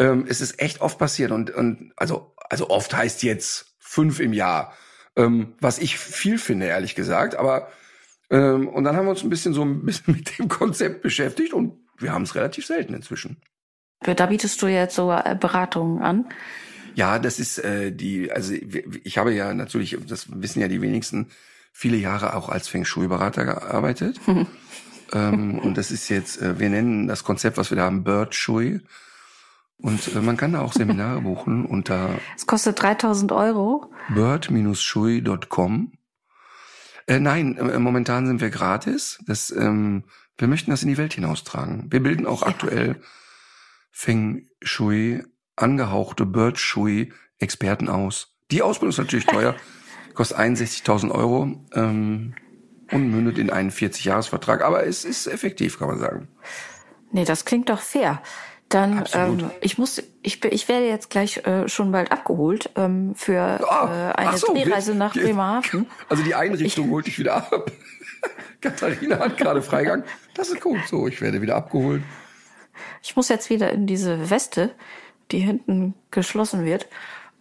[0.00, 4.32] ähm, ist es echt oft passiert und, und also, also oft heißt jetzt fünf im
[4.32, 4.72] Jahr,
[5.14, 7.36] ähm, was ich viel finde, ehrlich gesagt.
[7.36, 7.68] Aber
[8.30, 11.52] ähm, und dann haben wir uns ein bisschen so ein bisschen mit dem Konzept beschäftigt
[11.52, 13.36] und wir haben es relativ selten inzwischen.
[14.00, 16.24] Da bietest du jetzt so äh, Beratungen an.
[16.94, 18.54] Ja, das ist äh, die, also
[19.04, 21.28] ich habe ja natürlich, das wissen ja die wenigsten,
[21.72, 24.18] viele Jahre auch als Feng Shui-Berater gearbeitet.
[25.12, 28.34] ähm, und das ist jetzt, äh, wir nennen das Konzept, was wir da haben, Bird
[28.34, 28.80] Shui.
[29.82, 32.10] Und äh, man kann da auch Seminare buchen unter.
[32.36, 33.92] Es kostet 3000 Euro.
[34.14, 35.92] Bird-shui.com.
[37.06, 39.18] Äh, nein, äh, momentan sind wir gratis.
[39.26, 40.04] Das ähm,
[40.38, 41.86] Wir möchten das in die Welt hinaustragen.
[41.90, 42.48] Wir bilden auch ja.
[42.48, 43.00] aktuell
[43.90, 45.24] Feng Shui,
[45.56, 48.36] angehauchte Bird Shui Experten aus.
[48.50, 49.56] Die Ausbildung ist natürlich teuer,
[50.14, 52.34] kostet 61.000 Euro ähm,
[52.90, 56.28] und mündet in einen 40-Jahres-Vertrag, aber es ist effektiv, kann man sagen.
[57.12, 58.22] Nee, das klingt doch fair.
[58.70, 63.58] Dann, ähm, ich muss, ich, ich werde jetzt gleich äh, schon bald abgeholt ähm, für
[63.62, 65.86] oh, äh, eine so, Drehreise nach Bremerhaven.
[66.08, 67.72] Also die Einrichtung ich, holt dich wieder ab.
[68.60, 70.04] Katharina hat gerade Freigang.
[70.34, 70.78] Das ist gut.
[70.86, 72.02] So, ich werde wieder abgeholt.
[73.02, 74.70] Ich muss jetzt wieder in diese Weste,
[75.32, 76.86] die hinten geschlossen wird.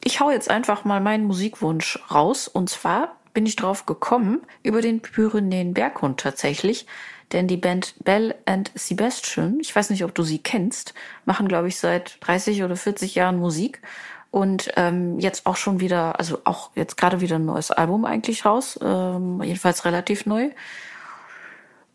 [0.04, 2.48] Ich hau jetzt einfach mal meinen Musikwunsch raus.
[2.48, 6.88] Und zwar bin ich drauf gekommen über den Pyrenäen Berghund tatsächlich.
[7.32, 10.94] Denn die Band Bell and Sebastian, ich weiß nicht, ob du sie kennst,
[11.26, 13.82] machen, glaube ich, seit 30 oder 40 Jahren Musik
[14.32, 18.46] und ähm, jetzt auch schon wieder, also auch jetzt gerade wieder ein neues Album eigentlich
[18.46, 20.50] raus, ähm, jedenfalls relativ neu.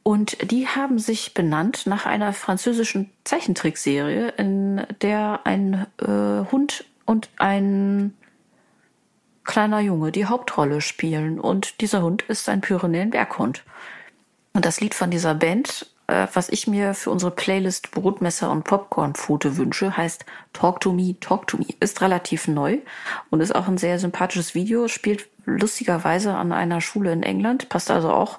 [0.02, 7.31] Und die haben sich benannt nach einer französischen Zeichentrickserie, in der ein äh, Hund und
[7.39, 8.15] ein
[9.44, 11.40] kleiner Junge die Hauptrolle spielen.
[11.40, 13.62] Und dieser Hund ist ein Pyrenäen-Berghund.
[14.55, 18.62] Und das Lied von dieser Band, äh, was ich mir für unsere Playlist Brotmesser und
[18.62, 21.66] Popcornpfote wünsche, heißt Talk to Me, Talk to Me.
[21.81, 22.78] Ist relativ neu
[23.31, 27.90] und ist auch ein sehr sympathisches Video, spielt lustigerweise an einer Schule in England, passt
[27.90, 28.39] also auch.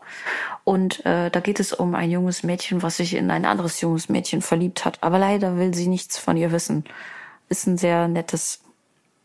[0.64, 4.08] Und äh, da geht es um ein junges Mädchen, was sich in ein anderes junges
[4.08, 5.04] Mädchen verliebt hat.
[5.04, 6.86] Aber leider will sie nichts von ihr wissen.
[7.50, 8.62] Ist ein sehr nettes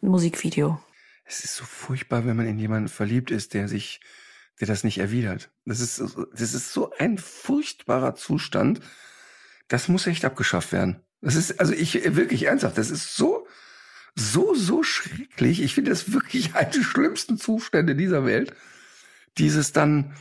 [0.00, 0.80] Musikvideo.
[1.24, 4.00] Es ist so furchtbar, wenn man in jemanden verliebt ist, der sich
[4.60, 5.50] der das nicht erwidert.
[5.64, 8.80] Das ist, das ist so ein furchtbarer Zustand.
[9.68, 11.00] Das muss echt abgeschafft werden.
[11.22, 13.46] Das ist, also ich, wirklich ernsthaft, das ist so,
[14.14, 15.62] so, so schrecklich.
[15.62, 18.54] Ich finde das wirklich einer der schlimmsten Zustände dieser Welt.
[19.38, 20.14] Dieses dann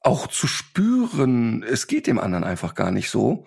[0.00, 3.46] auch zu spüren, es geht dem anderen einfach gar nicht so.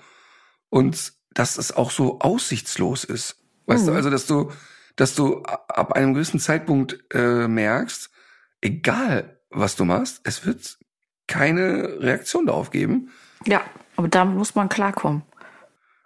[0.70, 3.38] Und dass es auch so aussichtslos ist.
[3.66, 3.88] Weißt mhm.
[3.88, 4.52] du, also, dass du,
[4.96, 8.12] dass du ab einem gewissen Zeitpunkt äh, merkst,
[8.60, 10.22] egal was du machst.
[10.24, 10.78] Es wird
[11.28, 13.12] keine Reaktion darauf geben.
[13.46, 13.62] Ja,
[13.96, 15.24] aber damit muss man klarkommen.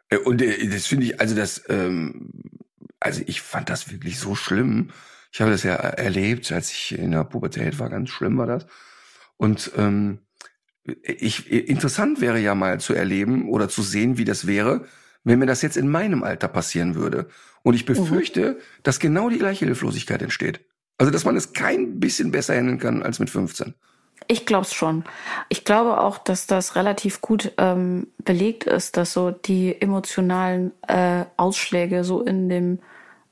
[0.10, 2.32] Äh, und äh, das finde ich, also das, ähm,
[3.00, 4.90] also ich fand das wirklich so schlimm.
[5.32, 8.66] Ich habe das ja erlebt, als ich in der Pubertät war, ganz schlimm war das.
[9.38, 10.20] Und ähm,
[10.84, 14.86] ich, interessant wäre ja mal zu erleben oder zu sehen, wie das wäre,
[15.24, 17.28] wenn mir das jetzt in meinem Alter passieren würde.
[17.64, 18.84] Und ich befürchte, mhm.
[18.84, 20.64] dass genau die gleiche Hilflosigkeit entsteht.
[20.98, 23.74] Also, dass man es kein bisschen besser handeln kann als mit 15.
[24.28, 25.04] Ich glaube es schon.
[25.50, 31.26] Ich glaube auch, dass das relativ gut ähm, belegt ist, dass so die emotionalen äh,
[31.38, 32.80] Ausschläge so in dem,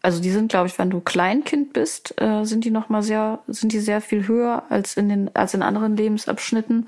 [0.03, 3.39] also die sind, glaube ich, wenn du Kleinkind bist, äh, sind die noch mal sehr,
[3.47, 6.87] sind die sehr viel höher als in den, als in anderen Lebensabschnitten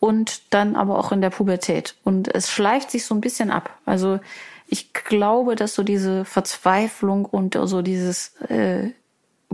[0.00, 1.94] und dann aber auch in der Pubertät.
[2.02, 3.78] Und es schleift sich so ein bisschen ab.
[3.84, 4.18] Also
[4.66, 8.90] ich glaube, dass so diese Verzweiflung und so dieses äh,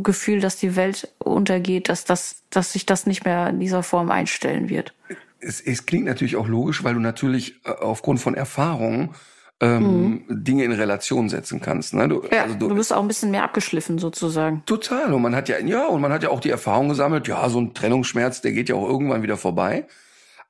[0.03, 4.11] Gefühl, dass die Welt untergeht, dass das, dass sich das nicht mehr in dieser Form
[4.11, 4.95] einstellen wird.
[5.41, 9.15] Es, es klingt natürlich auch logisch, weil du natürlich äh, aufgrund von Erfahrung
[9.61, 10.45] ähm, mhm.
[10.45, 11.95] Dinge in Relation setzen kannst.
[11.95, 12.09] Ne?
[12.09, 14.63] Du, ja, also du, du bist auch ein bisschen mehr abgeschliffen sozusagen.
[14.67, 15.13] Total.
[15.13, 17.61] Und man hat ja, ja, und man hat ja auch die Erfahrung gesammelt, ja, so
[17.61, 19.87] ein Trennungsschmerz, der geht ja auch irgendwann wieder vorbei.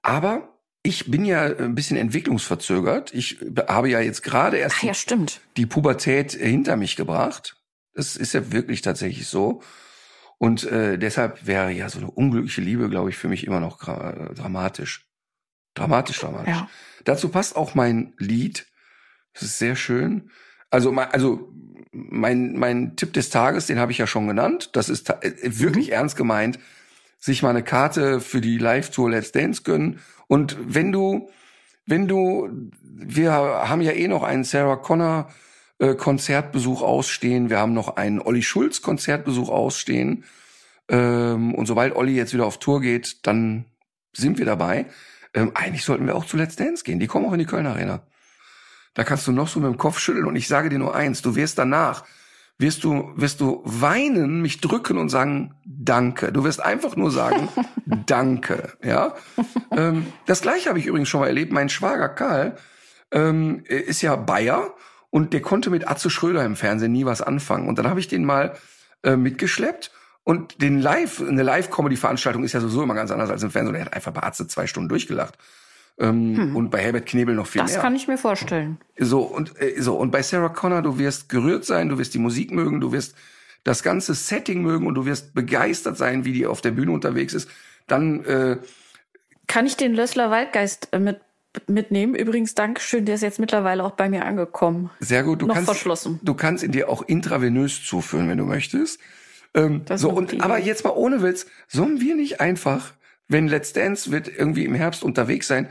[0.02, 0.48] Aber
[0.82, 3.12] ich bin ja ein bisschen entwicklungsverzögert.
[3.12, 5.16] Ich habe ja jetzt gerade erst Ach, ja,
[5.56, 7.56] die Pubertät hinter mich gebracht.
[7.94, 9.62] Das ist ja wirklich tatsächlich so.
[10.38, 13.78] Und äh, deshalb wäre ja so eine unglückliche Liebe, glaube ich, für mich immer noch
[13.78, 15.06] dramatisch.
[15.74, 16.54] Dramatisch, dramatisch.
[16.54, 16.68] Ja.
[17.04, 18.66] Dazu passt auch mein Lied.
[19.34, 20.30] Das ist sehr schön.
[20.70, 21.52] Also, mein, also
[21.92, 24.70] mein, mein Tipp des Tages, den habe ich ja schon genannt.
[24.72, 25.92] Das ist äh, wirklich mhm.
[25.92, 26.58] ernst gemeint.
[27.18, 30.00] Sich mal eine Karte für die Live-Tour Let's Dance gönnen.
[30.26, 31.28] Und wenn du,
[31.84, 35.30] wenn du, wir haben ja eh noch einen Sarah Connor
[35.80, 37.50] äh, Konzertbesuch ausstehen.
[37.50, 40.24] Wir haben noch einen Olli Schulz Konzertbesuch ausstehen.
[40.88, 43.64] Ähm, und sobald Olli jetzt wieder auf Tour geht, dann
[44.12, 44.86] sind wir dabei.
[45.32, 47.00] Ähm, eigentlich sollten wir auch zu Let's Dance gehen.
[47.00, 48.02] Die kommen auch in die Kölner Arena.
[48.94, 51.22] Da kannst du noch so mit dem Kopf schütteln und ich sage dir nur eins,
[51.22, 52.04] du wirst danach,
[52.58, 56.32] wirst du, wirst du weinen, mich drücken und sagen, danke.
[56.32, 57.48] Du wirst einfach nur sagen,
[58.06, 59.14] danke, ja.
[59.70, 61.52] Ähm, das gleiche habe ich übrigens schon mal erlebt.
[61.52, 62.56] Mein Schwager Karl
[63.12, 64.74] ähm, ist ja Bayer
[65.10, 67.68] und der konnte mit Atze Schröder im Fernsehen nie was anfangen.
[67.68, 68.56] Und dann habe ich den mal
[69.02, 69.90] äh, mitgeschleppt
[70.24, 73.74] und den Live, eine Live-Comedy-Veranstaltung ist ja sowieso immer ganz anders als im Fernsehen.
[73.74, 75.36] Er hat einfach bei Atze zwei Stunden durchgelacht.
[75.98, 76.56] Ähm, hm.
[76.56, 77.78] Und bei Herbert Knebel noch viel das mehr.
[77.78, 78.78] Das kann ich mir vorstellen.
[78.98, 82.18] So, und, äh, so, und bei Sarah Connor, du wirst gerührt sein, du wirst die
[82.18, 83.16] Musik mögen, du wirst
[83.64, 87.34] das ganze Setting mögen und du wirst begeistert sein, wie die auf der Bühne unterwegs
[87.34, 87.50] ist.
[87.86, 88.58] Dann, äh,
[89.46, 91.20] kann ich den Lössler Waldgeist äh, mit
[91.66, 92.14] mitnehmen.
[92.14, 94.90] Übrigens, Dankeschön, der ist jetzt mittlerweile auch bei mir angekommen.
[95.00, 95.42] Sehr gut.
[95.42, 96.20] Du Noch kannst, verschlossen.
[96.22, 99.00] Du kannst ihn dir auch intravenös zuführen, wenn du möchtest.
[99.54, 102.92] Ähm, so, und, aber jetzt mal ohne Witz, sollen wir nicht einfach,
[103.28, 105.68] wenn Let's Dance wird irgendwie im Herbst unterwegs sein,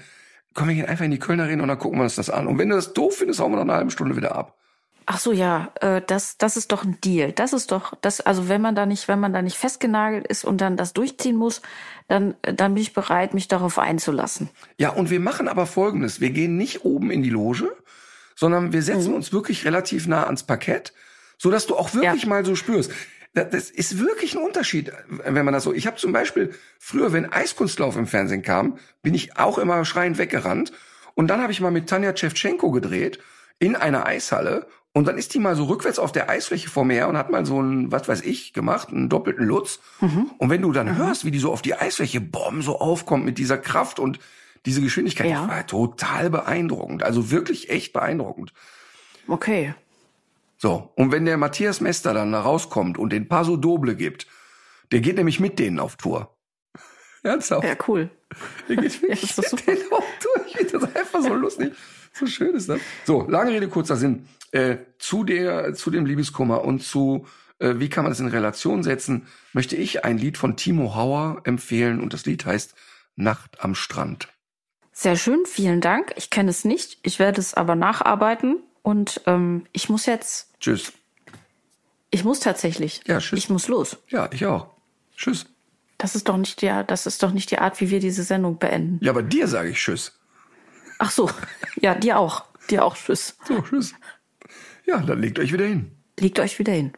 [0.54, 2.48] kommen wir gehen einfach in die Kölner Arena und dann gucken wir uns das an.
[2.48, 4.58] Und wenn du das doof findest, hauen wir nach einer halben Stunde wieder ab.
[5.12, 7.32] Ach so, ja, äh, das, das ist doch ein Deal.
[7.32, 10.46] Das ist doch, das, also wenn man da nicht, wenn man da nicht festgenagelt ist
[10.46, 11.64] und dann das durchziehen muss,
[12.08, 14.50] dann, dann bin ich bereit, mich darauf einzulassen.
[14.78, 16.22] Ja, und wir machen aber Folgendes.
[16.22, 17.76] Wir gehen nicht oben in die Loge,
[18.36, 18.86] sondern wir Mhm.
[18.86, 20.94] setzen uns wirklich relativ nah ans Parkett,
[21.40, 22.30] so dass du auch wirklich Ja.
[22.30, 22.92] mal so spürst.
[23.34, 25.74] Da- Das ist wirklich ein Unterschied, wenn man das so.
[25.74, 30.20] Ich habe zum Beispiel früher, wenn Eiskunstlauf im Fernsehen kam, bin ich auch immer schreiend
[30.20, 30.72] weggerannt.
[31.16, 33.18] Und dann habe ich mal mit Tanja Tschewtschenko gedreht
[33.58, 34.68] in einer Eishalle.
[34.94, 37.30] Und dann ist die mal so rückwärts auf der Eisfläche vor mir her und hat
[37.30, 39.80] mal so einen, was weiß ich, gemacht, einen doppelten Lutz.
[40.02, 43.38] Und wenn du dann hörst, wie die so auf die Eisfläche bomb so aufkommt mit
[43.38, 44.20] dieser Kraft und
[44.66, 45.42] diese Geschwindigkeit, Ja.
[45.42, 47.04] das war total beeindruckend.
[47.04, 48.52] Also wirklich echt beeindruckend.
[49.28, 49.76] Okay.
[50.58, 54.28] So, und wenn der Matthias Mester dann da rauskommt und den Paso Doble gibt,
[54.92, 56.36] der geht nämlich mit denen auf Tour.
[57.24, 57.64] Ernsthaft?
[57.66, 58.10] Ja, cool.
[58.68, 60.46] Der geht wirklich das ist doch mit denen auf Tour.
[60.48, 61.74] Ich finde das einfach so lustig.
[62.12, 62.80] So schön ist das.
[63.06, 64.28] So, lange Rede, kurzer Sinn.
[64.52, 67.28] Äh, zu der, zu dem Liebeskummer und zu,
[67.60, 71.42] äh, wie kann man das in Relation setzen, möchte ich ein Lied von Timo Hauer
[71.44, 72.74] empfehlen und das Lied heißt
[73.16, 74.28] Nacht am Strand.
[74.92, 76.14] Sehr schön, vielen Dank.
[76.16, 77.00] Ich kenne es nicht.
[77.04, 80.94] Ich werde es aber nacharbeiten und ähm, ich muss jetzt, Tschüss.
[82.10, 83.02] ich muss tatsächlich.
[83.06, 83.40] Ja, tschüss.
[83.40, 83.98] Ich muss los.
[84.08, 84.72] Ja, ich auch.
[85.16, 85.46] Tschüss.
[85.98, 88.58] Das ist doch nicht die, das ist doch nicht die Art, wie wir diese Sendung
[88.58, 89.00] beenden.
[89.04, 90.18] Ja, aber dir sage ich Tschüss.
[90.98, 91.30] Ach so,
[91.80, 92.96] ja, dir auch, dir auch.
[92.96, 93.38] Tschüss.
[93.48, 93.94] So, Tschüss.
[94.90, 95.92] Ja, dann legt euch wieder hin.
[96.20, 96.94] Legt euch wieder hin.